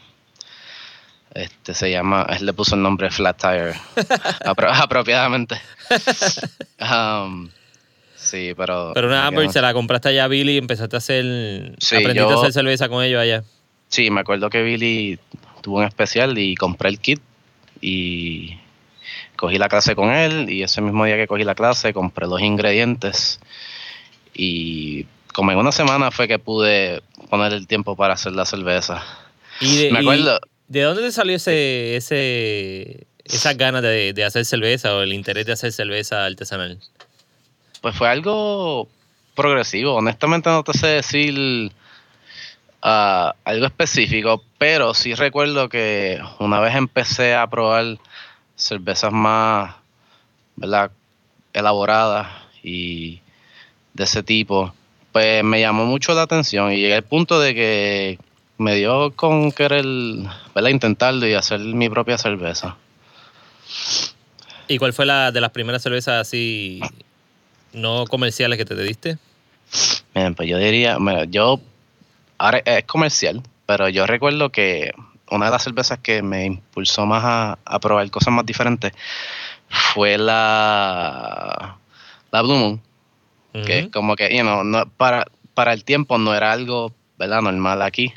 Este 1.35 1.75
se 1.75 1.91
llama, 1.91 2.27
él 2.31 2.47
le 2.47 2.53
puso 2.53 2.75
el 2.75 2.83
nombre 2.83 3.11
Flat 3.11 3.41
Tire 3.41 3.75
apropiadamente. 4.45 5.61
Um, 6.81 7.51
sí, 8.15 8.53
pero. 8.57 8.93
Pero 8.95 9.09
una 9.09 9.27
Amber 9.27 9.51
se 9.51 9.61
la 9.61 9.73
compraste 9.73 10.11
allá 10.11 10.25
a 10.25 10.29
Billy 10.29 10.53
y 10.53 10.59
empezaste 10.59 10.95
a 10.95 10.99
hacer. 10.99 11.75
Sí, 11.79 11.97
aprendiste 11.97 12.33
a 12.33 12.37
hacer 12.37 12.53
cerveza 12.53 12.89
con 12.89 13.03
ellos 13.03 13.21
allá. 13.21 13.43
Sí, 13.89 14.09
me 14.11 14.21
acuerdo 14.21 14.49
que 14.49 14.63
Billy 14.63 15.19
tuvo 15.61 15.79
un 15.79 15.85
especial 15.85 16.39
y 16.39 16.55
compré 16.55 16.91
el 16.91 17.01
kit 17.01 17.21
y 17.81 18.59
cogí 19.37 19.59
la 19.59 19.69
clase 19.69 19.95
con 19.95 20.11
él 20.11 20.51
y 20.51 20.63
ese 20.63 20.81
mismo 20.81 21.05
día 21.05 21.17
que 21.17 21.27
cogí 21.27 21.45
la 21.45 21.55
clase 21.55 21.93
compré 21.93 22.27
los 22.27 22.41
ingredientes 22.41 23.41
y 24.35 25.07
como 25.33 25.53
en 25.53 25.59
una 25.59 25.73
semana 25.73 26.11
fue 26.11 26.27
que 26.27 26.39
pude 26.39 27.03
poner 27.31 27.53
el 27.53 27.67
tiempo 27.67 27.95
para 27.97 28.15
hacer 28.15 28.33
la 28.33 28.45
cerveza. 28.45 29.05
¿Y 29.61 29.77
de, 29.77 29.93
Me 29.93 30.01
acuerdo, 30.01 30.41
¿de 30.67 30.83
dónde 30.83 31.03
te 31.03 31.13
salió 31.13 31.37
ese, 31.37 31.97
ese, 31.97 33.07
esas 33.25 33.57
ganas 33.57 33.83
de, 33.83 34.25
hacer 34.25 34.45
cerveza 34.45 34.95
o 34.97 35.03
el 35.03 35.13
interés 35.13 35.47
de 35.47 35.53
hacer 35.53 35.73
cerveza 35.73 36.25
artesanal? 36.25 36.79
Pues 37.81 37.95
fue 37.95 38.09
algo 38.09 38.89
progresivo. 39.35 39.95
Honestamente 39.95 40.51
no 40.51 40.65
te 40.65 40.77
sé 40.77 40.89
decir 40.89 41.73
algo 42.81 43.67
específico, 43.67 44.43
pero 44.59 44.95
sí 44.95 45.15
recuerdo 45.15 45.69
que 45.69 46.21
una 46.39 46.61
vez 46.61 46.75
empecé 46.75 47.35
a 47.35 47.47
probar 47.49 47.99
cervezas 48.57 49.13
más 49.13 49.75
¿verdad? 50.57 50.91
elaboradas 51.53 52.29
y 52.63 53.21
de 53.95 54.05
ese 54.05 54.23
tipo, 54.23 54.73
pues 55.13 55.43
me 55.43 55.61
llamó 55.61 55.87
mucho 55.87 56.15
la 56.15 56.23
atención 56.23 56.73
y 56.73 56.77
llegué 56.77 56.95
al 56.95 57.03
punto 57.03 57.41
de 57.41 57.55
que 57.55 58.19
me 58.59 58.75
dio 58.75 59.13
con 59.15 59.53
querer 59.53 59.85
¿verdad? 60.55 60.71
intentarlo 60.71 61.27
y 61.27 61.35
hacer 61.35 61.61
mi 61.61 61.89
propia 61.89 62.19
cerveza. 62.19 62.77
¿Y 64.67 64.79
cuál 64.79 64.93
fue 64.93 65.07
la 65.07 65.33
de 65.33 65.41
las 65.41 65.51
primeras 65.51 65.83
cervezas 65.83 66.21
así 66.21 66.81
no 67.73 68.05
comerciales 68.07 68.59
que 68.59 68.65
te, 68.65 68.75
diste? 68.77 69.19
Bien, 70.15 70.35
pues 70.35 70.49
yo 70.49 70.59
diría, 70.59 70.99
yo 71.29 71.61
ahora 72.39 72.63
es 72.65 72.85
comercial, 72.85 73.43
pero 73.67 73.89
yo 73.89 74.07
recuerdo 74.07 74.51
que 74.51 74.93
una 75.31 75.47
de 75.47 75.51
las 75.51 75.63
cervezas 75.63 75.99
que 75.99 76.23
me 76.23 76.47
impulsó 76.47 77.05
más 77.07 77.59
a, 77.65 77.79
probar 77.81 78.11
cosas 78.11 78.33
más 78.33 78.47
diferentes 78.47 78.93
fue 79.69 80.17
la, 80.17 81.77
la 82.31 82.43
Blue 82.43 82.57
Moon. 82.57 82.83
Que 83.67 83.91
como 83.91 84.15
que, 84.15 84.35
you 84.37 84.43
know, 84.43 84.63
no, 84.63 84.89
para, 84.89 85.27
para 85.53 85.73
el 85.73 85.83
tiempo 85.83 86.17
no 86.17 86.33
era 86.33 86.53
algo, 86.53 86.95
¿verdad? 87.19 87.43
Normal 87.43 87.83
aquí. 87.83 88.15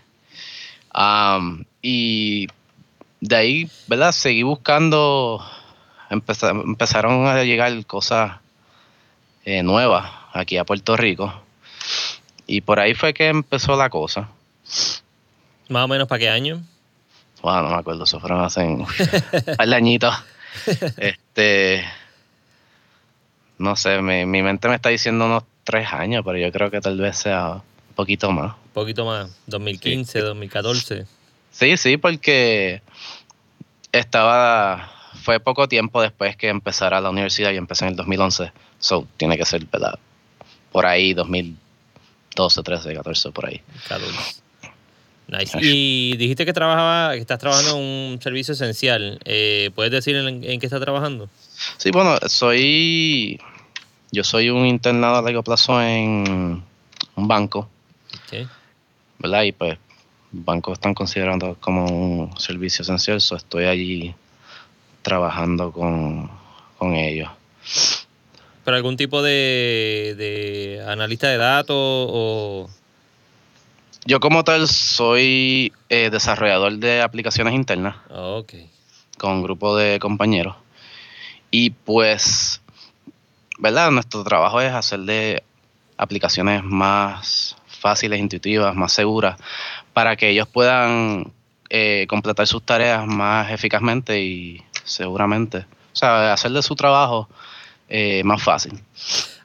Um, 0.93 1.63
y 1.81 2.47
de 3.21 3.35
ahí, 3.35 3.71
¿verdad? 3.87 4.11
Seguí 4.11 4.43
buscando, 4.43 5.43
empezaron 6.09 7.25
a 7.27 7.43
llegar 7.43 7.85
cosas 7.87 8.33
eh, 9.45 9.63
nuevas 9.63 10.11
aquí 10.33 10.57
a 10.57 10.63
Puerto 10.63 10.95
Rico. 10.95 11.33
Y 12.51 12.59
por 12.59 12.81
ahí 12.81 12.93
fue 12.93 13.13
que 13.13 13.29
empezó 13.29 13.77
la 13.77 13.89
cosa. 13.89 14.27
¿Más 15.69 15.85
o 15.85 15.87
menos 15.87 16.05
para 16.09 16.19
qué 16.19 16.29
año? 16.29 16.61
Bueno, 17.41 17.61
no 17.61 17.69
me 17.69 17.75
acuerdo, 17.75 18.03
eso 18.03 18.19
fueron 18.19 18.43
hace 18.43 18.59
un 18.59 18.85
par 19.57 19.69
de 19.69 19.73
añitos. 19.75 20.13
este, 20.97 21.85
no 23.57 23.77
sé, 23.77 24.01
mi, 24.01 24.25
mente 24.25 24.67
me 24.67 24.75
está 24.75 24.89
diciendo 24.89 25.27
unos 25.27 25.43
tres 25.63 25.93
años, 25.93 26.23
pero 26.25 26.37
yo 26.39 26.51
creo 26.51 26.69
que 26.69 26.81
tal 26.81 26.97
vez 26.97 27.19
sea 27.19 27.51
un 27.51 27.95
poquito 27.95 28.29
más. 28.33 28.53
Un 28.65 28.71
poquito 28.73 29.05
más, 29.05 29.33
2015, 29.47 30.19
2014. 30.19 31.05
Sí, 31.51 31.77
sí, 31.77 31.95
porque 31.95 32.81
estaba, 33.93 34.91
fue 35.23 35.39
poco 35.39 35.69
tiempo 35.69 36.01
después 36.01 36.35
que 36.35 36.49
empezara 36.49 36.99
la 36.99 37.11
universidad 37.11 37.51
y 37.53 37.55
empecé 37.55 37.85
en 37.85 37.91
el 37.91 37.95
2011, 37.95 38.51
so 38.77 39.07
tiene 39.15 39.37
que 39.37 39.45
ser, 39.45 39.65
¿verdad? 39.67 39.97
Por 40.73 40.85
ahí, 40.85 41.13
2000 41.13 41.55
12, 42.35 42.63
13, 42.63 42.93
14, 42.93 43.31
por 43.31 43.47
ahí. 43.47 43.61
Nice. 45.27 45.57
Y 45.61 46.17
dijiste 46.17 46.45
que 46.45 46.53
trabajaba, 46.53 47.13
que 47.13 47.19
estás 47.19 47.39
trabajando 47.39 47.77
en 47.77 47.77
un 47.77 48.21
servicio 48.21 48.53
esencial. 48.53 49.19
Eh, 49.25 49.71
¿Puedes 49.75 49.91
decir 49.91 50.15
en, 50.15 50.41
qué 50.41 50.65
estás 50.65 50.81
trabajando? 50.81 51.29
Sí, 51.77 51.91
bueno, 51.91 52.17
soy. 52.27 53.39
Yo 54.11 54.25
soy 54.25 54.49
un 54.49 54.65
internado 54.65 55.17
a 55.17 55.21
largo 55.21 55.41
plazo 55.41 55.81
en 55.81 56.61
un 57.15 57.27
banco. 57.27 57.69
¿verdad? 59.19 59.43
Y 59.43 59.51
pues 59.51 59.77
bancos 60.31 60.73
están 60.73 60.93
considerando 60.93 61.55
como 61.59 61.85
un 61.85 62.39
servicio 62.39 62.83
esencial, 62.83 63.21
so 63.21 63.35
estoy 63.35 63.65
allí 63.65 64.15
trabajando 65.01 65.71
con, 65.71 66.29
ellos. 66.95 67.29
¿Pero 68.63 68.77
algún 68.77 68.97
tipo 68.97 69.21
de, 69.21 70.15
de 70.17 70.83
analista 70.87 71.27
de 71.27 71.37
datos 71.37 71.75
o...? 71.77 72.69
Yo 74.05 74.19
como 74.19 74.43
tal 74.43 74.67
soy 74.67 75.73
eh, 75.89 76.09
desarrollador 76.09 76.77
de 76.77 77.01
aplicaciones 77.01 77.53
internas. 77.53 77.97
ok. 78.09 78.53
Con 79.17 79.33
un 79.33 79.43
grupo 79.43 79.77
de 79.77 79.99
compañeros. 79.99 80.55
Y 81.51 81.69
pues, 81.71 82.61
¿verdad? 83.59 83.91
Nuestro 83.91 84.23
trabajo 84.23 84.59
es 84.61 84.73
hacer 84.73 85.01
de 85.01 85.43
aplicaciones 85.97 86.63
más 86.63 87.55
fáciles, 87.67 88.19
intuitivas, 88.19 88.75
más 88.75 88.93
seguras, 88.93 89.39
para 89.93 90.15
que 90.15 90.29
ellos 90.29 90.47
puedan 90.47 91.31
eh, 91.69 92.05
completar 92.09 92.47
sus 92.47 92.63
tareas 92.63 93.05
más 93.05 93.51
eficazmente 93.51 94.21
y 94.23 94.63
seguramente. 94.83 95.59
O 95.93 95.95
sea, 95.95 96.33
hacer 96.33 96.51
de 96.51 96.63
su 96.63 96.75
trabajo 96.75 97.29
eh, 97.93 98.23
más 98.23 98.41
fácil. 98.41 98.79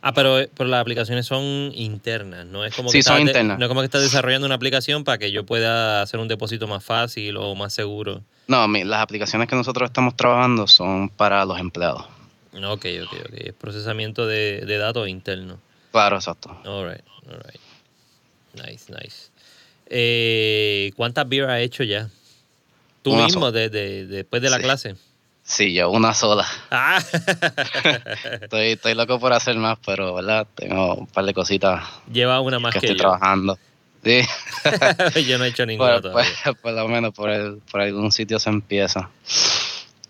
Ah, 0.03 0.14
pero, 0.14 0.38
pero, 0.55 0.70
las 0.70 0.80
aplicaciones 0.80 1.26
son 1.26 1.42
internas, 1.74 2.47
no 2.47 2.64
es 2.64 2.72
como 2.76 2.92
que 2.92 3.03
son 3.03 3.22
internas. 3.22 3.59
no 3.59 3.64
es 3.64 3.68
como 3.68 3.80
que 3.80 3.86
estás 3.86 4.03
desarrollando 4.03 4.47
una 4.47 4.55
aplicación 4.55 5.03
para 5.03 5.18
que 5.18 5.32
yo 5.32 5.44
pueda 5.44 6.01
hacer 6.01 6.20
un 6.20 6.28
depósito 6.28 6.68
más 6.68 6.84
fácil 6.84 7.36
o 7.38 7.57
más 7.57 7.72
seguro. 7.72 8.22
No, 8.47 8.68
las 8.68 9.01
aplicaciones 9.01 9.49
que 9.49 9.57
nosotros 9.57 9.88
estamos 9.90 10.14
trabajando 10.14 10.68
son 10.68 11.09
para 11.09 11.44
los 11.44 11.59
empleados. 11.59 12.05
Ok, 12.55 12.86
ok, 13.03 13.12
ok. 13.26 13.34
Es 13.34 13.53
procesamiento 13.55 14.28
de, 14.28 14.64
datos 14.78 15.09
internos. 15.09 15.59
Claro, 15.90 16.14
exacto. 16.14 16.57
All 16.64 16.88
right, 16.88 17.03
all 17.28 17.40
right. 17.44 17.61
Nice, 18.55 18.92
nice. 18.92 19.30
Eh, 19.86 20.92
¿Cuántas 20.94 21.28
beers 21.28 21.49
has 21.49 21.61
hecho 21.62 21.82
ya? 21.82 22.09
¿Tú 23.03 23.16
mismo, 23.16 23.51
después 23.51 24.40
de 24.40 24.51
la 24.51 24.61
clase? 24.61 24.94
Sí, 25.47 25.72
yo 25.72 25.90
una 25.90 26.12
sola. 26.12 26.44
Ah. 26.72 26.99
estoy, 28.42 28.72
estoy 28.72 28.94
loco 28.94 29.20
por 29.20 29.32
hacer 29.32 29.57
más, 29.57 29.78
pero 29.86 30.12
¿verdad? 30.12 30.44
Tengo 30.57 30.97
un 30.97 31.07
par 31.07 31.24
de 31.24 31.32
cositas. 31.32 31.84
Lleva 32.12 32.40
una 32.40 32.59
más 32.59 32.72
que, 32.72 32.78
estoy 32.78 32.97
trabajando. 32.97 33.57
Sí. 34.03 34.22
yo 35.24 35.38
no 35.38 35.44
he 35.44 35.49
hecho 35.49 35.64
ninguna 35.66 36.01
todavía. 36.01 36.30
por 36.61 36.72
lo 36.72 36.88
menos 36.88 37.14
por, 37.14 37.30
el, 37.30 37.59
por 37.70 37.80
algún 37.80 38.11
sitio 38.11 38.40
se 38.40 38.51
empieza. 38.51 39.09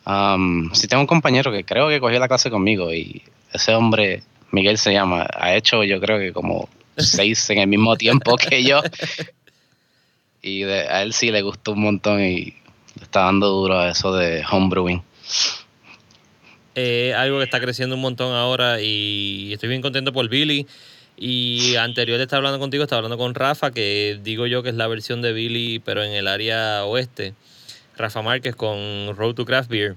Um, 0.06 0.72
sí 0.72 0.88
tengo 0.88 1.02
un 1.02 1.06
compañero 1.06 1.52
que 1.52 1.64
creo 1.64 1.90
que 1.90 2.00
cogió 2.00 2.18
la 2.18 2.28
clase 2.28 2.50
conmigo 2.50 2.94
y 2.94 3.22
ese 3.52 3.74
hombre, 3.74 4.22
Miguel 4.52 4.78
se 4.78 4.94
llama, 4.94 5.26
ha 5.34 5.54
hecho 5.54 5.84
yo 5.84 6.00
creo 6.00 6.18
que 6.18 6.32
como 6.32 6.70
seis 6.96 7.50
en 7.50 7.58
el 7.58 7.66
mismo 7.66 7.94
tiempo 7.96 8.36
que 8.36 8.64
yo. 8.64 8.80
Y 10.40 10.62
a 10.62 11.02
él 11.02 11.12
sí 11.12 11.30
le 11.30 11.42
gustó 11.42 11.72
un 11.72 11.80
montón 11.80 12.22
y 12.22 12.54
está 13.02 13.24
dando 13.24 13.48
duro 13.48 13.80
a 13.80 13.90
eso 13.90 14.14
de 14.14 14.42
homebrewing. 14.50 15.02
Eh, 16.74 17.14
algo 17.14 17.38
que 17.38 17.44
está 17.44 17.58
creciendo 17.58 17.96
un 17.96 18.02
montón 18.02 18.34
ahora 18.34 18.80
y 18.82 19.50
estoy 19.52 19.68
bien 19.68 19.82
contento 19.82 20.12
por 20.12 20.28
Billy. 20.28 20.66
Y 21.18 21.76
anterior 21.76 22.18
de 22.18 22.24
estar 22.24 22.36
hablando 22.36 22.58
contigo, 22.58 22.84
estaba 22.84 22.98
hablando 22.98 23.16
con 23.16 23.34
Rafa, 23.34 23.70
que 23.70 24.20
digo 24.22 24.46
yo 24.46 24.62
que 24.62 24.68
es 24.68 24.74
la 24.74 24.86
versión 24.86 25.22
de 25.22 25.32
Billy, 25.32 25.78
pero 25.78 26.04
en 26.04 26.12
el 26.12 26.28
área 26.28 26.84
oeste. 26.84 27.32
Rafa 27.96 28.20
Márquez 28.20 28.54
con 28.54 29.16
Road 29.16 29.34
to 29.34 29.46
Craft 29.46 29.70
Beer, 29.70 29.96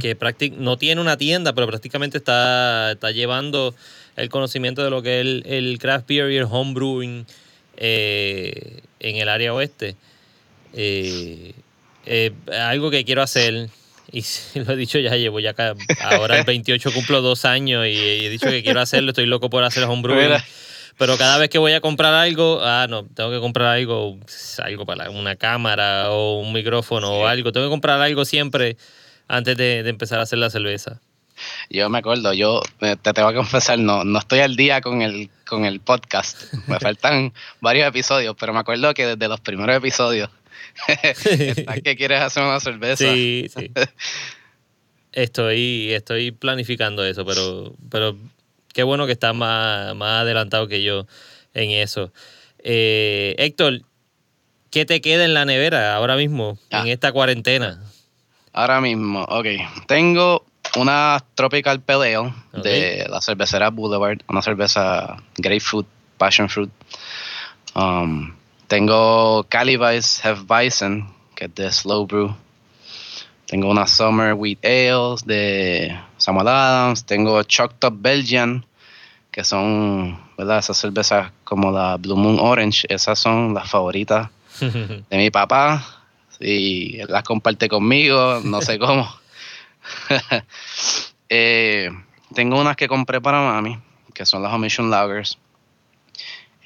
que 0.00 0.16
no 0.58 0.76
tiene 0.76 1.00
una 1.00 1.16
tienda, 1.16 1.54
pero 1.54 1.66
prácticamente 1.66 2.18
está, 2.18 2.92
está 2.92 3.10
llevando 3.10 3.74
el 4.16 4.28
conocimiento 4.28 4.84
de 4.84 4.90
lo 4.90 5.02
que 5.02 5.20
es 5.20 5.26
el, 5.46 5.78
craft 5.78 6.06
beer 6.06 6.30
y 6.30 6.36
el 6.36 6.44
homebrewing 6.44 7.26
eh, 7.76 8.82
en 9.00 9.16
el 9.16 9.28
área 9.28 9.54
oeste. 9.54 9.96
Eh, 10.74 11.54
eh, 12.04 12.32
algo 12.52 12.90
que 12.90 13.04
quiero 13.04 13.22
hacer, 13.22 13.68
y 14.12 14.24
lo 14.54 14.72
he 14.72 14.76
dicho 14.76 14.98
ya, 14.98 15.16
llevo 15.16 15.40
ya 15.40 15.50
acá, 15.50 15.74
ahora 16.00 16.38
el 16.38 16.44
28 16.44 16.92
cumplo 16.92 17.22
dos 17.22 17.44
años 17.44 17.86
y, 17.86 17.96
he 17.96 18.28
dicho 18.30 18.48
que 18.48 18.62
quiero 18.62 18.80
hacerlo, 18.80 19.10
estoy 19.10 19.26
loco 19.26 19.50
por 19.50 19.64
hacer 19.64 19.84
homebrewing. 19.84 20.40
Pero 20.98 21.18
cada 21.18 21.36
vez 21.36 21.50
que 21.50 21.58
voy 21.58 21.72
a 21.72 21.80
comprar 21.82 22.14
algo, 22.14 22.60
ah, 22.62 22.86
no, 22.88 23.04
tengo 23.04 23.30
que 23.30 23.38
comprar 23.38 23.68
algo, 23.68 24.18
algo 24.62 24.86
para 24.86 25.10
una 25.10 25.36
cámara 25.36 26.10
o 26.10 26.38
un 26.38 26.54
micrófono 26.54 27.10
o 27.10 27.26
algo. 27.26 27.52
Tengo 27.52 27.66
que 27.66 27.70
comprar 27.70 28.00
algo 28.00 28.24
siempre 28.24 28.78
antes 29.28 29.58
de, 29.58 29.80
empezar 29.80 30.20
a 30.20 30.22
hacer 30.22 30.38
la 30.38 30.48
cerveza. 30.48 31.00
Yo 31.68 31.90
me 31.90 31.98
acuerdo, 31.98 32.32
yo 32.32 32.62
te 32.78 32.96
tengo 32.96 33.28
que 33.28 33.34
confesar, 33.34 33.78
no, 33.78 34.04
no 34.04 34.18
estoy 34.18 34.38
al 34.38 34.56
día 34.56 34.80
con 34.80 35.02
el, 35.02 35.28
con 35.46 35.66
el 35.66 35.80
podcast. 35.80 36.54
Me 36.66 36.80
faltan 36.80 37.34
varios 37.60 37.86
episodios, 37.86 38.34
pero 38.40 38.54
me 38.54 38.60
acuerdo 38.60 38.94
que 38.94 39.06
desde 39.06 39.28
los 39.28 39.40
primeros 39.40 39.76
episodios 39.76 40.30
que 41.84 41.96
quieres 41.96 42.20
hacer 42.20 42.42
una 42.42 42.60
cerveza. 42.60 43.04
Sí, 43.04 43.46
sí. 43.54 43.70
Estoy, 45.12 45.92
estoy 45.92 46.30
planificando 46.30 47.04
eso, 47.04 47.24
pero, 47.24 47.74
pero 47.90 48.16
qué 48.74 48.82
bueno 48.82 49.06
que 49.06 49.12
estás 49.12 49.34
más, 49.34 49.94
más 49.96 50.22
adelantado 50.22 50.68
que 50.68 50.82
yo 50.82 51.06
en 51.54 51.70
eso. 51.70 52.12
Eh, 52.58 53.34
Héctor, 53.38 53.80
¿qué 54.70 54.84
te 54.84 55.00
queda 55.00 55.24
en 55.24 55.32
la 55.32 55.44
nevera 55.44 55.96
ahora 55.96 56.16
mismo, 56.16 56.58
en 56.70 56.80
ah. 56.80 56.88
esta 56.88 57.12
cuarentena? 57.12 57.80
Ahora 58.52 58.80
mismo, 58.80 59.22
ok. 59.22 59.46
Tengo 59.86 60.44
una 60.76 61.24
Tropical 61.34 61.80
Pale 61.80 62.16
Ale 62.16 62.32
de 62.52 63.06
la 63.08 63.20
cervecera 63.20 63.70
Boulevard, 63.70 64.18
una 64.28 64.42
cerveza 64.42 65.16
Grapefruit, 65.36 65.86
Passion 66.18 66.48
Fruit. 66.48 66.70
Um, 67.74 68.34
tengo 68.68 69.44
Calibice 69.48 70.20
Hefeweizen, 70.22 71.08
que 71.34 71.46
es 71.46 71.54
de 71.54 71.70
Slow 71.70 72.06
Brew. 72.06 72.36
Tengo 73.46 73.70
una 73.70 73.86
Summer 73.86 74.34
Wheat 74.34 74.64
Ale 74.64 75.16
de 75.24 75.96
Samuel 76.16 76.48
Adams, 76.48 77.04
tengo 77.04 77.40
Chalked 77.44 77.86
Up 77.86 77.96
Belgian, 78.00 78.66
que 79.30 79.44
son, 79.44 80.18
¿verdad? 80.36 80.58
Esas 80.58 80.78
cervezas 80.78 81.30
como 81.44 81.70
la 81.70 81.96
Blue 81.96 82.16
Moon 82.16 82.38
Orange, 82.40 82.86
esas 82.88 83.18
son 83.18 83.54
las 83.54 83.70
favoritas 83.70 84.30
de 84.60 85.16
mi 85.16 85.30
papá 85.30 85.84
y 86.40 86.98
las 87.06 87.22
comparte 87.22 87.68
conmigo, 87.68 88.40
no 88.42 88.60
sé 88.62 88.78
cómo. 88.78 89.08
Eh, 91.28 91.90
tengo 92.34 92.60
unas 92.60 92.76
que 92.76 92.86
compré 92.86 93.20
para 93.20 93.40
mami, 93.40 93.76
que 94.14 94.24
son 94.24 94.44
las 94.44 94.52
Omission 94.52 94.88
Lagers. 94.88 95.36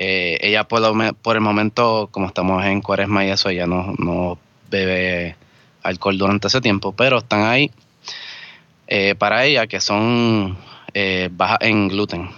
Eh, 0.03 0.39
ella 0.41 0.65
por, 0.65 0.83
por, 1.17 1.37
el 1.37 1.43
momento, 1.43 2.09
como 2.11 2.27
estamos 2.27 2.65
en 2.65 2.81
cuaresma 2.81 3.27
y 3.27 3.29
eso, 3.29 3.51
ella 3.51 3.67
no, 3.67 3.95
no 3.99 4.39
bebe 4.71 5.37
alcohol 5.83 6.17
durante 6.17 6.47
ese 6.47 6.63
tiempo, 6.63 6.93
pero 6.93 7.19
están 7.19 7.43
ahí 7.43 7.71
eh, 8.87 9.15
para 9.15 9.45
ella 9.45 9.67
que 9.67 9.79
son 9.79 10.57
eh, 10.95 11.29
bajas 11.31 11.59
en 11.61 11.89
gluten. 11.89 12.31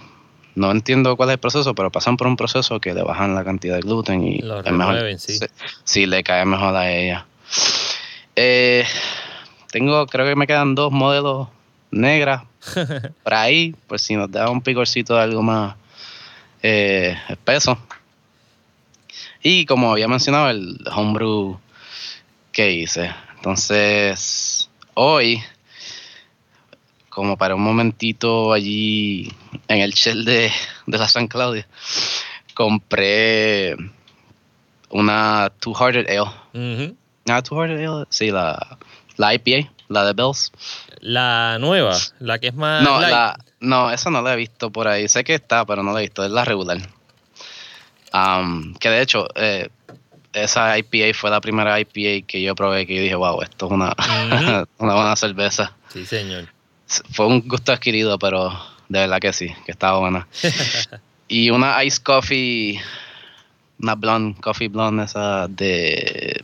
No 0.55 0.71
entiendo 0.71 1.15
cuál 1.15 1.29
es 1.29 1.33
el 1.35 1.39
proceso, 1.39 1.73
pero 1.73 1.89
pasan 1.89 2.17
por 2.17 2.27
un 2.27 2.35
proceso 2.35 2.81
que 2.81 2.93
le 2.93 3.01
bajan 3.01 3.33
la 3.33 3.45
cantidad 3.45 3.75
de 3.75 3.81
gluten 3.81 4.27
y 4.27 4.39
Lo 4.39 4.61
remueven, 4.61 5.17
sí. 5.17 5.39
sí. 5.85 6.05
le 6.05 6.21
cae 6.21 6.43
mejor 6.43 6.75
a 6.75 6.91
ella. 6.91 7.25
Eh, 8.35 8.83
tengo, 9.71 10.05
creo 10.07 10.25
que 10.25 10.35
me 10.35 10.47
quedan 10.47 10.75
dos 10.75 10.91
modelos 10.91 11.47
negras 11.91 12.43
por 13.23 13.33
ahí, 13.33 13.73
pues 13.87 14.01
si 14.01 14.17
nos 14.17 14.29
da 14.29 14.49
un 14.49 14.59
picorcito 14.59 15.15
de 15.15 15.21
algo 15.21 15.41
más 15.41 15.75
espeso. 16.63 17.77
Y 19.41 19.65
como 19.65 19.91
había 19.91 20.07
mencionado, 20.07 20.49
el 20.49 20.79
homebrew 20.95 21.59
que 22.53 22.71
hice. 22.71 23.13
Entonces, 23.35 24.69
hoy, 24.93 25.43
como 27.09 27.37
para 27.37 27.55
un 27.55 27.61
momentito 27.61 28.53
allí 28.53 29.33
en 29.67 29.79
el 29.79 29.91
shell 29.91 30.23
de, 30.23 30.49
la 30.87 31.07
San 31.09 31.27
Claudia, 31.27 31.67
compré 32.53 33.75
una 34.89 35.51
Two 35.59 35.73
Hearted 35.73 36.07
Ale. 36.09 36.95
¿Una 37.25 37.41
Two 37.41 37.59
Hearted 37.59 37.85
Ale? 37.85 38.05
Sí, 38.09 38.31
la, 38.31 38.77
la 39.17 39.33
IPA, 39.33 39.69
la 39.89 40.05
de 40.05 40.13
Bells. 40.13 40.53
La 41.01 41.57
nueva, 41.59 41.97
la 42.19 42.39
que 42.39 42.47
es 42.47 42.53
más. 42.53 42.81
No, 42.81 43.01
la, 43.01 43.37
no, 43.63 43.89
esa 43.91 44.09
no 44.09 44.21
la 44.21 44.33
he 44.33 44.35
visto 44.35 44.69
por 44.69 44.87
ahí. 44.87 45.07
Sé 45.07 45.23
que 45.23 45.35
está, 45.35 45.65
pero 45.65 45.81
no 45.83 45.93
la 45.93 45.99
he 45.99 46.03
visto. 46.03 46.23
Es 46.23 46.31
la 46.31 46.45
regular. 46.45 46.77
Um, 48.13 48.75
que 48.75 48.89
de 48.89 49.01
hecho, 49.01 49.27
eh, 49.35 49.69
esa 50.33 50.77
IPA 50.77 51.17
fue 51.17 51.29
la 51.29 51.41
primera 51.41 51.79
IPA 51.79 52.27
que 52.27 52.41
yo 52.41 52.53
probé 52.55 52.85
que 52.85 52.95
yo 52.95 53.01
dije, 53.01 53.15
wow, 53.15 53.41
esto 53.41 53.65
es 53.67 53.71
una, 53.71 53.95
una 54.77 54.93
buena 54.93 55.15
cerveza. 55.15 55.75
Sí, 55.89 56.05
señor. 56.05 56.49
Fue 57.11 57.25
un 57.25 57.47
gusto 57.47 57.71
adquirido, 57.71 58.19
pero 58.19 58.51
de 58.89 58.99
verdad 58.99 59.19
que 59.19 59.33
sí, 59.33 59.47
que 59.65 59.71
estaba 59.71 59.99
buena. 59.99 60.27
y 61.27 61.49
una 61.49 61.83
Ice 61.83 62.01
Coffee, 62.03 62.79
una 63.79 63.95
Blonde, 63.95 64.39
Coffee 64.41 64.67
Blonde 64.67 65.05
esa 65.05 65.47
de 65.47 66.43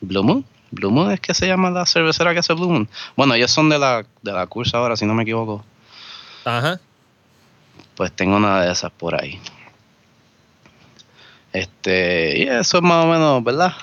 Blue 0.00 0.24
Moon. 0.24 0.44
Blue 0.70 0.90
Moon 0.90 1.12
es 1.12 1.20
que 1.20 1.34
se 1.34 1.46
llama 1.46 1.70
la 1.70 1.86
cervecera 1.86 2.32
que 2.32 2.40
hace 2.40 2.54
Blue 2.54 2.68
Moon. 2.68 2.88
Bueno, 3.16 3.34
ellos 3.34 3.50
son 3.50 3.68
de 3.68 3.78
la, 3.78 4.04
de 4.22 4.32
la 4.32 4.46
cursa 4.46 4.78
ahora, 4.78 4.96
si 4.96 5.04
no 5.04 5.14
me 5.14 5.22
equivoco. 5.22 5.64
Ajá. 6.48 6.80
Pues 7.94 8.10
tengo 8.12 8.36
una 8.36 8.62
de 8.62 8.72
esas 8.72 8.90
por 8.90 9.20
ahí. 9.20 9.38
Este, 11.52 12.38
y 12.38 12.42
eso 12.44 12.78
es 12.78 12.82
más 12.82 13.04
o 13.04 13.08
menos, 13.08 13.44
¿verdad? 13.44 13.74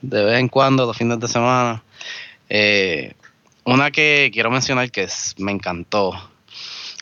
De 0.00 0.24
vez 0.24 0.40
en 0.40 0.48
cuando, 0.48 0.86
los 0.86 0.96
fines 0.96 1.20
de 1.20 1.28
semana. 1.28 1.84
Eh, 2.48 3.14
una 3.64 3.92
que 3.92 4.30
quiero 4.32 4.50
mencionar 4.50 4.90
que 4.90 5.06
me 5.36 5.52
encantó, 5.52 6.12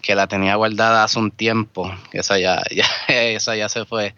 que 0.02 0.14
la 0.14 0.26
tenía 0.26 0.56
guardada 0.56 1.04
hace 1.04 1.18
un 1.18 1.30
tiempo, 1.30 1.90
que 2.10 2.18
esa 2.18 2.38
ya, 2.38 2.60
esa 3.08 3.56
ya 3.56 3.70
se 3.70 3.86
fue, 3.86 4.14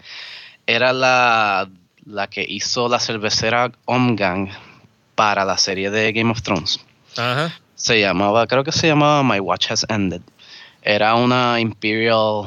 era 0.67 0.93
la, 0.93 1.69
la 2.05 2.27
que 2.27 2.45
hizo 2.49 2.89
la 2.89 2.99
cervecera 2.99 3.71
Omgang 3.85 4.51
para 5.15 5.45
la 5.45 5.57
serie 5.57 5.91
de 5.91 6.13
Game 6.13 6.33
of 6.33 6.43
Thrones. 6.43 6.81
Ajá. 7.17 7.60
Se 7.81 7.99
llamaba, 7.99 8.47
creo 8.47 8.63
que 8.63 8.73
se 8.73 8.89
llamaba 8.89 9.23
My 9.23 9.41
Watch 9.41 9.71
Has 9.71 9.87
Ended. 9.89 10.21
Era 10.83 11.15
una 11.15 11.59
Imperial 11.61 12.47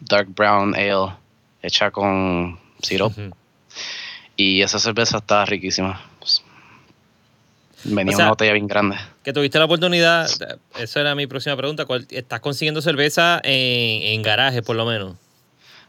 Dark 0.00 0.28
Brown 0.34 0.74
Ale 0.74 1.12
hecha 1.60 1.90
con 1.90 2.58
syrup. 2.80 3.12
Y 4.34 4.62
esa 4.62 4.78
cerveza 4.78 5.18
estaba 5.18 5.44
riquísima. 5.44 6.00
venía 7.84 8.16
una 8.16 8.30
botella 8.30 8.54
bien 8.54 8.66
grande. 8.66 8.96
Que 9.22 9.34
tuviste 9.34 9.58
la 9.58 9.66
oportunidad, 9.66 10.26
esa 10.78 11.00
era 11.00 11.14
mi 11.14 11.26
próxima 11.26 11.54
pregunta. 11.54 11.86
¿Estás 12.08 12.40
consiguiendo 12.40 12.80
cerveza 12.80 13.42
en, 13.44 14.02
en 14.04 14.22
garaje, 14.22 14.62
por 14.62 14.74
lo 14.74 14.86
menos? 14.86 15.16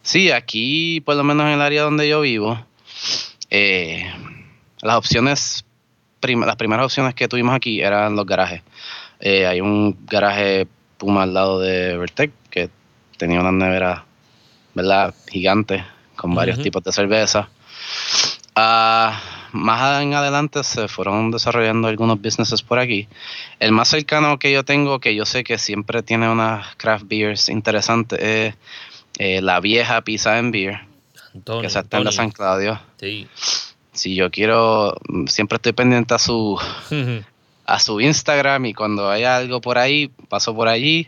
Sí, 0.01 0.29
aquí, 0.29 0.99
por 0.99 1.15
lo 1.15 1.23
menos 1.23 1.45
en 1.47 1.53
el 1.53 1.61
área 1.61 1.83
donde 1.83 2.09
yo 2.09 2.19
vivo, 2.19 2.63
eh, 3.49 4.11
las 4.81 4.97
opciones, 4.97 5.64
las 6.21 6.55
primeras 6.55 6.85
opciones 6.85 7.13
que 7.13 7.27
tuvimos 7.27 7.55
aquí 7.55 7.81
eran 7.81 8.15
los 8.15 8.25
garajes. 8.25 8.61
Eh, 9.19 9.45
hay 9.45 9.61
un 9.61 9.97
garaje 10.05 10.67
Puma 10.97 11.23
al 11.23 11.33
lado 11.33 11.59
de 11.59 11.97
Vertec 11.97 12.31
que 12.49 12.69
tenía 13.17 13.39
una 13.41 13.51
nevera, 13.51 14.05
¿verdad? 14.73 15.13
Gigante 15.29 15.85
con 16.15 16.33
varios 16.33 16.61
tipos 16.61 16.83
de 16.83 16.91
cerveza. 16.91 17.49
Ah, 18.55 19.19
más 19.51 20.01
en 20.01 20.13
adelante 20.13 20.63
se 20.63 20.87
fueron 20.87 21.31
desarrollando 21.31 21.87
algunos 21.87 22.21
businesses 22.21 22.61
por 22.61 22.79
aquí. 22.79 23.07
El 23.59 23.71
más 23.71 23.89
cercano 23.89 24.39
que 24.39 24.51
yo 24.51 24.63
tengo, 24.63 24.99
que 24.99 25.15
yo 25.15 25.25
sé 25.25 25.43
que 25.43 25.57
siempre 25.57 26.03
tiene 26.03 26.29
unas 26.29 26.75
craft 26.75 27.05
beers 27.07 27.49
interesantes, 27.49 28.19
es 28.19 28.55
eh, 29.17 29.41
la 29.41 29.59
vieja 29.59 30.01
Pizza 30.01 30.37
and 30.37 30.51
Beer, 30.51 30.81
que 31.61 31.69
se 31.69 31.79
está 31.79 31.97
en 31.97 32.03
la 32.05 32.11
San 32.11 32.31
Claudio. 32.31 32.79
Sí. 32.99 33.27
Si 33.95 34.13
yo 34.13 34.29
quiero, 34.29 34.95
siempre 35.27 35.55
estoy 35.55 35.71
pendiente 35.71 36.13
a 36.13 36.19
su, 36.19 36.59
a 37.65 37.79
su 37.79 38.01
Instagram 38.01 38.65
y 38.65 38.73
cuando 38.73 39.09
haya 39.09 39.37
algo 39.37 39.61
por 39.61 39.77
ahí, 39.77 40.11
paso 40.29 40.53
por 40.53 40.67
allí. 40.67 41.07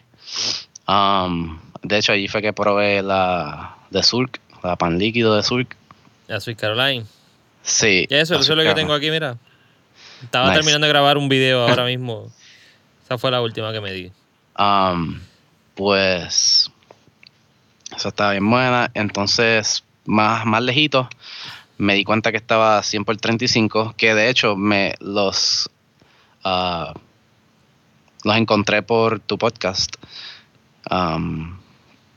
Um, 0.87 1.59
de 1.83 1.97
hecho, 1.97 2.13
allí 2.13 2.27
fue 2.27 2.41
que 2.41 2.53
probé 2.53 3.03
la 3.03 3.75
de 3.89 4.01
Surk, 4.01 4.39
la 4.63 4.77
pan 4.77 4.97
líquido 4.97 5.35
de 5.35 5.43
Surk. 5.43 5.75
La 6.27 6.39
Sweet 6.39 6.57
Caroline. 6.59 7.05
Sí. 7.61 8.07
Y 8.09 8.15
eso, 8.15 8.35
eso 8.35 8.53
es 8.53 8.57
lo 8.57 8.63
que 8.63 8.73
tengo 8.73 8.93
aquí, 8.93 9.11
mira. 9.11 9.37
Estaba 10.23 10.53
terminando 10.53 10.87
de 10.87 10.93
grabar 10.93 11.17
un 11.17 11.29
video 11.29 11.67
ahora 11.67 11.85
mismo. 11.85 12.31
Esa 13.03 13.17
fue 13.17 13.31
la 13.31 13.41
última 13.41 13.71
que 13.71 13.81
me 13.81 13.91
di. 13.91 14.11
Um, 14.57 15.19
pues 15.75 16.71
esa 17.95 18.09
estaba 18.09 18.31
bien 18.31 18.49
buena. 18.49 18.89
Entonces, 18.93 19.83
más, 20.05 20.45
más 20.45 20.61
lejito, 20.63 21.09
me 21.77 21.93
di 21.93 22.03
cuenta 22.03 22.31
que 22.31 22.37
estaba 22.37 22.81
100 22.81 23.05
por 23.05 23.17
35, 23.17 23.93
que 23.97 24.13
de 24.13 24.29
hecho 24.29 24.55
me 24.55 24.95
los, 24.99 25.69
uh, 26.43 26.93
los 28.23 28.37
encontré 28.37 28.81
por 28.81 29.19
tu 29.19 29.37
podcast. 29.37 29.95
Um, 30.89 31.57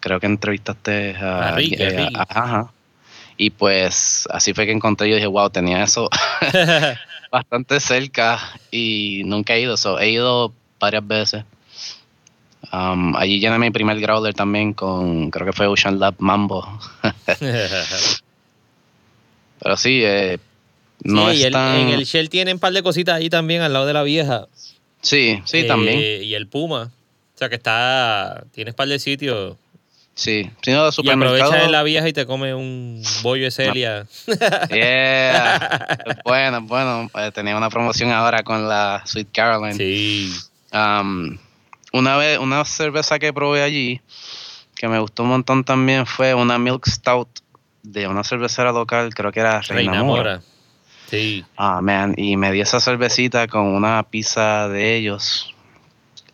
creo 0.01 0.21
que 0.21 0.27
entrevistaste 0.27 1.17
a, 1.17 1.57
a, 1.57 2.73
Y 3.37 3.51
pues 3.51 4.27
así 4.31 4.55
fue 4.55 4.67
que 4.67 4.73
encontré, 4.73 5.09
yo 5.09 5.17
dije, 5.17 5.27
wow, 5.27 5.51
tenía 5.51 5.83
eso 5.83 6.09
bastante 7.31 7.81
cerca 7.81 8.39
y 8.71 9.23
nunca 9.25 9.55
he 9.55 9.61
ido. 9.61 9.77
So, 9.77 9.99
he 9.99 10.11
ido 10.11 10.53
varias 10.79 11.07
veces. 11.07 11.45
Um, 12.73 13.17
allí 13.17 13.41
llené 13.41 13.59
mi 13.59 13.71
primer 13.71 13.99
growler 14.01 14.35
también 14.35 14.75
con, 14.75 15.31
creo 15.31 15.47
que 15.47 15.53
fue 15.53 15.67
Ocean 15.67 15.99
Lab 15.99 16.15
Mambo. 16.19 16.67
Pero 19.63 19.77
sí, 19.77 20.01
eh, 20.05 20.39
no 21.03 21.33
sí, 21.33 21.45
en 21.45 21.55
el 21.55 22.05
Shell 22.05 22.29
tienen 22.29 22.57
un 22.57 22.61
par 22.61 22.73
de 22.73 22.83
cositas 22.83 23.17
ahí 23.17 23.31
también 23.31 23.63
al 23.63 23.73
lado 23.73 23.87
de 23.87 23.93
la 23.93 24.03
vieja. 24.03 24.49
Sí, 25.01 25.41
sí, 25.45 25.67
también. 25.67 25.99
Eh, 25.99 26.23
y 26.25 26.35
el 26.35 26.47
Puma. 26.47 26.91
O 27.35 27.39
sea 27.39 27.49
que 27.49 27.55
está, 27.55 28.45
tienes 28.53 28.73
un 28.73 28.77
par 28.77 28.89
de 28.89 28.99
sitios. 28.99 29.57
Sí, 30.15 30.51
si 30.61 30.73
no, 30.73 30.91
Y 31.03 31.09
aprovechas 31.09 31.65
en 31.65 31.73
la 31.73 31.83
vieja 31.83 32.07
y 32.07 32.13
te 32.13 32.27
come 32.27 32.53
un 32.53 33.03
bollo 33.23 33.45
de 33.45 33.51
Celia. 33.51 34.07
Yeah. 34.71 35.99
bueno, 36.25 36.61
bueno. 36.63 37.11
Eh, 37.15 37.31
tenía 37.33 37.57
una 37.57 37.71
promoción 37.71 38.11
ahora 38.11 38.43
con 38.43 38.69
la 38.69 39.03
Sweet 39.07 39.29
Caroline. 39.33 39.75
Sí. 39.75 40.31
Um, 40.73 41.39
una 41.93 42.17
vez, 42.19 42.39
una 42.39 42.65
cerveza 42.67 43.19
que 43.19 43.33
probé 43.33 43.63
allí, 43.63 44.03
que 44.77 44.89
me 44.89 44.99
gustó 44.99 45.23
un 45.23 45.31
montón 45.31 45.65
también, 45.65 46.05
fue 46.05 46.35
una 46.35 46.59
Milk 46.59 46.87
Stout 46.87 47.29
de 47.83 48.07
una 48.07 48.25
cervecera 48.25 48.73
local, 48.73 49.15
creo 49.15 49.33
que 49.33 49.41
era 49.41 49.61
Reina, 49.61 50.03
Mora. 50.03 50.43
Sí. 51.09 51.45
Ah, 51.57 51.81
man, 51.81 52.15
y 52.17 52.37
me 52.37 52.53
di 52.53 52.61
esa 52.61 52.79
cervecita 52.79 53.49
con 53.49 53.63
una 53.63 54.03
pizza 54.05 54.69
de 54.69 54.97
ellos 54.97 55.55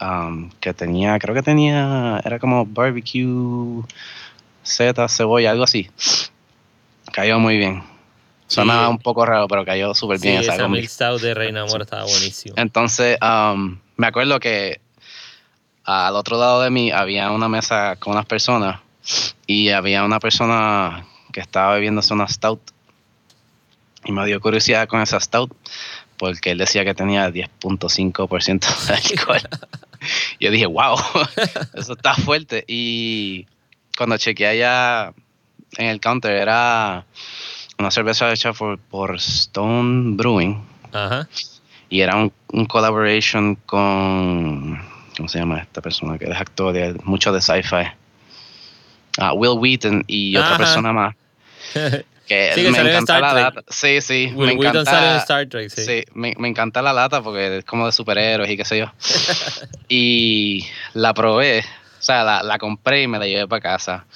um, 0.01 0.51
que 0.61 0.75
tenía, 0.75 1.19
creo 1.19 1.35
que 1.35 1.43
tenía, 1.43 2.21
era 2.25 2.39
como 2.39 2.67
barbecue, 2.67 3.83
seta, 4.63 5.09
cebolla, 5.09 5.51
algo 5.51 5.65
así. 5.65 5.89
Cayó 7.13 7.39
muy 7.39 7.57
bien. 7.57 7.83
Sonaba 8.49 8.89
un 8.89 8.99
poco 8.99 9.25
raro, 9.27 9.49
pero 9.49 9.65
cayó 9.65 9.95
súper 9.95 10.21
bien. 10.21 10.41
esa 10.41 10.69
Milk 10.69 10.89
Stout 10.89 11.21
de 11.21 11.35
Reina 11.35 11.65
Mora 11.65 11.85
estaba 11.85 12.05
buenísimo. 12.05 12.55
Entonces, 12.59 13.19
um, 13.23 13.79
me 13.97 14.07
acuerdo 14.07 14.39
que 14.39 14.81
al 15.85 16.15
otro 16.17 16.39
lado 16.39 16.63
de 16.63 16.71
mí 16.71 16.91
había 16.91 17.31
una 17.31 17.49
mesa 17.49 17.97
con 17.97 18.13
unas 18.13 18.27
personas 18.27 18.81
y 19.47 19.71
había 19.71 20.05
una 20.05 20.21
persona 20.21 21.07
que 21.37 21.43
estaba 21.43 21.75
bebiéndose 21.75 22.15
una 22.15 22.27
stout 22.29 22.63
y 24.07 24.11
me 24.11 24.25
dio 24.25 24.41
curiosidad 24.41 24.89
con 24.89 25.03
esa 25.03 25.21
stout 25.21 25.55
porque 26.17 26.53
él 26.53 26.57
decía 26.57 26.83
que 26.83 26.95
tenía 26.95 27.29
10.5% 27.29 28.87
de 28.87 28.95
alcohol. 28.95 29.43
Yo 30.41 30.51
dije, 30.51 30.65
wow, 30.65 30.97
eso 31.75 31.93
está 31.93 32.15
fuerte. 32.15 32.65
Y 32.67 33.45
cuando 33.99 34.17
chequeé 34.17 34.47
allá 34.47 35.13
en 35.77 35.89
el 35.89 36.01
counter 36.01 36.33
era 36.33 37.05
una 37.79 37.91
cerveza 37.91 38.33
hecha 38.33 38.55
por, 38.55 38.79
por 38.79 39.17
Stone 39.17 40.17
Brewing. 40.17 40.65
Y 41.91 42.01
era 42.01 42.17
un, 42.17 42.33
un 42.49 42.65
collaboration 42.65 43.57
con 43.67 44.81
¿cómo 45.19 45.29
se 45.29 45.39
llama 45.39 45.59
esta 45.59 45.83
persona? 45.83 46.17
Que 46.17 46.31
es 46.31 46.41
actor 46.41 46.73
de 46.73 46.99
mucho 47.05 47.31
de 47.31 47.43
sci-fi. 47.43 47.89
Ah, 49.19 49.35
Will 49.35 49.59
Wheaton 49.59 50.03
y 50.07 50.35
otra 50.35 50.57
persona 50.57 50.95
más. 50.95 51.15
Que 52.27 52.53
me 52.57 52.79
encanta 52.81 53.21
la 53.21 53.33
lata. 53.33 53.63
Sí, 53.69 54.01
sí. 54.01 54.33
Will 54.35 54.49
me 54.49 54.69
encanta, 54.69 55.13
en 55.13 55.19
Star 55.19 55.47
Trek, 55.47 55.71
sí. 55.71 55.85
sí 55.85 56.05
me, 56.13 56.35
me, 56.39 56.49
encanta 56.49 56.83
la 56.83 56.93
lata 56.93 57.23
porque 57.23 57.59
es 57.59 57.65
como 57.65 57.87
de 57.87 57.93
superhéroes 57.93 58.51
y 58.51 58.57
qué 58.57 58.65
sé 58.65 58.79
yo. 58.79 58.87
y 59.89 60.67
la 60.93 61.15
probé, 61.15 61.61
o 61.61 62.03
sea, 62.03 62.25
la, 62.25 62.43
la 62.43 62.59
compré 62.59 63.03
y 63.03 63.07
me 63.07 63.21
la 63.21 63.29
llevé 63.29 63.47
para 63.47 63.63
casa. 63.63 64.07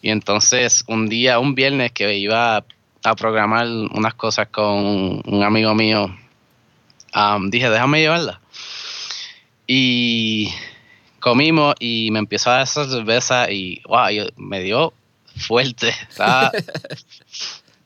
Y 0.00 0.10
entonces, 0.10 0.84
un 0.86 1.08
día, 1.08 1.40
un 1.40 1.56
viernes 1.56 1.90
que 1.90 2.16
iba 2.16 2.64
a 3.04 3.14
programar 3.16 3.66
unas 3.66 4.14
cosas 4.14 4.48
con 4.48 5.20
un 5.24 5.42
amigo 5.42 5.74
mío, 5.74 6.16
um, 7.14 7.50
dije, 7.50 7.68
déjame 7.70 8.00
llevarla. 8.00 8.40
Y 9.66 10.52
comimos 11.18 11.74
y 11.80 12.10
me 12.12 12.20
empezó 12.20 12.50
a 12.50 12.54
dar 12.54 12.62
esa 12.62 12.88
cerveza 12.88 13.50
y 13.50 13.80
wow, 13.88 14.08
me 14.36 14.60
dio 14.60 14.92
fuerte. 15.36 15.94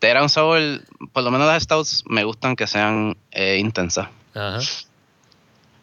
era 0.01 0.22
un 0.22 0.28
sabor, 0.28 0.61
por 1.12 1.22
lo 1.22 1.30
menos 1.30 1.47
las 1.47 1.62
stouts 1.62 2.05
me 2.07 2.24
gustan 2.24 2.57
que 2.57 2.66
sean 2.66 3.16
eh, 3.30 3.59
intensas. 3.59 4.09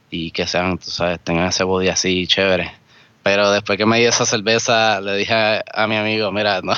Y 0.09 0.32
que 0.32 0.45
sean, 0.45 0.78
tú 0.78 0.91
sabes, 0.91 1.20
tengan 1.20 1.47
ese 1.47 1.64
body 1.64 1.89
así 1.89 2.28
chévere. 2.28 2.84
Pero 3.24 3.51
después 3.51 3.78
que 3.78 3.86
me 3.86 3.99
di 3.99 4.05
esa 4.05 4.26
cerveza, 4.26 4.99
le 4.99 5.16
dije 5.16 5.34
a, 5.34 5.88
mi 5.88 5.95
amigo, 5.95 6.30
mira, 6.34 6.61
no, 6.61 6.74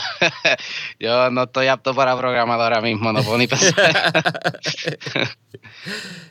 yo 0.99 1.31
no 1.31 1.43
estoy 1.43 1.67
apto 1.67 1.95
para 1.95 2.15
programar 2.15 2.61
ahora 2.61 2.81
mismo, 2.81 3.11
no 3.11 3.23
puedo 3.23 3.39
ni 3.39 3.47
pensar. 3.47 3.73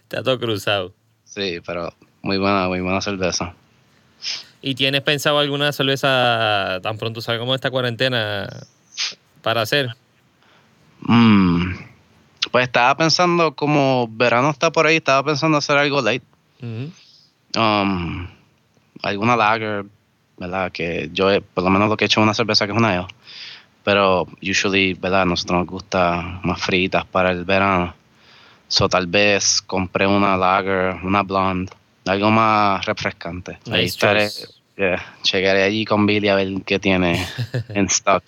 Está 0.02 0.22
todo 0.22 0.38
cruzado. 0.38 0.94
Sí, 1.24 1.60
pero 1.66 1.92
muy 2.22 2.38
buena, 2.38 2.68
muy 2.68 2.80
buena 2.80 3.00
cerveza. 3.00 3.54
¿Y 4.66 4.74
tienes 4.74 5.02
pensado 5.02 5.38
alguna 5.38 5.70
cerveza 5.72 6.80
tan 6.82 6.96
pronto 6.96 7.20
salgamos 7.20 7.52
de 7.52 7.56
esta 7.56 7.70
cuarentena 7.70 8.48
para 9.42 9.60
hacer? 9.60 9.94
Mm, 11.02 11.74
pues 12.50 12.64
estaba 12.64 12.96
pensando, 12.96 13.54
como 13.54 14.08
verano 14.08 14.48
está 14.48 14.72
por 14.72 14.86
ahí, 14.86 14.96
estaba 14.96 15.22
pensando 15.22 15.58
hacer 15.58 15.76
algo 15.76 16.00
light. 16.00 16.22
Um, 16.62 18.26
alguna 19.02 19.36
lager, 19.36 19.84
¿verdad? 20.38 20.72
Que 20.72 21.10
yo, 21.12 21.28
por 21.52 21.62
lo 21.62 21.68
menos 21.68 21.90
lo 21.90 21.98
que 21.98 22.06
he 22.06 22.06
hecho 22.06 22.22
una 22.22 22.32
cerveza 22.32 22.64
que 22.64 22.72
es 22.72 22.78
una 22.78 22.94
ale. 22.94 23.06
pero 23.84 24.26
usually, 24.40 24.94
¿verdad? 24.94 25.26
Nosotros 25.26 25.58
nos 25.58 25.68
gusta 25.68 26.40
más 26.42 26.58
fritas 26.62 27.04
para 27.04 27.32
el 27.32 27.44
verano. 27.44 27.92
So 28.68 28.88
tal 28.88 29.08
vez 29.08 29.60
compré 29.60 30.06
una 30.06 30.38
lager, 30.38 30.96
una 31.04 31.22
blonde, 31.22 31.70
algo 32.06 32.30
más 32.30 32.84
refrescante. 32.84 33.58
Ahí 33.70 33.86
estaré, 33.86 34.28
llegaré 34.76 35.62
allí 35.62 35.84
con 35.84 36.06
Billy 36.06 36.28
a 36.28 36.34
ver 36.34 36.48
qué 36.64 36.78
tiene 36.78 37.26
en 37.70 37.86
stock. 37.86 38.22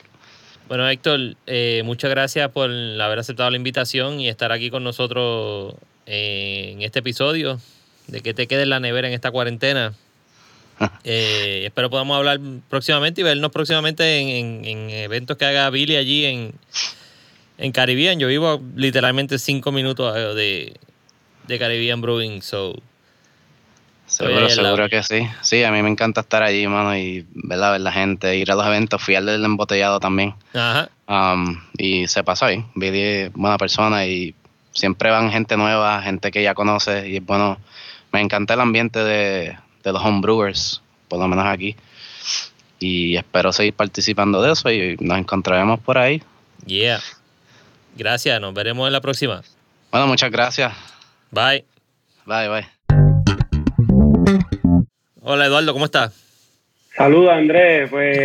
Bueno, 0.69 0.89
Héctor, 0.89 1.37
eh, 1.47 1.83
muchas 1.85 2.11
gracias 2.11 2.51
por 2.51 2.71
haber 2.71 3.19
aceptado 3.19 3.51
la 3.51 3.57
invitación 3.57 4.21
y 4.21 4.29
estar 4.29 4.51
aquí 4.51 4.69
con 4.69 4.83
nosotros 4.83 5.75
eh, 6.07 6.71
en 6.73 6.83
este 6.83 6.99
episodio 6.99 7.61
de 8.09 8.21
que 8.21 8.35
te 8.35 8.49
quede 8.49 8.63
en 8.63 8.71
la 8.71 8.81
nevera 8.81 9.09
en 9.09 9.15
esta 9.15 9.31
cuarentena. 9.31 9.93
Eh, 11.05 11.63
espero 11.65 11.89
podamos 11.89 12.19
hablar 12.19 12.39
próximamente 12.69 13.23
y 13.23 13.25
vernos 13.25 13.51
próximamente 13.51 14.19
en, 14.39 14.91
eventos 14.91 15.39
que 15.39 15.47
haga 15.47 15.71
Billy 15.71 15.97
allí 15.97 16.27
en, 16.27 16.53
en 17.57 17.73
Caribbean. 17.73 18.19
Yo 18.19 18.29
vivo 18.29 18.61
literalmente 18.75 19.39
cinco 19.39 19.73
minutos 19.73 20.15
de, 20.15 20.75
de 21.49 21.59
Caribbean 21.59 22.03
Brewing, 22.03 22.43
so 22.43 22.75
Seguro, 24.07 24.49
seguro 24.49 24.89
que 24.89 25.03
sí. 25.03 25.29
Sí, 25.43 25.65
a 25.65 25.73
mí 25.73 25.83
me 25.83 25.91
encanta 25.91 26.21
estar 26.21 26.43
allí, 26.43 26.67
mano, 26.69 26.97
y 26.97 27.27
ver 27.35 27.59
la 27.59 27.93
gente, 27.93 28.37
ir 28.37 28.51
a 28.51 28.55
los 28.55 28.67
eventos. 28.67 29.03
Fui 29.03 29.17
al 29.17 29.27
del 29.27 29.45
embotellado 29.45 29.99
también. 29.99 30.35
Ajá. 30.55 30.89
Um, 31.09 31.61
y 31.77 32.07
se 32.07 32.23
pasó 32.23 32.47
ahí. 32.47 32.65
Vi 32.75 33.29
buena 33.35 33.59
persona 33.59 34.07
y 34.07 34.35
siempre 34.73 35.11
van 35.11 35.31
gente 35.31 35.57
nueva, 35.57 36.01
gente 36.03 36.31
que 36.31 36.43
ya 36.43 36.55
conoce. 36.55 37.09
Y 37.09 37.19
bueno, 37.21 37.59
me 38.13 38.21
encanta 38.21 38.55
el 38.55 38.61
ambiente 38.61 39.01
de, 39.01 39.59
de 39.83 39.93
los 39.93 40.03
homebrewers, 40.03 40.83
por 41.09 41.19
lo 41.19 41.27
menos 41.27 41.47
aquí. 41.47 41.77
Y 42.79 43.17
espero 43.17 43.53
seguir 43.53 43.75
participando 43.75 44.41
de 44.43 44.53
eso 44.53 44.71
y 44.71 44.97
nos 45.01 45.19
encontraremos 45.19 45.81
por 45.81 45.99
ahí. 45.99 46.23
Yeah. 46.65 47.01
Gracias, 47.97 48.41
nos 48.41 48.53
veremos 48.55 48.87
en 48.87 48.93
la 48.93 49.01
próxima. 49.01 49.43
Bueno, 49.91 50.07
muchas 50.07 50.31
gracias. 50.31 50.73
Bye. 51.31 51.65
Bye, 52.27 52.49
bye. 52.49 52.76
Hola 55.29 55.47
Eduardo, 55.47 55.73
¿cómo 55.73 55.87
estás? 55.87 56.13
Saludos 56.95 57.33
Andrés, 57.33 57.91
pues 57.91 58.17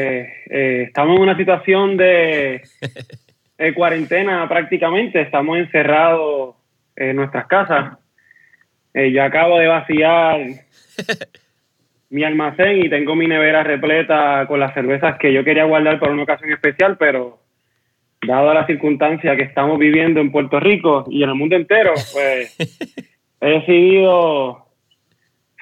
eh, 0.51 0.83
estamos 0.85 1.15
en 1.15 1.23
una 1.23 1.35
situación 1.35 1.97
de 1.97 2.61
cuarentena 3.73 4.47
prácticamente, 4.47 5.19
estamos 5.19 5.57
encerrados 5.57 6.57
en 6.95 7.15
nuestras 7.15 7.47
casas. 7.47 7.97
Eh, 8.93 9.11
yo 9.11 9.23
acabo 9.23 9.57
de 9.57 9.65
vaciar 9.65 10.41
mi 12.11 12.23
almacén 12.23 12.85
y 12.85 12.89
tengo 12.91 13.15
mi 13.15 13.25
nevera 13.25 13.63
repleta 13.63 14.45
con 14.47 14.59
las 14.59 14.75
cervezas 14.75 15.17
que 15.17 15.33
yo 15.33 15.43
quería 15.43 15.63
guardar 15.63 15.99
para 15.99 16.13
una 16.13 16.21
ocasión 16.21 16.51
especial, 16.51 16.97
pero 16.99 17.39
dado 18.27 18.53
la 18.53 18.67
circunstancia 18.67 19.35
que 19.35 19.41
estamos 19.41 19.79
viviendo 19.79 20.19
en 20.19 20.31
Puerto 20.31 20.59
Rico 20.59 21.05
y 21.09 21.23
en 21.23 21.29
el 21.29 21.35
mundo 21.35 21.55
entero, 21.55 21.93
pues 22.13 22.55
he 23.41 23.49
decidido 23.49 24.67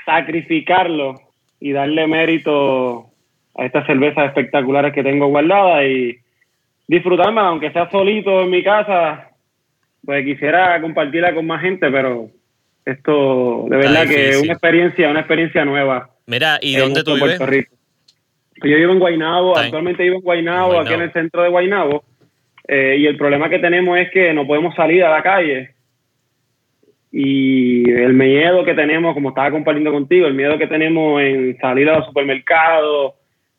sacrificarlo 0.06 1.29
y 1.60 1.72
darle 1.72 2.08
mérito 2.08 3.08
a 3.56 3.66
estas 3.66 3.86
cervezas 3.86 4.28
espectaculares 4.28 4.94
que 4.94 5.04
tengo 5.04 5.28
guardadas 5.28 5.84
y 5.86 6.18
disfrutarme, 6.88 7.42
aunque 7.42 7.72
sea 7.72 7.90
solito 7.90 8.42
en 8.42 8.50
mi 8.50 8.64
casa, 8.64 9.32
pues 10.06 10.26
quisiera 10.26 10.80
compartirla 10.82 11.34
con 11.34 11.46
más 11.46 11.62
gente, 11.62 11.92
pero 11.92 12.30
esto 12.86 13.66
de 13.70 13.78
verdad 13.78 14.08
que 14.08 14.30
es 14.30 14.42
una 14.42 14.54
experiencia, 14.54 15.10
una 15.10 15.20
experiencia 15.20 15.66
nueva. 15.66 16.10
Mira, 16.26 16.58
¿y 16.62 16.76
dónde 16.76 17.04
tú 17.04 17.16
vives? 17.16 17.38
Pues 17.40 18.72
yo 18.72 18.78
vivo 18.78 18.94
en 18.94 19.00
Guaynabo, 19.00 19.58
actualmente 19.58 20.04
vivo 20.04 20.18
en 20.18 20.22
Guaynabo, 20.22 20.80
aquí 20.80 20.94
en 20.94 21.02
el 21.02 21.14
centro 21.14 21.44
de 21.44 21.50
Guaynabo, 21.50 22.04
eh, 22.68 22.98
y 23.00 23.08
el 23.08 23.18
problema 23.18 23.50
que 23.50 23.60
tenemos 23.60 23.98
es 23.98 24.12
que 24.12 24.34
no 24.34 24.46
podemos 24.46 24.76
salir 24.76 25.04
a 25.04 25.12
la 25.12 25.24
calle 25.24 25.72
y 27.12 27.90
el 27.90 28.14
miedo 28.14 28.64
que 28.64 28.76
tenemos, 28.76 29.14
como 29.14 29.30
estaba 29.30 29.52
compartiendo 29.52 29.92
contigo, 29.92 30.28
el 30.28 30.36
miedo 30.36 30.58
que 30.58 30.68
tenemos 30.68 31.22
en 31.22 31.58
salir 31.60 31.90
a 31.90 31.98
los 31.98 32.06
supermercados, 32.06 33.14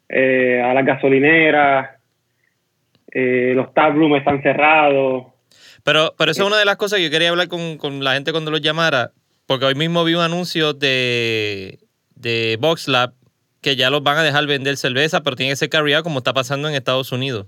eh, 0.09 0.63
a 0.65 0.73
las 0.73 0.85
gasolineras, 0.85 1.91
eh, 3.11 3.53
los 3.57 3.75
taprooms 3.75 4.19
están 4.19 4.43
cerrados. 4.43 5.27
Pero, 5.83 6.15
pero 6.17 6.31
eso 6.31 6.43
es 6.43 6.47
una 6.47 6.59
de 6.59 6.65
las 6.65 6.77
cosas 6.77 6.99
que 6.99 7.05
yo 7.05 7.11
quería 7.11 7.31
hablar 7.31 7.49
con, 7.49 7.77
con 7.77 8.05
la 8.05 8.15
gente 8.15 8.31
cuando 8.31 8.51
los 8.51 8.61
llamara, 8.61 9.13
porque 9.47 9.65
hoy 9.65 9.75
mismo 9.75 10.05
vi 10.05 10.15
un 10.15 10.21
anuncio 10.21 10.73
de, 10.73 11.79
de 12.15 12.57
VoxLab 12.61 13.15
que 13.61 13.77
ya 13.77 13.91
los 13.91 14.03
van 14.03 14.19
a 14.19 14.23
dejar 14.23 14.47
vender 14.47 14.77
cerveza, 14.77 15.23
pero 15.23 15.37
tiene 15.37 15.53
que 15.53 15.57
ser 15.57 15.69
carry 15.69 15.93
out 15.95 16.05
como 16.05 16.19
está 16.19 16.33
pasando 16.33 16.69
en 16.69 16.75
Estados 16.75 17.11
Unidos. 17.11 17.47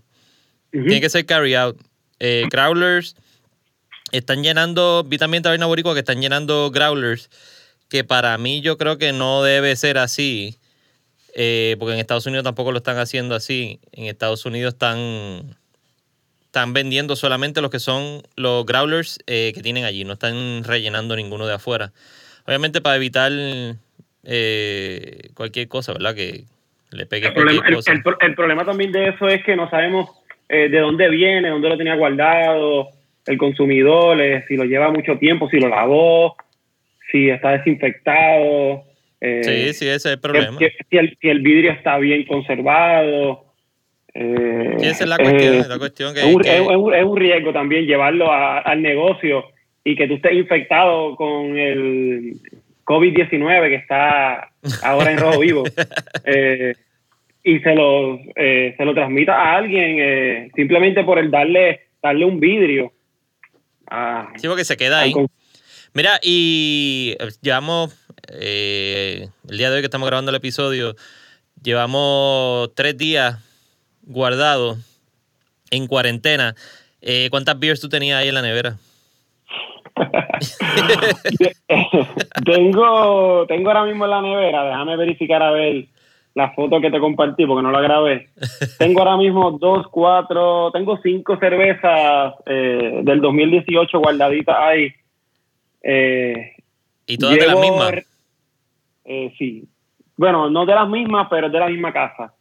Tiene 0.71 1.01
que 1.01 1.11
ser 1.11 1.27
carry 1.27 1.55
out. 1.55 1.79
Eh, 2.19 2.45
crawlers 2.51 3.17
están 4.13 4.43
llenando, 4.43 5.05
vi 5.05 5.19
también 5.19 5.43
Taberna 5.43 5.67
Boricua 5.67 5.95
que 5.95 6.01
están 6.01 6.21
llenando 6.21 6.71
growlers, 6.71 7.31
que 7.89 8.05
para 8.05 8.37
mí 8.39 8.61
yo 8.61 8.79
creo 8.79 8.99
que 8.99 9.13
no 9.13 9.43
debe 9.43 9.75
ser 9.75 9.99
así, 9.99 10.59
eh, 11.35 11.77
porque 11.79 11.95
en 11.95 11.99
Estados 11.99 12.27
Unidos 12.27 12.45
tampoco 12.45 12.73
lo 12.73 12.79
están 12.79 12.99
haciendo 12.99 13.35
así. 13.35 13.81
En 13.93 14.05
Estados 14.05 14.45
Unidos 14.45 14.75
están, 14.75 15.57
están 16.45 16.75
vendiendo 16.75 17.17
solamente 17.17 17.63
los 17.63 17.71
que 17.71 17.81
son 17.81 18.23
los 18.37 18.65
growlers 18.67 19.19
eh, 19.27 19.53
que 19.55 19.63
tienen 19.63 19.85
allí, 19.85 20.05
no 20.05 20.13
están 20.13 20.63
rellenando 20.65 21.17
ninguno 21.17 21.47
de 21.47 21.55
afuera. 21.55 21.93
Obviamente 22.47 22.81
para 22.81 22.97
evitar 22.97 23.33
eh, 24.25 25.31
cualquier 25.35 25.69
cosa, 25.69 25.95
¿verdad? 25.95 26.15
Que 26.15 26.45
le 26.91 27.07
pegue 27.07 27.29
el 27.29 27.33
problema, 27.35 27.63
cosa. 27.75 27.93
el 27.93 28.35
problema 28.35 28.65
también 28.65 28.93
de 28.93 29.09
eso 29.09 29.27
es 29.27 29.43
que 29.45 29.57
no 29.57 29.71
sabemos 29.71 30.11
de 30.49 30.81
dónde 30.81 31.09
viene, 31.09 31.49
dónde 31.49 31.71
lo 31.71 31.79
tenía 31.79 31.95
guardado 31.95 32.91
el 33.27 33.39
consumidor, 33.39 34.21
eh, 34.21 34.45
si 34.49 34.57
lo 34.57 34.65
lleva 34.65 34.91
mucho 34.91 35.17
tiempo, 35.19 35.49
si 35.49 35.59
lo 35.61 35.69
lavó, 35.69 36.37
si 37.11 37.29
está 37.29 37.53
desinfectado. 37.53 38.85
Eh, 39.21 39.41
sí, 39.45 39.75
sí, 39.75 39.89
ese 39.89 39.95
es 39.95 40.07
el 40.07 40.21
problema. 40.21 40.59
Si, 40.59 41.29
el, 41.29 41.41
vidrio 41.41 41.73
está 41.73 41.99
bien 41.99 42.25
conservado. 42.25 43.45
Eh, 44.15 44.77
esa 44.81 45.05
es 45.05 45.09
la 45.09 45.17
cuestión. 45.17 45.69
la 45.69 45.79
cuestión 45.79 46.15
que, 46.15 46.21
es, 46.21 46.27
un, 46.35 46.45
es, 46.45 47.05
un, 47.05 47.17
riesgo 47.17 47.53
también 47.53 47.87
llevarlo 47.87 48.31
al 48.33 48.83
negocio 48.83 49.45
y 49.85 49.97
que 49.97 50.07
tú 50.07 50.15
estés 50.15 50.35
infectado 50.35 51.17
con 51.17 51.57
el 51.57 52.35
COVID-19 52.85 53.69
que 53.69 53.75
está 53.77 54.51
ahora 54.83 55.13
en 55.13 55.19
rojo 55.19 55.41
vivo. 55.41 55.65
y 57.45 57.59
se 57.59 57.75
lo, 57.75 58.21
se 58.35 58.85
lo 58.85 58.95
transmita 58.95 59.35
a 59.35 59.57
alguien 59.57 60.51
simplemente 60.55 61.05
por 61.05 61.19
el 61.19 61.31
darle, 61.31 61.81
darle 62.03 62.25
un 62.25 62.39
vidrio 62.39 62.93
Ah, 63.95 64.33
sí, 64.37 64.49
porque 64.49 64.65
se 64.65 64.79
queda 64.79 65.01
ahí. 65.01 65.13
Mira, 65.93 66.19
y 66.23 67.15
eh, 67.21 67.29
llevamos, 67.43 67.95
eh, 68.33 69.29
el 69.51 69.59
día 69.59 69.69
de 69.69 69.77
hoy 69.77 69.83
que 69.83 69.87
estamos 69.87 70.07
grabando 70.07 70.31
el 70.31 70.37
episodio, 70.37 70.97
llevamos 71.63 72.75
tres 72.75 72.97
días 72.97 73.39
guardados 74.01 74.79
en 75.71 75.87
cuarentena. 75.89 76.55
Eh, 77.03 77.29
¿Cuántas 77.31 77.59
beers 77.59 77.83
tú 77.83 77.91
tenías 77.91 78.19
ahí 78.19 78.29
en 78.29 78.35
la 78.35 78.41
nevera? 78.41 78.79
tengo, 82.47 83.47
tengo 83.47 83.69
ahora 83.69 83.85
mismo 83.85 84.07
en 84.07 84.11
la 84.11 84.23
nevera, 84.23 84.65
déjame 84.65 84.97
verificar 84.97 85.43
a 85.43 85.51
ver 85.51 85.85
la 86.35 86.51
foto 86.53 86.81
que 86.81 86.91
te 86.91 86.99
compartí 86.99 87.47
porque 87.47 87.63
no 87.63 87.71
la 87.71 87.81
grabé. 87.81 88.29
tengo 88.79 89.01
ahora 89.01 89.17
mismo 89.17 89.53
dos, 89.53 89.87
cuatro, 89.89 90.71
tengo 90.73 90.99
cinco 91.03 91.37
cervezas 91.39 92.35
eh, 92.47 93.01
del 93.03 93.21
2018 93.21 93.99
guardaditas 93.99 94.57
ahí. 94.59 94.93
Eh, 95.83 96.53
¿Y 97.07 97.19
todas 97.19 97.37
de 97.37 97.47
las 97.47 97.61
mismas? 97.61 97.93
Eh, 99.05 99.33
sí. 99.37 99.65
Bueno, 100.17 100.49
no 100.49 100.65
de 100.65 100.75
las 100.75 100.89
mismas, 100.89 101.27
pero 101.31 101.51
de 101.51 101.59
la 101.59 101.69
misma 101.69 101.93
casa. 101.93 102.35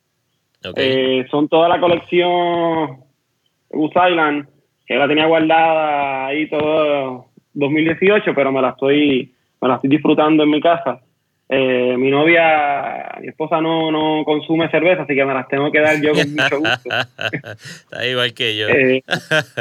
son 1.29 1.47
toda 1.49 1.67
la 1.67 1.79
colección 1.79 3.03
Goose 3.69 3.99
Island, 4.09 4.47
que 4.85 4.95
la 4.95 5.07
tenía 5.07 5.25
guardada 5.25 6.27
ahí 6.27 6.49
todo 6.49 7.27
2018, 7.53 8.33
pero 8.35 8.51
me 8.51 8.61
la 8.61 8.69
estoy, 8.69 9.33
me 9.61 9.67
la 9.67 9.75
estoy 9.75 9.89
disfrutando 9.89 10.43
en 10.43 10.49
mi 10.49 10.61
casa. 10.61 11.01
Eh, 11.53 11.97
mi 11.97 12.09
novia, 12.09 13.11
mi 13.19 13.27
esposa 13.27 13.59
no, 13.59 13.91
no 13.91 14.23
consume 14.23 14.71
cerveza, 14.71 15.01
así 15.01 15.13
que 15.13 15.25
me 15.25 15.33
las 15.33 15.49
tengo 15.49 15.69
que 15.69 15.81
dar 15.81 16.01
yo 16.01 16.13
con 16.13 16.31
mucho 16.33 16.59
gusto. 16.59 16.89
Está 17.41 18.07
igual 18.07 18.33
que 18.33 18.55
yo. 18.55 18.69
Eh, 18.69 19.03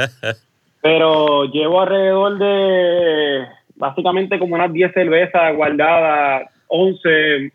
pero 0.80 1.46
llevo 1.46 1.80
alrededor 1.80 2.38
de 2.38 3.44
básicamente 3.74 4.38
como 4.38 4.54
unas 4.54 4.72
10 4.72 4.92
cervezas 4.92 5.56
guardadas, 5.56 6.48
11, 6.68 7.52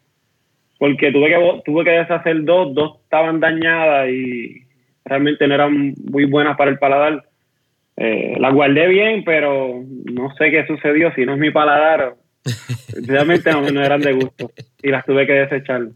porque 0.79 1.13
tuve 1.13 1.29
que, 1.29 1.61
tuve 1.63 1.85
que 1.85 1.91
deshacer 1.91 2.43
dos, 2.43 2.75
dos 2.75 2.97
estaban 3.03 3.39
dañadas 3.39 4.09
y 4.09 4.63
realmente 5.05 5.47
no 5.47 5.55
eran 5.55 5.93
muy 6.11 6.25
buenas 6.25 6.57
para 6.57 6.71
el 6.71 6.77
paladar. 6.77 7.23
Eh, 7.95 8.35
las 8.37 8.53
guardé 8.53 8.87
bien, 8.87 9.23
pero 9.23 9.81
no 10.11 10.35
sé 10.35 10.51
qué 10.51 10.67
sucedió, 10.67 11.13
si 11.13 11.25
no 11.25 11.35
es 11.35 11.39
mi 11.39 11.51
paladar 11.51 12.15
Realmente 13.07 13.51
no, 13.51 13.83
eran 13.83 14.01
de 14.01 14.13
gusto 14.13 14.51
y 14.81 14.89
las 14.89 15.05
tuve 15.05 15.25
que 15.25 15.33
desechar. 15.33 15.87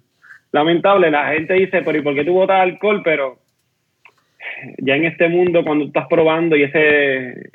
Lamentable, 0.51 1.11
la 1.11 1.33
gente 1.33 1.53
dice, 1.53 1.81
pero 1.83 1.99
¿y 1.99 2.01
por 2.01 2.15
qué 2.15 2.25
tú 2.25 2.33
botas 2.33 2.61
alcohol? 2.61 3.01
Pero 3.03 3.39
ya 4.79 4.95
en 4.95 5.05
este 5.05 5.29
mundo 5.29 5.63
cuando 5.63 5.85
estás 5.85 6.07
probando 6.07 6.55
y 6.55 6.63
ese 6.63 7.51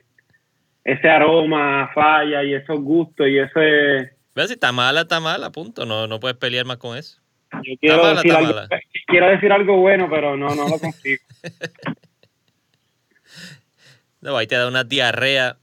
ese 0.84 1.08
aroma 1.08 1.90
falla 1.94 2.44
y 2.44 2.54
esos 2.54 2.78
gustos 2.80 3.26
y 3.26 3.38
ese... 3.38 4.12
Si 4.34 4.52
está 4.52 4.70
mala, 4.70 5.02
está 5.02 5.18
mala, 5.18 5.50
punto. 5.50 5.86
No, 5.86 6.06
no 6.06 6.20
puedes 6.20 6.36
pelear 6.36 6.66
más 6.66 6.76
con 6.76 6.96
eso. 6.96 7.20
Yo 7.62 7.74
quiero, 7.80 8.14
decir 8.14 8.32
algo, 8.32 8.60
quiero 9.06 9.30
decir 9.30 9.52
algo 9.52 9.76
bueno, 9.76 10.08
pero 10.10 10.36
no, 10.36 10.54
no 10.54 10.68
lo 10.68 10.78
consigo. 10.78 11.22
no, 14.20 14.36
ahí 14.36 14.48
te 14.48 14.56
da 14.56 14.66
una 14.66 14.82
diarrea, 14.82 15.56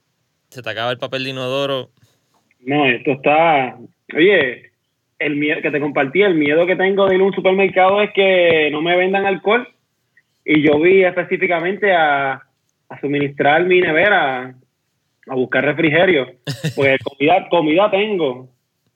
se 0.49 0.61
te 0.61 0.69
acaba 0.69 0.91
el 0.91 0.97
papel 0.97 1.25
de 1.25 1.31
inodoro. 1.31 1.91
No, 2.65 2.85
esto 2.85 3.11
está... 3.11 3.77
Oye, 4.15 4.71
el 5.19 5.35
miedo 5.35 5.61
que 5.61 5.71
te 5.71 5.79
compartí, 5.79 6.21
el 6.21 6.35
miedo 6.35 6.65
que 6.65 6.75
tengo 6.75 7.07
de 7.07 7.15
ir 7.15 7.21
a 7.21 7.25
un 7.25 7.33
supermercado 7.33 8.01
es 8.01 8.11
que 8.13 8.69
no 8.71 8.81
me 8.81 8.97
vendan 8.97 9.25
alcohol. 9.25 9.67
Y 10.43 10.61
yo 10.63 10.79
vi 10.79 11.03
específicamente 11.03 11.93
a, 11.93 12.41
a 12.89 12.99
suministrar 12.99 13.65
mi 13.65 13.81
nevera 13.81 14.55
a 15.27 15.35
buscar 15.35 15.63
refrigerio. 15.63 16.27
Pues 16.75 16.99
comida, 17.03 17.47
comida 17.49 17.91
tengo, 17.91 18.49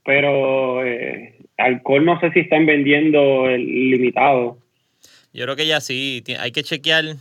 pero 0.05 0.85
eh, 0.85 1.35
alcohol 1.57 2.05
no 2.05 2.19
sé 2.19 2.31
si 2.31 2.41
están 2.41 2.65
vendiendo 2.65 3.49
el 3.49 3.65
limitado. 3.65 4.59
Yo 5.33 5.43
creo 5.43 5.55
que 5.55 5.67
ya 5.67 5.81
sí, 5.81 6.23
hay 6.39 6.51
que 6.51 6.63
chequear. 6.63 7.15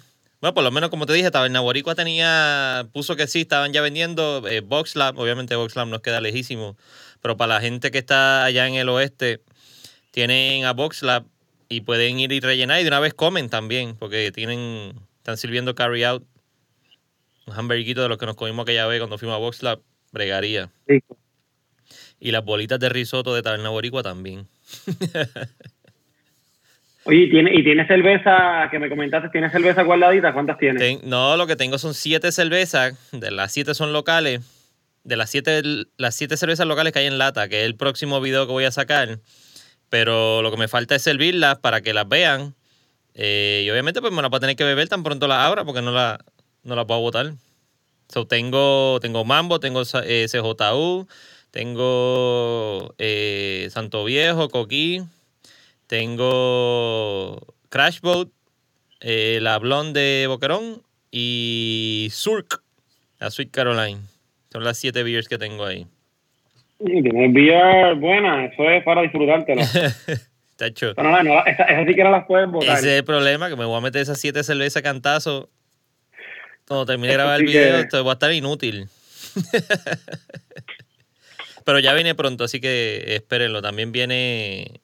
Bueno, 0.45 0.53
por 0.53 0.65
lo 0.65 0.71
menos 0.71 0.91
como 0.91 1.07
te 1.07 1.15
dije, 1.15 1.31
Taberna 1.31 1.63
tenía, 1.97 2.87
puso 2.93 3.17
que 3.17 3.27
sí, 3.27 3.41
estaban 3.41 3.73
ya 3.73 3.81
vendiendo 3.81 4.47
eh, 4.47 4.61
Boxlab, 4.61 5.19
obviamente 5.19 5.57
Boxlab 5.57 5.89
nos 5.89 6.03
queda 6.03 6.21
lejísimo, 6.21 6.77
pero 7.23 7.39
para 7.39 7.55
la 7.55 7.61
gente 7.63 7.91
que 7.91 7.97
está 7.97 8.45
allá 8.45 8.69
en 8.69 8.75
el 8.75 8.91
oeste, 8.91 9.41
tienen 10.11 10.67
a 10.67 10.75
Boxlab 10.75 11.25
y 11.71 11.81
pueden 11.81 12.21
ir 12.21 12.31
y 12.31 12.41
rellenar 12.41 12.79
y 12.79 12.83
de 12.83 12.89
una 12.89 13.01
vez 13.01 13.15
comen 13.15 13.49
también, 13.49 13.97
porque 13.97 14.33
tienen, 14.33 14.93
están 15.17 15.39
sirviendo 15.39 15.75
carry 15.75 16.05
out 16.05 16.23
un 17.47 17.55
hamburguito 17.55 18.03
de 18.03 18.11
los 18.11 18.19
que 18.19 18.27
nos 18.27 18.37
comimos 18.37 18.65
aquella 18.65 18.87
vez 18.87 19.01
cuando 19.01 19.17
fuimos 19.17 19.37
a 19.37 19.39
Box 19.39 19.63
Lab, 19.63 19.81
bregaría. 20.13 20.71
Y 22.21 22.33
las 22.33 22.45
bolitas 22.45 22.79
de 22.79 22.91
risotto 22.91 23.35
de 23.35 23.41
Taberna 23.41 23.71
Boricua 23.71 24.03
también. 24.03 24.47
Oye, 27.07 27.19
¿y 27.19 27.31
tiene, 27.31 27.55
¿y 27.55 27.63
tiene 27.63 27.87
cerveza 27.87 28.69
que 28.71 28.79
me 28.79 28.89
comentaste? 28.89 29.29
¿Tiene 29.29 29.51
cerveza 29.51 29.83
guardadita? 29.83 30.33
¿Cuántas 30.33 30.59
tiene? 30.59 31.01
no, 31.05 31.37
lo 31.37 31.47
que 31.47 31.57
tengo 31.57 31.79
son 31.79 31.93
siete 31.93 32.33
cervezas. 32.33 32.95
De 33.13 33.31
las 33.31 33.53
siete 33.53 33.75
son 33.75 33.93
locales. 33.93 34.41
De 35.05 35.17
las 35.17 35.29
siete, 35.29 35.63
las 35.99 36.15
siete 36.15 36.39
cervezas 36.39 36.67
locales 36.67 36.93
que 36.95 37.01
hay 37.01 37.07
en 37.07 37.19
lata, 37.19 37.49
que 37.49 37.61
es 37.61 37.67
el 37.67 37.77
próximo 37.77 38.21
video 38.23 38.47
que 38.47 38.53
voy 38.53 38.65
a 38.65 38.71
sacar. 38.71 39.19
Pero 39.91 40.41
lo 40.41 40.51
que 40.51 40.57
me 40.57 40.67
falta 40.67 40.95
es 40.95 41.03
servirlas 41.03 41.59
para 41.59 41.83
que 41.83 41.93
las 41.93 42.09
vean. 42.09 42.55
Eh, 43.15 43.65
y 43.67 43.71
obviamente 43.71 44.01
pues 44.01 44.13
me 44.13 44.23
las 44.23 44.31
voy 44.31 44.39
a 44.39 44.41
tener 44.41 44.57
que 44.57 44.65
beber 44.65 44.89
tan 44.89 45.03
pronto 45.03 45.29
las 45.29 45.39
abra 45.39 45.65
porque 45.65 45.83
no 45.83 45.93
la, 45.93 46.19
no 46.63 46.75
la 46.75 46.87
puedo 46.87 47.01
votar. 47.01 47.35
So, 48.09 48.27
tengo, 48.27 48.99
tengo 49.01 49.25
Mambo, 49.25 49.61
tengo 49.61 49.83
eh, 50.05 50.27
CJU, 50.31 51.07
tengo 51.51 52.95
eh, 52.99 53.69
Santo 53.71 54.05
Viejo, 54.05 54.49
Coquí, 54.49 55.03
tengo 55.87 57.41
Crashboat, 57.69 58.29
eh, 59.01 59.39
la 59.41 59.59
Blonde 59.59 60.01
de 60.01 60.27
Boquerón 60.27 60.83
y 61.11 62.09
Surk, 62.11 62.63
la 63.19 63.31
Sweet 63.31 63.51
Caroline. 63.51 64.01
Son 64.53 64.65
las 64.65 64.79
siete 64.79 65.03
beers 65.03 65.29
que 65.29 65.39
tengo 65.39 65.65
ahí. 65.65 65.87
Tienes 66.79 67.33
beer 67.33 67.95
buena, 67.97 68.47
eso 68.47 68.71
es 68.71 68.85
para 68.85 69.03
disfrutártelo. 69.03 69.63
Está 69.63 69.91
hecho. 70.67 70.93
Pero 70.95 71.11
no, 71.11 71.23
no, 71.23 71.45
esas, 71.45 71.67
sí 71.87 71.95
que 71.95 72.05
no 72.05 72.11
las 72.11 72.27
puedes 72.27 72.51
votar. 72.51 72.79
Ese 72.79 72.93
es 72.93 72.99
el 72.99 73.05
problema, 73.05 73.49
que 73.49 73.57
me 73.57 73.65
voy 73.65 73.77
a 73.77 73.81
meter 73.81 74.03
esas 74.03 74.21
siete 74.21 74.45
cervezas 74.45 74.83
cantazo 74.83 75.51
cuando 76.67 76.87
termine 76.87 77.09
de 77.09 77.15
grabar 77.15 77.41
el 77.41 77.47
video, 77.47 77.79
esto 77.79 78.05
va 78.05 78.13
a 78.13 78.15
estar 78.15 78.33
inútil. 78.33 78.89
Pero 81.65 81.79
ya 81.79 81.95
viene 81.95 82.15
pronto, 82.15 82.45
así 82.45 82.61
que 82.61 83.15
espérenlo. 83.15 83.63
También 83.63 83.93
viene. 83.93 84.81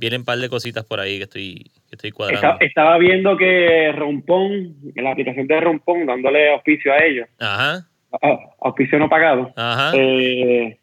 Vienen 0.00 0.22
un 0.22 0.24
par 0.24 0.38
de 0.38 0.48
cositas 0.48 0.82
por 0.82 0.98
ahí 0.98 1.18
que 1.18 1.24
estoy, 1.24 1.70
que 1.88 1.96
estoy 1.96 2.10
cuadrando. 2.10 2.56
Estaba, 2.60 2.96
viendo 2.96 3.36
que 3.36 3.92
Rompón, 3.92 4.74
en 4.94 5.04
la 5.04 5.12
aplicación 5.12 5.46
de 5.46 5.60
Rompón, 5.60 6.06
dándole 6.06 6.54
auspicio 6.54 6.90
a 6.90 7.04
ellos. 7.04 7.28
Ajá. 7.38 7.86
Auspicio 8.62 8.98
no 8.98 9.10
pagado. 9.10 9.52
Ajá. 9.56 9.92
Eh, 9.94 10.78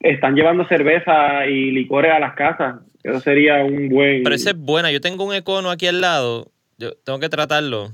están 0.00 0.34
llevando 0.34 0.66
cerveza 0.66 1.44
y 1.46 1.70
licores 1.70 2.12
a 2.12 2.18
las 2.18 2.32
casas. 2.32 2.76
Eso 3.02 3.20
sería 3.20 3.62
un 3.62 3.90
buen. 3.90 4.22
Pero 4.22 4.34
esa 4.34 4.50
es 4.50 4.56
buena. 4.56 4.90
Yo 4.90 5.02
tengo 5.02 5.24
un 5.24 5.34
econo 5.34 5.70
aquí 5.70 5.86
al 5.86 6.00
lado. 6.00 6.50
Yo 6.78 6.92
tengo 7.04 7.20
que 7.20 7.28
tratarlo. 7.28 7.92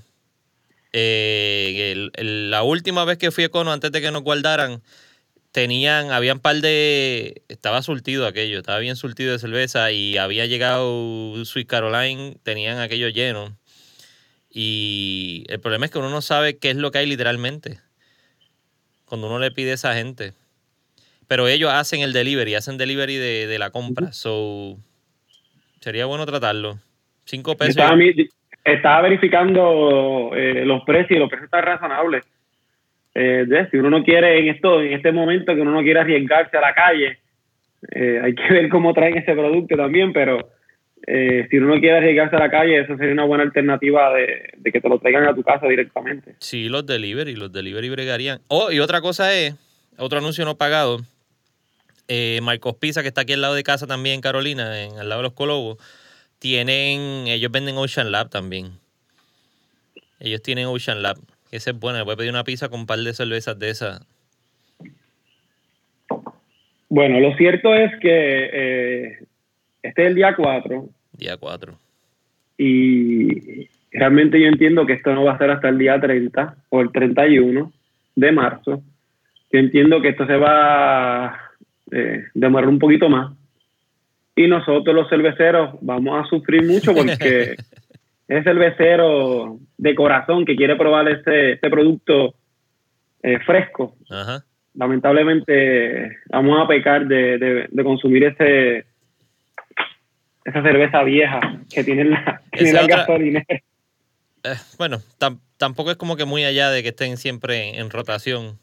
Eh, 0.92 2.08
la 2.18 2.62
última 2.62 3.04
vez 3.04 3.18
que 3.18 3.32
fui 3.32 3.42
a 3.42 3.48
Cono, 3.48 3.72
antes 3.72 3.90
de 3.90 4.00
que 4.00 4.12
nos 4.12 4.22
guardaran, 4.22 4.80
tenían, 5.53 6.11
habían 6.11 6.40
par 6.40 6.57
de, 6.57 7.42
estaba 7.49 7.82
surtido 7.82 8.26
aquello, 8.26 8.59
estaba 8.59 8.78
bien 8.78 8.96
surtido 8.96 9.32
de 9.32 9.38
cerveza 9.38 9.90
y 9.92 10.16
había 10.16 10.46
llegado 10.46 11.44
Sweet 11.44 11.68
Caroline, 11.68 12.36
tenían 12.42 12.78
aquello 12.78 13.09
lleno. 13.09 13.57
Y 14.51 15.44
el 15.49 15.61
problema 15.61 15.86
es 15.86 15.92
que 15.92 15.99
uno 15.99 16.11
no 16.11 16.22
sabe 16.22 16.59
qué 16.59 16.70
es 16.70 16.76
lo 16.76 16.90
que 16.90 16.99
hay 16.99 17.07
literalmente 17.07 17.78
cuando 19.05 19.26
uno 19.26 19.38
le 19.38 19.51
pide 19.51 19.72
a 19.72 19.74
esa 19.74 19.94
gente. 19.94 20.32
Pero 21.26 21.49
ellos 21.49 21.70
hacen 21.72 22.01
el 22.01 22.12
delivery, 22.12 22.55
hacen 22.55 22.78
delivery 22.78 23.16
de, 23.16 23.59
la 23.59 23.70
compra. 23.70 24.12
So, 24.12 24.76
sería 25.80 26.07
bueno 26.07 26.24
tratarlo. 26.26 26.78
Cinco 27.24 27.57
pesos 27.57 27.84
estaba 28.64 29.03
verificando 29.03 30.30
eh, 30.34 30.64
los 30.64 30.82
precios 30.84 31.12
y 31.12 31.18
los 31.18 31.28
precios 31.28 31.46
están 31.46 31.64
razonables. 31.64 32.24
Eh, 33.20 33.68
si 33.70 33.76
uno 33.76 33.90
no 33.90 34.04
quiere 34.04 34.38
en 34.38 34.48
esto, 34.48 34.80
en 34.80 34.92
este 34.92 35.10
momento 35.10 35.54
que 35.54 35.60
uno 35.60 35.72
no 35.72 35.82
quiere 35.82 36.00
arriesgarse 36.00 36.56
a 36.56 36.60
la 36.60 36.74
calle, 36.74 37.18
eh, 37.90 38.20
hay 38.22 38.34
que 38.34 38.42
ver 38.52 38.68
cómo 38.68 38.94
traen 38.94 39.18
ese 39.18 39.32
producto 39.32 39.76
también, 39.76 40.12
pero 40.12 40.50
si 41.06 41.56
uno 41.56 41.74
no 41.74 41.80
quiere 41.80 41.96
arriesgarse 41.96 42.36
a 42.36 42.40
la 42.40 42.50
calle, 42.50 42.80
eso 42.80 42.94
sería 42.98 43.14
una 43.14 43.24
buena 43.24 43.42
alternativa 43.42 44.12
de, 44.12 44.70
que 44.70 44.78
te 44.78 44.88
lo 44.90 44.98
traigan 44.98 45.24
a 45.24 45.34
tu 45.34 45.42
casa 45.42 45.66
directamente. 45.66 46.34
Sí, 46.38 46.68
los 46.68 46.84
delivery, 46.84 47.34
los 47.34 47.50
delivery 47.50 47.88
bregarían. 47.88 48.40
Oh, 48.48 48.70
y 48.70 48.78
otra 48.78 49.00
cosa 49.00 49.34
es, 49.34 49.54
otro 49.96 50.18
anuncio 50.18 50.44
no 50.44 50.58
pagado, 50.58 50.98
Marcos 52.42 52.74
Pizza, 52.76 53.00
que 53.00 53.08
está 53.08 53.22
aquí 53.22 53.32
al 53.32 53.40
lado 53.40 53.54
de 53.54 53.62
casa 53.62 53.86
también, 53.86 54.20
Carolina, 54.20 54.82
en, 54.82 54.98
al 54.98 55.08
lado 55.08 55.22
de 55.22 55.28
los 55.28 55.32
Colobos 55.32 55.78
tienen, 56.38 57.26
ellos 57.26 57.50
venden 57.50 57.76
Ocean 57.76 58.12
Lab 58.12 58.30
también. 58.30 58.78
Ellos 60.20 60.42
tienen 60.42 60.66
Ocean 60.66 61.02
Lab. 61.02 61.18
Ese 61.51 61.70
es 61.70 61.78
bueno. 61.78 62.05
voy 62.05 62.14
a 62.14 62.16
pedir 62.16 62.30
una 62.30 62.44
pizza 62.44 62.68
con 62.68 62.80
un 62.80 62.86
par 62.86 62.99
de 62.99 63.12
cervezas 63.14 63.59
de 63.59 63.70
esas. 63.70 64.07
Bueno, 66.88 67.20
lo 67.20 67.34
cierto 67.36 67.74
es 67.74 67.92
que 68.01 68.51
eh, 68.53 69.18
este 69.82 70.03
es 70.03 70.09
el 70.09 70.14
día 70.14 70.34
4. 70.34 70.88
Día 71.12 71.36
4. 71.36 71.78
Y 72.59 73.68
realmente 73.92 74.40
yo 74.40 74.46
entiendo 74.46 74.86
que 74.86 74.94
esto 74.94 75.14
no 75.14 75.24
va 75.24 75.34
a 75.34 75.38
ser 75.38 75.51
hasta 75.51 75.68
el 75.68 75.78
día 75.78 76.01
30 76.01 76.57
o 76.70 76.80
el 76.80 76.90
31 76.92 77.72
de 78.16 78.32
marzo. 78.32 78.82
Yo 79.53 79.59
entiendo 79.59 80.01
que 80.01 80.09
esto 80.09 80.26
se 80.26 80.36
va 80.36 81.26
a 81.26 81.40
eh, 81.90 82.24
demorar 82.34 82.68
un 82.68 82.78
poquito 82.78 83.09
más 83.09 83.32
y 84.38 84.46
nosotros 84.46 84.94
los 84.94 85.09
cerveceros 85.09 85.76
vamos 85.80 86.24
a 86.24 86.28
sufrir 86.28 86.64
mucho 86.64 86.94
porque 86.96 87.57
es 88.28 88.44
cervecero 88.44 89.58
de 89.78 89.94
corazón 89.94 90.44
que 90.44 90.54
quiere 90.54 90.76
probar 90.76 91.08
este, 91.08 91.52
este 91.52 91.70
producto 91.70 92.34
eh, 93.22 93.38
fresco. 93.40 93.96
Lamentablemente 94.74 96.18
vamos 96.30 96.62
a 96.62 96.68
pecar 96.68 97.06
de, 97.06 97.68
consumir 97.82 98.24
ese 98.24 98.84
esa 100.44 100.62
cerveza 100.62 101.02
vieja 101.02 101.40
que 101.70 101.84
tiene 101.84 102.04
la, 102.04 102.40
gasolina. 102.86 103.44
Eh, 103.48 104.54
bueno, 104.78 104.98
tampoco 105.58 105.90
es 105.90 105.96
como 105.96 106.16
que 106.16 106.24
muy 106.24 106.44
allá 106.44 106.70
de 106.70 106.82
que 106.82 106.90
estén 106.90 107.16
siempre 107.16 107.78
en, 107.78 107.90
rotación. 107.90 108.58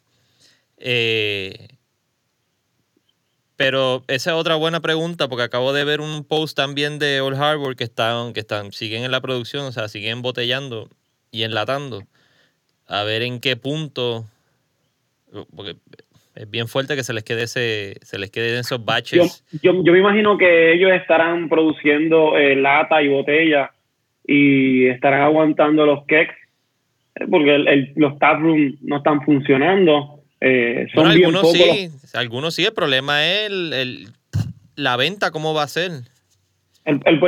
Eh, 0.78 1.75
pero 3.58 4.04
esa 4.08 4.32
es 4.32 4.36
otra 4.36 4.56
buena 4.56 4.82
pregunta, 4.82 5.30
porque 5.30 5.44
acabo 5.44 5.72
de 5.72 5.86
ver 5.86 6.02
un 6.02 6.26
post 6.26 6.58
también 6.58 7.00
de 7.00 7.22
Old 7.22 7.42
Harbor 7.42 7.76
que 7.76 7.86
están, 7.86 8.34
que 8.34 8.42
están, 8.42 8.72
siguen 8.72 9.04
en 9.04 9.12
la 9.12 9.22
producción, 9.22 9.66
o 9.66 9.72
sea, 9.72 9.88
siguen 9.88 10.22
botellando 10.22 10.90
y 11.32 11.44
enlatando. 11.44 12.04
A 12.88 13.04
ver 13.04 13.22
en 13.22 13.40
qué 13.40 13.56
punto. 13.56 14.26
Porque 15.56 15.76
es 16.36 16.52
bien 16.52 16.68
fuerte 16.68 16.96
que 16.96 17.04
se 17.04 17.14
les 17.14 17.24
quede 17.24 17.44
ese, 17.44 17.96
se 18.02 18.20
les 18.20 18.30
queden 18.30 18.60
esos 18.60 18.84
baches. 18.84 19.46
Yo, 19.62 19.84
yo, 19.84 19.94
me 19.94 20.00
imagino 20.00 20.38
que 20.38 20.74
ellos 20.74 20.92
estarán 20.92 21.48
produciendo 21.48 22.38
eh, 22.38 22.56
lata 22.56 23.02
y 23.02 23.08
botella 23.08 23.72
y 24.28 24.88
estarán 24.88 25.22
aguantando 25.22 25.86
los 25.86 26.06
kegs, 26.06 26.36
eh, 27.16 27.26
porque 27.30 27.56
el, 27.56 27.94
los 27.96 28.20
taprooms 28.20 28.82
no 28.82 28.98
están 28.98 29.22
funcionando 29.22 30.15
eh, 30.48 30.88
son 30.94 31.08
algunos 31.08 31.52
sí, 31.54 31.90
algunos 32.14 32.54
sí, 32.54 32.66
el 32.66 32.74
problema 32.74 33.26
es 33.26 33.48
el, 33.50 34.10
la 34.76 34.96
venta, 34.96 35.32
cómo 35.32 35.56
va 35.56 35.64
a 35.64 35.68
ser. 35.68 35.90
El, 36.84 37.02
el, 37.04 37.20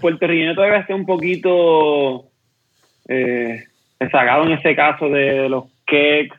puertorriqueño 0.00 0.56
todavía 0.56 0.80
está 0.80 0.92
un 0.92 1.06
poquito 1.06 2.24
eh, 3.06 3.62
rezagado 4.00 4.46
en 4.46 4.54
ese 4.54 4.74
caso 4.74 5.08
de 5.08 5.48
los 5.48 5.66
cakes 5.84 6.34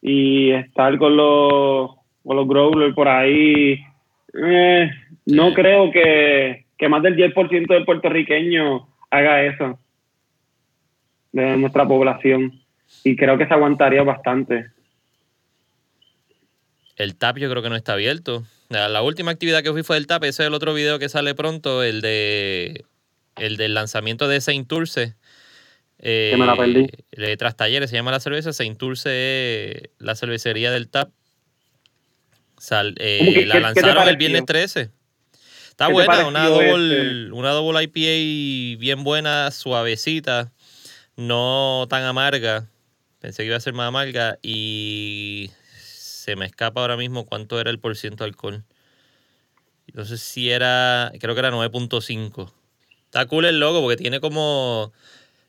y 0.00 0.52
estar 0.52 0.96
con 0.96 1.18
los, 1.18 1.96
con 2.24 2.36
los 2.36 2.48
growlers 2.48 2.94
por 2.94 3.08
ahí. 3.08 3.78
Eh, 4.32 4.90
no 5.26 5.52
creo 5.52 5.90
que, 5.90 6.64
que 6.78 6.88
más 6.88 7.02
del 7.02 7.14
10% 7.14 7.66
del 7.66 7.84
puertorriqueño 7.84 8.88
haga 9.10 9.42
eso 9.44 9.78
de 11.30 11.58
nuestra 11.58 11.86
población 11.86 12.58
y 13.04 13.16
creo 13.16 13.36
que 13.36 13.46
se 13.46 13.52
aguantaría 13.52 14.02
bastante. 14.02 14.72
El 16.96 17.16
TAP 17.16 17.38
yo 17.38 17.50
creo 17.50 17.62
que 17.62 17.70
no 17.70 17.76
está 17.76 17.94
abierto. 17.94 18.44
La, 18.68 19.02
última 19.02 19.30
actividad 19.30 19.62
que 19.62 19.72
fui 19.72 19.82
fue 19.82 19.96
el 19.96 20.06
TAP, 20.06 20.24
ese 20.24 20.42
es 20.42 20.46
el 20.46 20.54
otro 20.54 20.72
video 20.72 20.98
que 20.98 21.08
sale 21.08 21.34
pronto, 21.34 21.82
el 21.82 22.00
de 22.00 22.84
el 23.36 23.56
del 23.56 23.74
lanzamiento 23.74 24.28
de 24.28 24.40
Saint 24.40 24.68
Turce. 24.68 25.14
Eh, 25.98 26.30
que 26.32 26.36
me 26.36 26.46
la 26.46 26.56
perdí. 26.56 26.88
De 27.12 27.36
Tras 27.36 27.56
Talleres 27.56 27.90
se 27.90 27.96
llama 27.96 28.10
la 28.10 28.20
cerveza. 28.20 28.52
Saint 28.52 28.78
Turce 28.78 29.90
la 29.98 30.14
cervecería 30.16 30.70
del 30.70 30.88
TAP. 30.88 31.10
Eh, 32.96 33.44
la 33.46 33.60
lanzaron 33.60 34.08
el 34.08 34.16
viernes 34.16 34.46
13. 34.46 34.90
Está 35.68 35.88
buena, 35.88 36.26
una 36.26 36.48
double, 36.48 37.32
una 37.32 37.50
double 37.50 37.82
IPA 37.82 38.78
bien 38.78 39.04
buena, 39.04 39.50
suavecita, 39.50 40.52
no 41.16 41.86
tan 41.88 42.04
amarga. 42.04 42.68
Pensé 43.20 43.42
que 43.42 43.48
iba 43.48 43.56
a 43.56 43.60
ser 43.60 43.72
más 43.72 43.88
amarga 43.88 44.38
y 44.42 45.50
se 46.22 46.36
me 46.36 46.46
escapa 46.46 46.80
ahora 46.80 46.96
mismo 46.96 47.26
cuánto 47.26 47.60
era 47.60 47.68
el 47.68 47.80
porciento 47.80 48.22
de 48.22 48.28
alcohol. 48.28 48.62
Entonces 49.88 50.20
si 50.20 50.50
era, 50.50 51.10
creo 51.18 51.34
que 51.34 51.40
era 51.40 51.50
9.5. 51.50 52.52
Está 53.06 53.26
cool 53.26 53.44
el 53.44 53.58
logo 53.58 53.80
porque 53.80 53.96
tiene 53.96 54.20
como, 54.20 54.92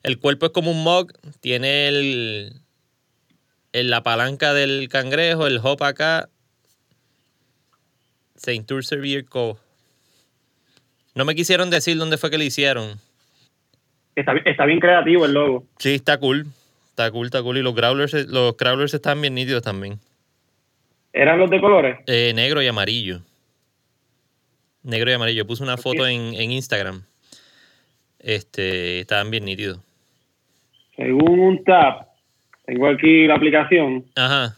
el 0.01 0.17
cuerpo 0.17 0.47
es 0.47 0.51
como 0.51 0.71
un 0.71 0.83
mug, 0.83 1.13
tiene 1.41 1.89
el, 1.89 2.53
la 3.71 4.01
palanca 4.01 4.55
del 4.55 4.89
cangrejo, 4.89 5.45
el 5.45 5.59
hop 5.61 5.83
acá. 5.83 6.27
Saint 8.35 8.67
Beer 8.67 9.25
Co. 9.25 9.59
No 11.13 11.23
me 11.23 11.35
quisieron 11.35 11.69
decir 11.69 11.97
dónde 11.97 12.17
fue 12.17 12.31
que 12.31 12.39
lo 12.39 12.43
hicieron. 12.45 12.99
Está, 14.15 14.33
está, 14.43 14.65
bien 14.65 14.79
creativo 14.79 15.25
el 15.25 15.33
logo. 15.33 15.67
Sí, 15.77 15.93
está 15.93 16.17
cool. 16.17 16.47
Está 16.89 17.11
cool, 17.11 17.27
está 17.27 17.43
cool. 17.43 17.57
Y 17.57 17.61
los 17.61 17.75
growlers, 17.75 18.13
los 18.27 18.55
crawlers 18.55 18.95
están 18.95 19.21
bien 19.21 19.35
nítidos 19.35 19.61
también. 19.61 19.99
¿Eran 21.13 21.39
los 21.39 21.49
de 21.49 21.61
colores? 21.61 21.99
Eh, 22.07 22.33
negro 22.35 22.61
y 22.63 22.67
amarillo. 22.67 23.21
Negro 24.81 25.11
y 25.11 25.13
amarillo. 25.13 25.45
Puse 25.45 25.61
una 25.63 25.77
foto 25.77 26.07
en, 26.07 26.33
Instagram. 26.33 27.03
Este, 28.19 28.99
estaban 28.99 29.29
bien 29.29 29.45
nítidos. 29.45 29.79
Según 30.95 31.39
un 31.39 31.63
tap, 31.63 32.07
tengo 32.65 32.87
aquí 32.87 33.27
la 33.27 33.35
aplicación. 33.35 34.05
Ajá. 34.15 34.55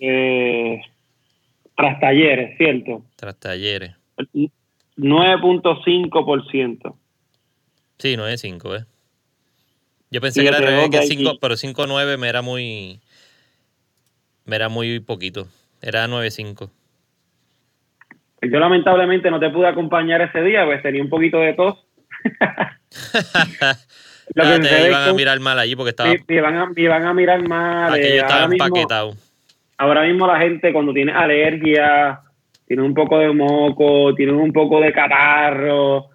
Eh, 0.00 0.80
tras 1.76 2.00
talleres, 2.00 2.56
¿cierto? 2.58 3.04
Tras 3.16 3.38
talleres. 3.38 3.94
9.5%. 4.96 6.96
Sí, 7.98 8.16
9.5, 8.16 8.80
¿eh? 8.80 8.86
Yo 10.10 10.20
pensé 10.20 10.42
que 10.42 10.48
era 10.48 10.58
9, 10.60 10.90
que 10.90 11.02
5, 11.02 11.38
pero 11.40 11.54
5.9 11.54 12.18
me 12.18 12.28
era 12.28 12.42
muy. 12.42 13.00
Me 14.44 14.56
era 14.56 14.68
muy 14.68 14.98
poquito. 15.00 15.48
Era 15.84 16.06
9.5. 16.06 16.70
Yo 18.50 18.58
lamentablemente 18.58 19.30
no 19.30 19.38
te 19.38 19.50
pude 19.50 19.68
acompañar 19.68 20.22
ese 20.22 20.40
día, 20.40 20.64
pues 20.64 20.82
tenía 20.82 21.02
un 21.02 21.10
poquito 21.10 21.38
de 21.38 21.52
tos. 21.52 21.84
Lo 24.34 24.44
que 24.44 24.60
te 24.60 24.88
iban 24.88 25.10
a 25.10 25.12
mirar 25.12 25.38
mal 25.40 25.58
allí 25.58 25.76
porque 25.76 25.90
estaba. 25.90 26.14
Me, 26.26 26.40
van, 26.40 26.56
a, 26.56 26.62
a, 26.62 27.14
mirar 27.14 27.46
mal. 27.46 27.92
Aquello 27.92 28.14
eh, 28.14 28.16
estaba 28.16 28.44
empaquetado. 28.44 29.14
ahora 29.76 30.04
mismo 30.04 30.26
la 30.26 30.38
gente 30.38 30.72
cuando 30.72 30.94
tiene 30.94 31.12
alergia, 31.12 32.20
tiene 32.66 32.82
un 32.82 32.94
poco 32.94 33.18
de 33.18 33.34
moco, 33.34 34.14
tiene 34.14 34.32
un 34.32 34.54
poco 34.54 34.80
de 34.80 34.90
catarro, 34.90 36.08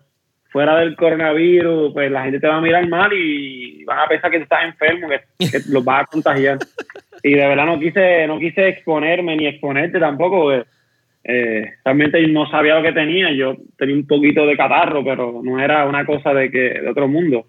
fuera 0.52 0.78
del 0.78 0.96
coronavirus, 0.96 1.94
pues 1.94 2.12
la 2.12 2.24
gente 2.24 2.40
te 2.40 2.48
va 2.48 2.56
a 2.56 2.62
mirar 2.62 2.88
mal 2.88 3.14
y 3.14 3.86
van 3.86 4.00
a 4.00 4.08
pensar 4.08 4.32
que 4.32 4.38
estás 4.38 4.64
enfermo, 4.64 5.08
que, 5.08 5.52
que 5.52 5.60
los 5.70 5.86
vas 5.86 6.02
a 6.02 6.06
contagiar. 6.08 6.58
y 7.24 7.34
de 7.34 7.48
verdad 7.48 7.66
no 7.66 7.80
quise, 7.80 8.28
no 8.28 8.40
quise 8.40 8.68
exponerme 8.68 9.36
ni 9.36 9.48
exponerte 9.48 10.00
tampoco, 10.00 10.52
eh, 10.54 11.74
realmente 11.84 12.26
no 12.28 12.50
sabía 12.50 12.76
lo 12.76 12.84
que 12.84 12.94
tenía, 12.94 13.32
yo 13.32 13.58
tenía 13.78 13.96
un 13.96 14.08
poquito 14.08 14.46
de 14.46 14.58
catarro, 14.58 15.04
pero 15.04 15.42
no 15.44 15.60
era 15.60 15.86
una 15.86 16.06
cosa 16.06 16.34
de 16.34 16.50
que 16.50 16.82
de 16.82 16.90
otro 16.90 17.08
mundo. 17.08 17.46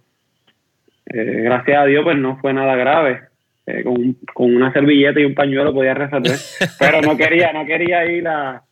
Eh, 1.07 1.43
gracias 1.43 1.79
a 1.79 1.87
Dios, 1.87 2.05
pues 2.05 2.16
no 2.18 2.39
fue 2.39 2.53
nada 2.53 2.75
grave. 2.77 3.21
Eh, 3.66 3.85
con, 3.85 4.16
con, 4.35 4.57
una 4.57 4.73
servilleta 4.73 5.21
y 5.21 5.25
un 5.25 5.35
pañuelo 5.35 5.73
podía 5.73 5.95
resolver, 5.95 6.37
pero 6.79 7.03
no 7.03 7.16
quería, 7.16 7.53
no 7.53 7.64
quería 7.66 8.05
ir 8.07 8.27
a, 8.27 8.62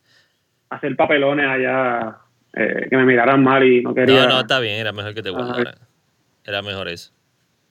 hacer 0.69 0.95
papelones 0.95 1.47
allá 1.47 2.17
que 2.51 2.97
me 2.97 3.05
miraran 3.05 3.41
mal 3.41 3.63
y 3.63 3.81
no 3.81 3.93
quería. 3.93 4.23
No, 4.23 4.27
no, 4.27 4.39
está 4.41 4.59
bien, 4.59 4.75
era 4.79 4.91
mejor 4.91 5.13
que 5.13 5.21
te 5.21 5.29
guardara. 5.29 5.75
Era 6.45 6.61
mejor 6.61 6.89
eso. 6.89 7.13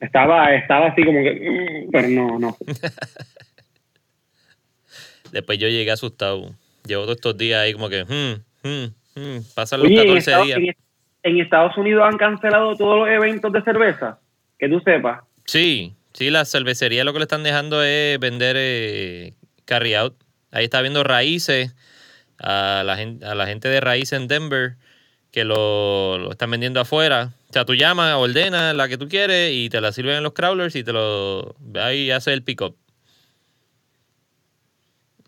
Estaba, 0.00 0.54
estaba 0.54 0.88
así 0.88 1.02
como 1.02 1.22
que, 1.22 1.86
mm, 1.86 1.90
pero 1.90 2.08
no, 2.08 2.38
no. 2.38 2.54
Después 5.32 5.58
yo 5.58 5.68
llegué 5.68 5.90
asustado. 5.90 6.54
Llevo 6.86 7.02
todos 7.02 7.16
estos 7.16 7.36
días 7.36 7.60
ahí 7.60 7.72
como 7.72 7.88
que, 7.88 8.04
hmm, 8.04 8.66
hmm, 8.66 8.84
hmm, 9.16 9.38
pasan 9.54 9.82
los 9.82 9.90
14 9.90 10.44
días. 10.44 10.60
En, 11.22 11.40
Estados 11.40 11.76
Unidos 11.76 12.04
han 12.06 12.16
cancelado 12.16 12.76
todos 12.76 13.00
los 13.00 13.08
eventos 13.08 13.52
de 13.52 13.60
cerveza, 13.62 14.20
que 14.58 14.68
tú 14.68 14.80
sepas. 14.80 15.24
Sí, 15.44 15.94
sí, 16.12 16.30
la 16.30 16.46
cervecería 16.46 17.04
lo 17.04 17.12
que 17.12 17.18
le 17.18 17.24
están 17.24 17.42
dejando 17.42 17.82
es 17.82 18.18
vender 18.18 18.56
eh, 18.58 19.34
carry 19.66 19.92
out. 19.94 20.14
Ahí 20.52 20.64
está 20.64 20.80
viendo 20.80 21.04
raíces, 21.04 21.74
a 22.38 22.82
la, 22.86 22.96
gente, 22.96 23.26
a 23.26 23.34
la 23.34 23.46
gente 23.46 23.68
de 23.68 23.80
raíces 23.80 24.18
en 24.18 24.28
Denver, 24.28 24.76
que 25.38 25.44
lo, 25.44 26.18
lo 26.18 26.30
están 26.30 26.50
vendiendo 26.50 26.80
afuera 26.80 27.30
o 27.48 27.52
sea, 27.52 27.64
tú 27.64 27.74
llamas, 27.74 28.14
ordenas 28.14 28.74
la 28.74 28.88
que 28.88 28.98
tú 28.98 29.08
quieres 29.08 29.52
y 29.54 29.70
te 29.70 29.80
la 29.80 29.90
sirven 29.92 30.16
en 30.16 30.22
los 30.22 30.34
crawlers 30.34 30.76
y 30.76 30.84
te 30.84 30.92
lo. 30.92 31.54
Ahí 31.82 32.10
hace 32.10 32.34
el 32.34 32.42
pick-up. 32.42 32.76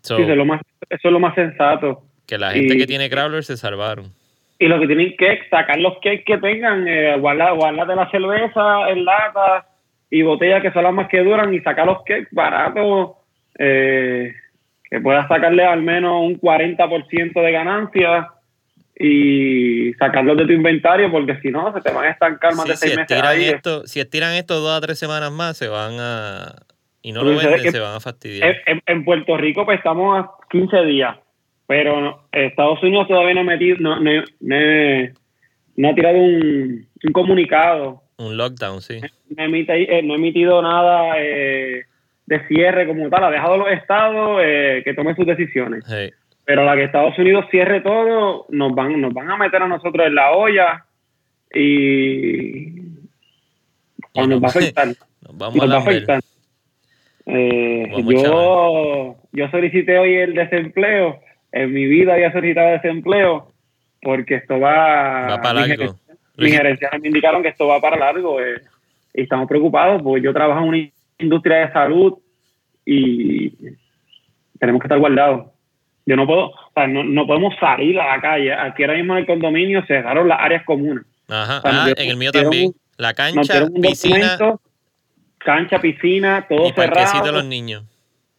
sí, 0.03 0.13
eso 0.13 0.31
es, 0.31 0.37
lo 0.37 0.45
más, 0.45 0.61
eso 0.87 1.07
es 1.07 1.11
lo 1.11 1.19
más 1.19 1.33
sensato. 1.33 2.03
Que 2.27 2.37
la 2.37 2.51
gente 2.51 2.77
que 2.77 2.85
tiene 2.85 3.09
crawlers 3.09 3.47
se 3.47 3.57
salvaron. 3.57 4.11
Y 4.59 4.67
lo 4.67 4.79
que 4.79 4.85
tienen 4.85 5.15
que 5.17 5.39
sacar 5.49 5.79
los 5.79 5.95
cakes 5.95 6.23
que 6.23 6.37
tengan, 6.37 6.87
eh, 6.87 7.17
guardar, 7.17 7.87
de 7.87 7.95
la 7.95 8.11
cerveza 8.11 8.89
en 8.89 9.03
lata 9.03 9.65
y 10.11 10.21
botellas 10.21 10.61
que 10.61 10.71
son 10.71 10.83
las 10.83 10.93
más 10.93 11.07
que 11.09 11.23
duran 11.23 11.51
y 11.51 11.59
sacar 11.61 11.87
los 11.87 12.03
cakes 12.03 12.27
baratos, 12.31 13.13
eh, 13.57 14.31
que 14.87 15.01
puedas 15.01 15.27
sacarle 15.27 15.65
al 15.65 15.81
menos 15.81 16.21
un 16.21 16.39
40% 16.39 17.41
de 17.41 17.51
ganancia 17.51 18.27
y 19.01 19.93
sacarlos 19.93 20.37
de 20.37 20.45
tu 20.45 20.51
inventario 20.51 21.09
porque 21.09 21.39
si 21.41 21.49
no 21.49 21.73
se 21.73 21.81
te 21.81 21.91
van 21.91 22.05
a 22.05 22.09
estancar 22.11 22.55
más 22.55 22.65
de 22.67 22.75
seis 22.75 22.91
si 22.91 22.97
meses 22.97 23.53
Esto, 23.53 23.87
si 23.87 23.99
estiran 23.99 24.33
esto 24.35 24.59
dos 24.59 24.77
a 24.77 24.81
tres 24.81 24.99
semanas 24.99 25.31
más 25.31 25.57
se 25.57 25.67
van 25.67 25.93
a 25.99 26.55
y 27.01 27.11
no 27.11 27.23
lo 27.23 27.35
venden 27.35 27.71
se 27.71 27.79
van 27.79 27.95
a 27.95 27.99
fastidiar. 27.99 28.57
en, 28.85 29.03
Puerto 29.03 29.37
Rico 29.37 29.65
pues 29.65 29.79
estamos 29.79 30.19
a 30.19 30.29
15 30.51 30.85
días 30.85 31.17
pero 31.65 32.27
Estados 32.31 32.83
Unidos 32.83 33.07
todavía 33.07 33.33
no 33.33 33.41
ha 33.41 33.43
metido 33.43 33.77
no, 33.79 33.99
no, 33.99 35.89
ha 35.89 35.95
tirado 35.95 36.17
un, 36.17 36.87
comunicado. 37.11 38.03
Un 38.17 38.37
lockdown 38.37 38.81
sí. 38.81 38.99
No, 39.35 39.43
emite, 39.43 39.97
eh, 39.97 40.03
no 40.03 40.13
ha 40.13 40.17
emitido 40.17 40.61
nada 40.61 41.15
eh, 41.17 41.85
de 42.27 42.47
cierre 42.47 42.85
como 42.85 43.09
tal 43.09 43.23
ha 43.23 43.31
dejado 43.31 43.53
a 43.55 43.57
los 43.57 43.71
estados 43.71 44.41
eh, 44.43 44.81
que 44.85 44.93
tomen 44.93 45.15
sus 45.15 45.25
decisiones 45.25 45.83
pero 46.45 46.65
la 46.65 46.75
que 46.75 46.83
Estados 46.83 47.17
Unidos 47.17 47.45
cierre 47.51 47.81
todo, 47.81 48.45
nos 48.49 48.73
van, 48.73 48.99
nos 48.99 49.13
van 49.13 49.29
a 49.29 49.37
meter 49.37 49.61
a 49.61 49.67
nosotros 49.67 50.07
en 50.07 50.15
la 50.15 50.31
olla 50.31 50.85
y, 51.53 52.73
nos 54.15 54.41
va 54.41 54.47
a 54.47 54.49
afectar. 54.49 54.87
Nos, 54.87 55.37
vamos 55.37 55.71
a, 55.71 55.77
afectar. 55.77 56.21
Eh, 57.25 57.91
yo, 58.05 59.15
yo 59.31 59.49
solicité 59.49 59.97
hoy 59.97 60.15
el 60.15 60.33
desempleo. 60.33 61.19
En 61.51 61.73
mi 61.73 61.85
vida 61.85 62.13
había 62.13 62.31
solicitado 62.31 62.69
desempleo 62.69 63.51
porque 64.01 64.35
esto 64.35 64.59
va, 64.59 65.27
va 65.27 65.41
para 65.41 65.65
largo. 65.65 65.95
Mis 66.37 66.53
gerenciales 66.55 67.01
me 67.01 67.07
indicaron 67.07 67.43
que 67.43 67.49
esto 67.49 67.67
va 67.67 67.79
para 67.79 67.97
largo 67.97 68.41
eh, 68.41 68.61
y 69.13 69.21
estamos 69.21 69.47
preocupados 69.47 70.01
porque 70.01 70.23
yo 70.23 70.33
trabajo 70.33 70.61
en 70.61 70.69
una 70.69 70.89
industria 71.19 71.67
de 71.67 71.73
salud 71.73 72.17
y 72.85 73.51
tenemos 74.59 74.81
que 74.81 74.87
estar 74.87 74.99
guardados. 74.99 75.47
Yo 76.05 76.15
no 76.15 76.25
puedo, 76.25 76.47
o 76.49 76.71
sea, 76.73 76.87
no, 76.87 77.03
no, 77.03 77.27
podemos 77.27 77.53
salir 77.59 77.99
a 77.99 78.15
la 78.15 78.21
calle. 78.21 78.53
Aquí 78.53 78.83
ahora 78.83 78.95
mismo 78.95 79.13
en 79.13 79.19
el 79.19 79.25
condominio 79.25 79.81
se 79.81 79.87
cerraron 79.87 80.27
las 80.27 80.39
áreas 80.39 80.63
comunes. 80.65 81.05
Ajá, 81.27 81.61
ah, 81.63 81.89
en 81.95 82.09
el 82.09 82.17
mío 82.17 82.31
también. 82.31 82.73
La 82.97 83.13
cancha, 83.13 83.67
piscina. 83.81 84.37
Cancha, 85.37 85.79
piscina, 85.79 86.45
todo 86.47 86.67
y 86.67 86.71
cerrado. 86.71 87.25
de 87.25 87.31
los 87.31 87.45
niños. 87.45 87.83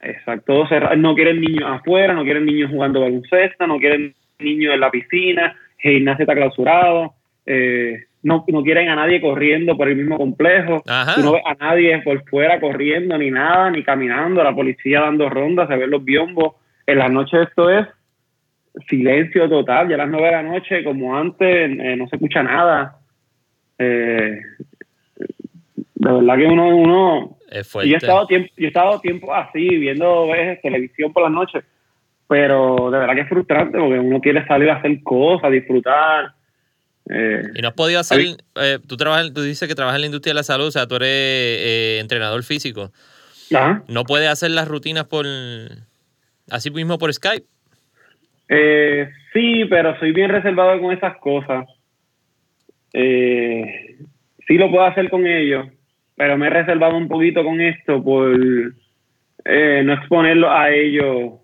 Exacto, 0.00 0.54
todo 0.54 0.68
cerrado. 0.68 0.96
No 0.96 1.14
quieren 1.14 1.40
niños 1.40 1.64
afuera, 1.68 2.12
no 2.12 2.24
quieren 2.24 2.44
niños 2.46 2.70
jugando 2.70 3.00
baloncesto, 3.00 3.66
no 3.66 3.78
quieren 3.78 4.14
niños 4.38 4.74
en 4.74 4.80
la 4.80 4.90
piscina, 4.90 5.56
el 5.78 5.94
gimnasio 5.94 6.24
está 6.24 6.34
clausurado. 6.34 7.14
Eh, 7.46 8.04
no, 8.22 8.44
no 8.46 8.62
quieren 8.62 8.88
a 8.88 8.96
nadie 8.96 9.20
corriendo 9.20 9.76
por 9.76 9.88
el 9.88 9.96
mismo 9.96 10.16
complejo. 10.16 10.82
no 10.86 11.32
ves 11.32 11.42
a 11.44 11.54
nadie 11.54 12.00
por 12.02 12.22
fuera 12.28 12.60
corriendo 12.60 13.18
ni 13.18 13.30
nada, 13.30 13.70
ni 13.70 13.82
caminando, 13.82 14.44
la 14.44 14.54
policía 14.54 15.00
dando 15.00 15.28
rondas, 15.28 15.68
se 15.68 15.76
ven 15.76 15.90
los 15.90 16.04
biombos. 16.04 16.54
En 16.86 16.98
las 16.98 17.10
noches 17.10 17.48
esto 17.48 17.70
es 17.70 17.86
silencio 18.88 19.48
total, 19.48 19.88
ya 19.88 19.94
a 19.96 19.98
las 19.98 20.08
nueve 20.08 20.26
de 20.26 20.32
la 20.32 20.42
noche, 20.42 20.84
como 20.84 21.16
antes, 21.16 21.48
eh, 21.48 21.96
no 21.96 22.08
se 22.08 22.16
escucha 22.16 22.42
nada. 22.42 22.98
Eh, 23.78 24.40
de 25.94 26.12
verdad 26.12 26.36
que 26.36 26.46
uno, 26.46 26.76
uno 26.76 27.36
yo 27.52 27.80
he 27.82 27.96
estado 27.96 28.26
tiempo, 28.26 28.52
yo 28.56 28.64
he 28.64 28.68
estado 28.68 29.00
tiempo 29.00 29.34
así, 29.34 29.68
viendo 29.68 30.28
televisión 30.62 31.12
por 31.12 31.24
las 31.24 31.32
noches, 31.32 31.64
pero 32.26 32.90
de 32.90 32.98
verdad 32.98 33.14
que 33.14 33.20
es 33.20 33.28
frustrante 33.28 33.78
porque 33.78 33.98
uno 33.98 34.20
quiere 34.20 34.46
salir 34.46 34.70
a 34.70 34.76
hacer 34.76 35.02
cosas, 35.02 35.52
disfrutar. 35.52 36.32
Eh, 37.10 37.42
y 37.54 37.60
no 37.60 37.68
has 37.68 37.74
podido 37.74 38.00
hacer, 38.00 38.20
eh, 38.54 38.78
tú, 38.86 38.96
trabajas, 38.96 39.34
tú 39.34 39.42
dices 39.42 39.68
que 39.68 39.74
trabajas 39.74 39.96
en 39.96 40.02
la 40.02 40.06
industria 40.06 40.30
de 40.30 40.36
la 40.36 40.42
salud, 40.44 40.66
o 40.66 40.70
sea, 40.70 40.86
tú 40.86 40.96
eres 40.96 41.08
eh, 41.08 41.98
entrenador 42.00 42.42
físico. 42.42 42.90
¿No 43.86 44.04
puedes 44.04 44.30
hacer 44.30 44.50
las 44.52 44.66
rutinas 44.66 45.04
por, 45.04 45.26
así 46.52 46.70
mismo 46.70 46.98
por 46.98 47.12
Skype? 47.12 47.46
sí, 49.32 49.64
pero 49.70 49.98
soy 49.98 50.12
bien 50.12 50.30
reservado 50.30 50.78
con 50.80 50.92
esas 50.92 51.16
cosas. 51.16 51.66
sí 52.92 54.58
lo 54.58 54.70
puedo 54.70 54.84
hacer 54.84 55.08
con 55.08 55.26
ellos, 55.26 55.68
pero 56.16 56.36
me 56.36 56.48
he 56.48 56.50
reservado 56.50 56.96
un 56.96 57.08
poquito 57.08 57.42
con 57.42 57.60
esto 57.60 58.02
por 58.04 58.36
no 58.36 59.92
exponerlo 59.94 60.50
a 60.50 60.70
ellos 60.70 61.40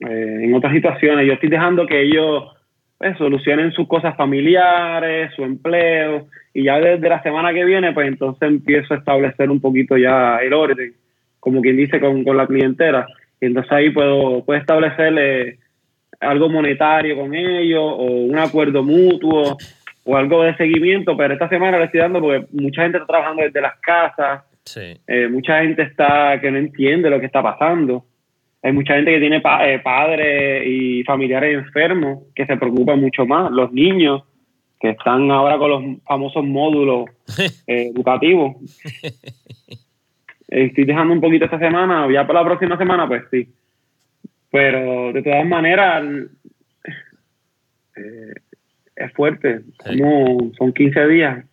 en 0.00 0.54
otras 0.54 0.72
situaciones. 0.72 1.26
Yo 1.26 1.34
estoy 1.34 1.48
dejando 1.48 1.86
que 1.86 2.02
ellos 2.02 2.54
pues, 2.98 3.16
solucionen 3.18 3.72
sus 3.72 3.86
cosas 3.88 4.16
familiares, 4.16 5.32
su 5.34 5.44
empleo, 5.44 6.26
y 6.52 6.64
ya 6.64 6.78
desde 6.78 7.08
la 7.08 7.22
semana 7.22 7.52
que 7.52 7.64
viene, 7.64 7.92
pues 7.92 8.08
entonces 8.08 8.48
empiezo 8.48 8.94
a 8.94 8.98
establecer 8.98 9.50
un 9.50 9.60
poquito 9.60 9.96
ya 9.96 10.38
el 10.38 10.52
orden, 10.52 10.94
como 11.40 11.60
quien 11.60 11.76
dice, 11.76 12.00
con, 12.00 12.24
con 12.24 12.36
la 12.36 12.46
clientela. 12.46 13.06
Y 13.40 13.46
entonces 13.46 13.72
ahí 13.72 13.90
puedo, 13.90 14.44
puedo 14.44 14.60
establecerle 14.60 15.58
algo 16.20 16.48
monetario 16.48 17.16
con 17.16 17.34
ellos, 17.34 17.82
o 17.82 18.04
un 18.04 18.38
acuerdo 18.38 18.82
mutuo, 18.82 19.56
o 20.04 20.16
algo 20.16 20.42
de 20.42 20.56
seguimiento, 20.56 21.16
pero 21.16 21.34
esta 21.34 21.48
semana 21.48 21.78
le 21.78 21.84
estoy 21.84 22.00
dando 22.00 22.20
porque 22.20 22.46
mucha 22.52 22.82
gente 22.82 22.98
está 22.98 23.06
trabajando 23.06 23.42
desde 23.42 23.60
las 23.60 23.78
casas, 23.80 24.42
eh, 25.06 25.28
mucha 25.28 25.62
gente 25.62 25.82
está 25.82 26.40
que 26.40 26.50
no 26.50 26.58
entiende 26.58 27.10
lo 27.10 27.20
que 27.20 27.26
está 27.26 27.42
pasando 27.42 28.04
hay 28.64 28.72
mucha 28.72 28.94
gente 28.94 29.12
que 29.12 29.20
tiene 29.20 29.42
eh, 29.66 29.78
padres 29.80 30.66
y 30.66 31.04
familiares 31.04 31.58
enfermos 31.58 32.22
que 32.34 32.46
se 32.46 32.56
preocupan 32.56 32.98
mucho 32.98 33.26
más. 33.26 33.52
Los 33.52 33.70
niños 33.72 34.22
que 34.80 34.88
están 34.88 35.30
ahora 35.30 35.58
con 35.58 35.70
los 35.70 36.02
famosos 36.04 36.42
módulos 36.42 37.10
eh, 37.66 37.90
educativos. 37.94 38.56
Estoy 40.54 40.84
dejando 40.84 41.12
un 41.12 41.20
poquito 41.20 41.46
esta 41.46 41.58
semana, 41.58 42.06
ya 42.12 42.26
para 42.26 42.40
la 42.40 42.46
próxima 42.46 42.78
semana, 42.78 43.08
pues 43.08 43.24
sí. 43.30 43.48
Pero 44.50 45.12
de 45.12 45.22
todas 45.22 45.44
maneras, 45.46 46.04
eh, 47.96 48.34
es 48.94 49.12
fuerte. 49.14 49.62
Como 49.84 50.52
son 50.56 50.72
15 50.72 51.08
días 51.08 51.44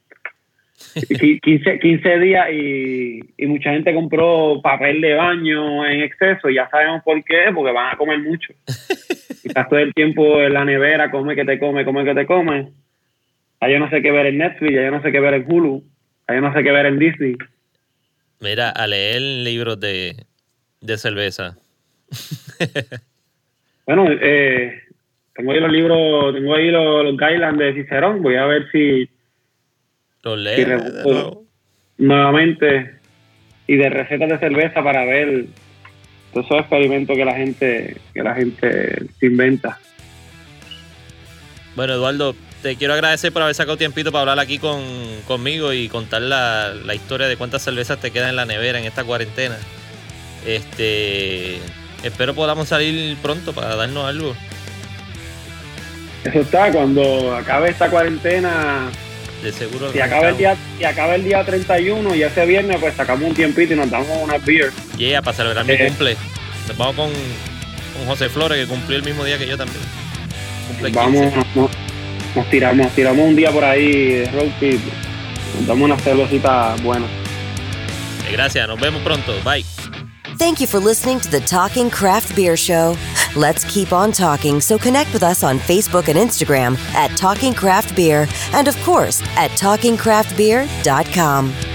15, 1.42 1.80
15 1.80 2.20
días 2.20 2.48
y, 2.52 3.48
mucha 3.48 3.72
gente 3.72 3.94
compró 3.94 4.62
papel 4.62 5.02
de 5.02 5.14
baño 5.16 5.86
en 5.86 6.02
exceso 6.02 6.50
y 6.50 6.56
ya 6.56 6.70
sabemos 6.70 7.02
por 7.04 7.24
qué, 7.24 7.52
porque 7.54 7.72
van 7.72 7.94
a 7.94 7.98
comer 7.98 8.20
mucho. 8.20 8.54
Y 9.44 9.48
estás 9.48 9.70
todo 9.70 9.80
el 9.80 9.92
tiempo 9.96 10.40
en 10.40 10.54
la 10.54 10.64
nevera, 10.64 11.10
come 11.10 11.36
que 11.36 11.44
te 11.44 11.58
come, 11.58 11.84
come 11.84 12.06
que 12.06 12.14
te 12.14 12.28
come. 12.28 12.68
Ahí 13.60 13.74
yo 13.74 13.80
no 13.80 13.90
sé 13.90 14.04
qué 14.04 14.12
ver 14.12 14.28
en 14.28 14.38
Netflix, 14.38 14.76
ya 14.76 14.84
yo 14.84 14.92
no 14.92 15.02
sé 15.02 15.12
qué 15.12 15.20
ver 15.20 15.34
en 15.34 15.52
Hulu, 15.52 15.84
ahí 16.28 16.36
yo 16.36 16.42
no 16.42 16.54
sé 16.54 16.62
qué 16.62 16.72
ver 16.72 16.86
en 16.86 17.00
Disney. 17.00 17.36
Mira, 18.42 18.72
a 18.72 18.88
leer 18.88 19.22
libros 19.22 19.80
de, 19.80 20.16
cerveza. 20.98 21.58
bueno, 23.86 24.08
eh, 24.10 24.82
tengo 25.36 25.52
ahí 25.52 25.60
los 25.60 25.72
libros, 25.72 26.34
tengo 26.34 26.56
ahí 26.56 26.72
los, 26.72 27.04
los 27.06 27.18
guidelines 27.18 27.60
de 27.60 27.74
Cicerón, 27.76 28.24
voy 28.24 28.36
a 28.36 28.46
ver 28.46 28.70
si 28.72 29.08
nuevamente 31.98 32.96
y 33.68 33.76
de 33.76 33.90
recetas 33.90 34.30
de 34.30 34.40
cerveza 34.40 34.84
para 34.84 35.06
ver 35.06 35.46
todos 36.34 36.46
esos 36.48 36.60
experimentos 36.62 37.16
que 37.16 37.26
la 37.26 37.36
gente 37.36 37.98
que 38.14 38.24
la 38.24 38.34
gente 38.34 39.06
se 39.20 39.26
inventa. 39.28 39.80
Bueno, 41.76 41.94
Eduardo, 41.94 42.36
te 42.62 42.76
quiero 42.76 42.94
agradecer 42.94 43.32
por 43.32 43.42
haber 43.42 43.56
sacado 43.56 43.78
tiempito 43.78 44.12
para 44.12 44.22
hablar 44.22 44.40
aquí 44.40 44.60
con, 44.60 44.82
conmigo 45.28 45.74
y 45.74 45.90
contar 45.90 46.22
la, 46.22 46.74
la, 46.74 46.96
historia 46.96 47.28
de 47.28 47.38
cuántas 47.38 47.62
cervezas 47.64 48.00
te 48.00 48.12
quedan 48.12 48.30
en 48.30 48.36
la 48.36 48.46
nevera 48.46 48.80
en 48.80 48.86
esta 48.86 49.04
cuarentena. 49.04 49.58
Este, 50.46 51.60
espero 52.04 52.34
podamos 52.34 52.68
salir 52.68 53.18
pronto 53.18 53.54
para 53.54 53.76
darnos 53.76 54.06
algo. 54.06 54.36
Eso 56.24 56.40
está, 56.40 56.72
cuando 56.72 57.36
acabe 57.36 57.70
esta 57.70 57.90
cuarentena, 57.90 58.92
de 59.42 59.52
seguro. 59.52 59.92
Si 59.92 60.00
acaba, 60.00 60.30
el 60.30 60.38
día, 60.38 60.56
si 60.78 60.84
acaba 60.84 61.16
el 61.16 61.24
día 61.24 61.44
31 61.44 62.16
y 62.16 62.24
ese 62.24 62.46
viernes, 62.46 62.78
pues 62.80 62.96
sacamos 62.96 63.30
un 63.30 63.36
tiempito 63.36 63.74
y 63.74 63.76
nos 63.76 63.90
damos 63.90 64.18
una 64.22 64.38
beer. 64.38 64.72
Yeah, 64.98 65.22
para 65.22 65.36
celebrar 65.36 65.66
mi 65.66 65.74
eh. 65.74 65.88
cumple. 65.88 66.16
Nos 66.68 66.78
vamos 66.78 66.96
con, 66.96 67.10
con, 67.10 68.06
José 68.06 68.30
Flores, 68.30 68.60
que 68.60 68.68
cumplió 68.68 68.98
el 68.98 69.04
mismo 69.04 69.24
día 69.24 69.38
que 69.38 69.48
yo 69.48 69.58
también. 69.58 69.82
vamos, 70.94 71.72
nos, 72.36 72.50
tiramos, 72.50 72.92
tiramos 72.94 73.28
un 73.28 73.36
día 73.36 73.52
por 73.52 73.64
ahí 73.64 74.24
road 74.26 74.50
trip. 74.60 74.82
Nos 75.58 75.68
damos 75.68 75.86
una 75.86 75.98
cervecita 75.98 76.76
buena. 76.84 77.08
Gracias, 78.32 78.68
nos 78.68 78.80
vemos 78.80 79.02
pronto. 79.02 79.34
Bye. 79.44 79.66
Thank 80.38 80.60
you 80.60 80.68
for 80.68 80.80
listening 80.80 81.20
to 81.20 81.30
the 81.30 81.42
Talking 81.42 81.90
Craft 81.90 82.36
Beer 82.36 82.58
Show. 82.58 82.96
Let's 83.36 83.64
keep 83.66 83.94
on 83.94 84.12
talking, 84.12 84.60
so 84.60 84.78
connect 84.78 85.14
with 85.14 85.24
us 85.24 85.44
on 85.44 85.60
Facebook 85.60 86.08
and 86.08 86.18
Instagram 86.18 86.78
at 86.96 87.16
Talking 87.16 87.54
Craft 87.54 87.96
Beer 87.96 88.28
and, 88.54 88.68
of 88.68 88.76
course, 88.84 89.22
at 89.38 89.52
TalkingCraftBeer.com. 89.52 91.71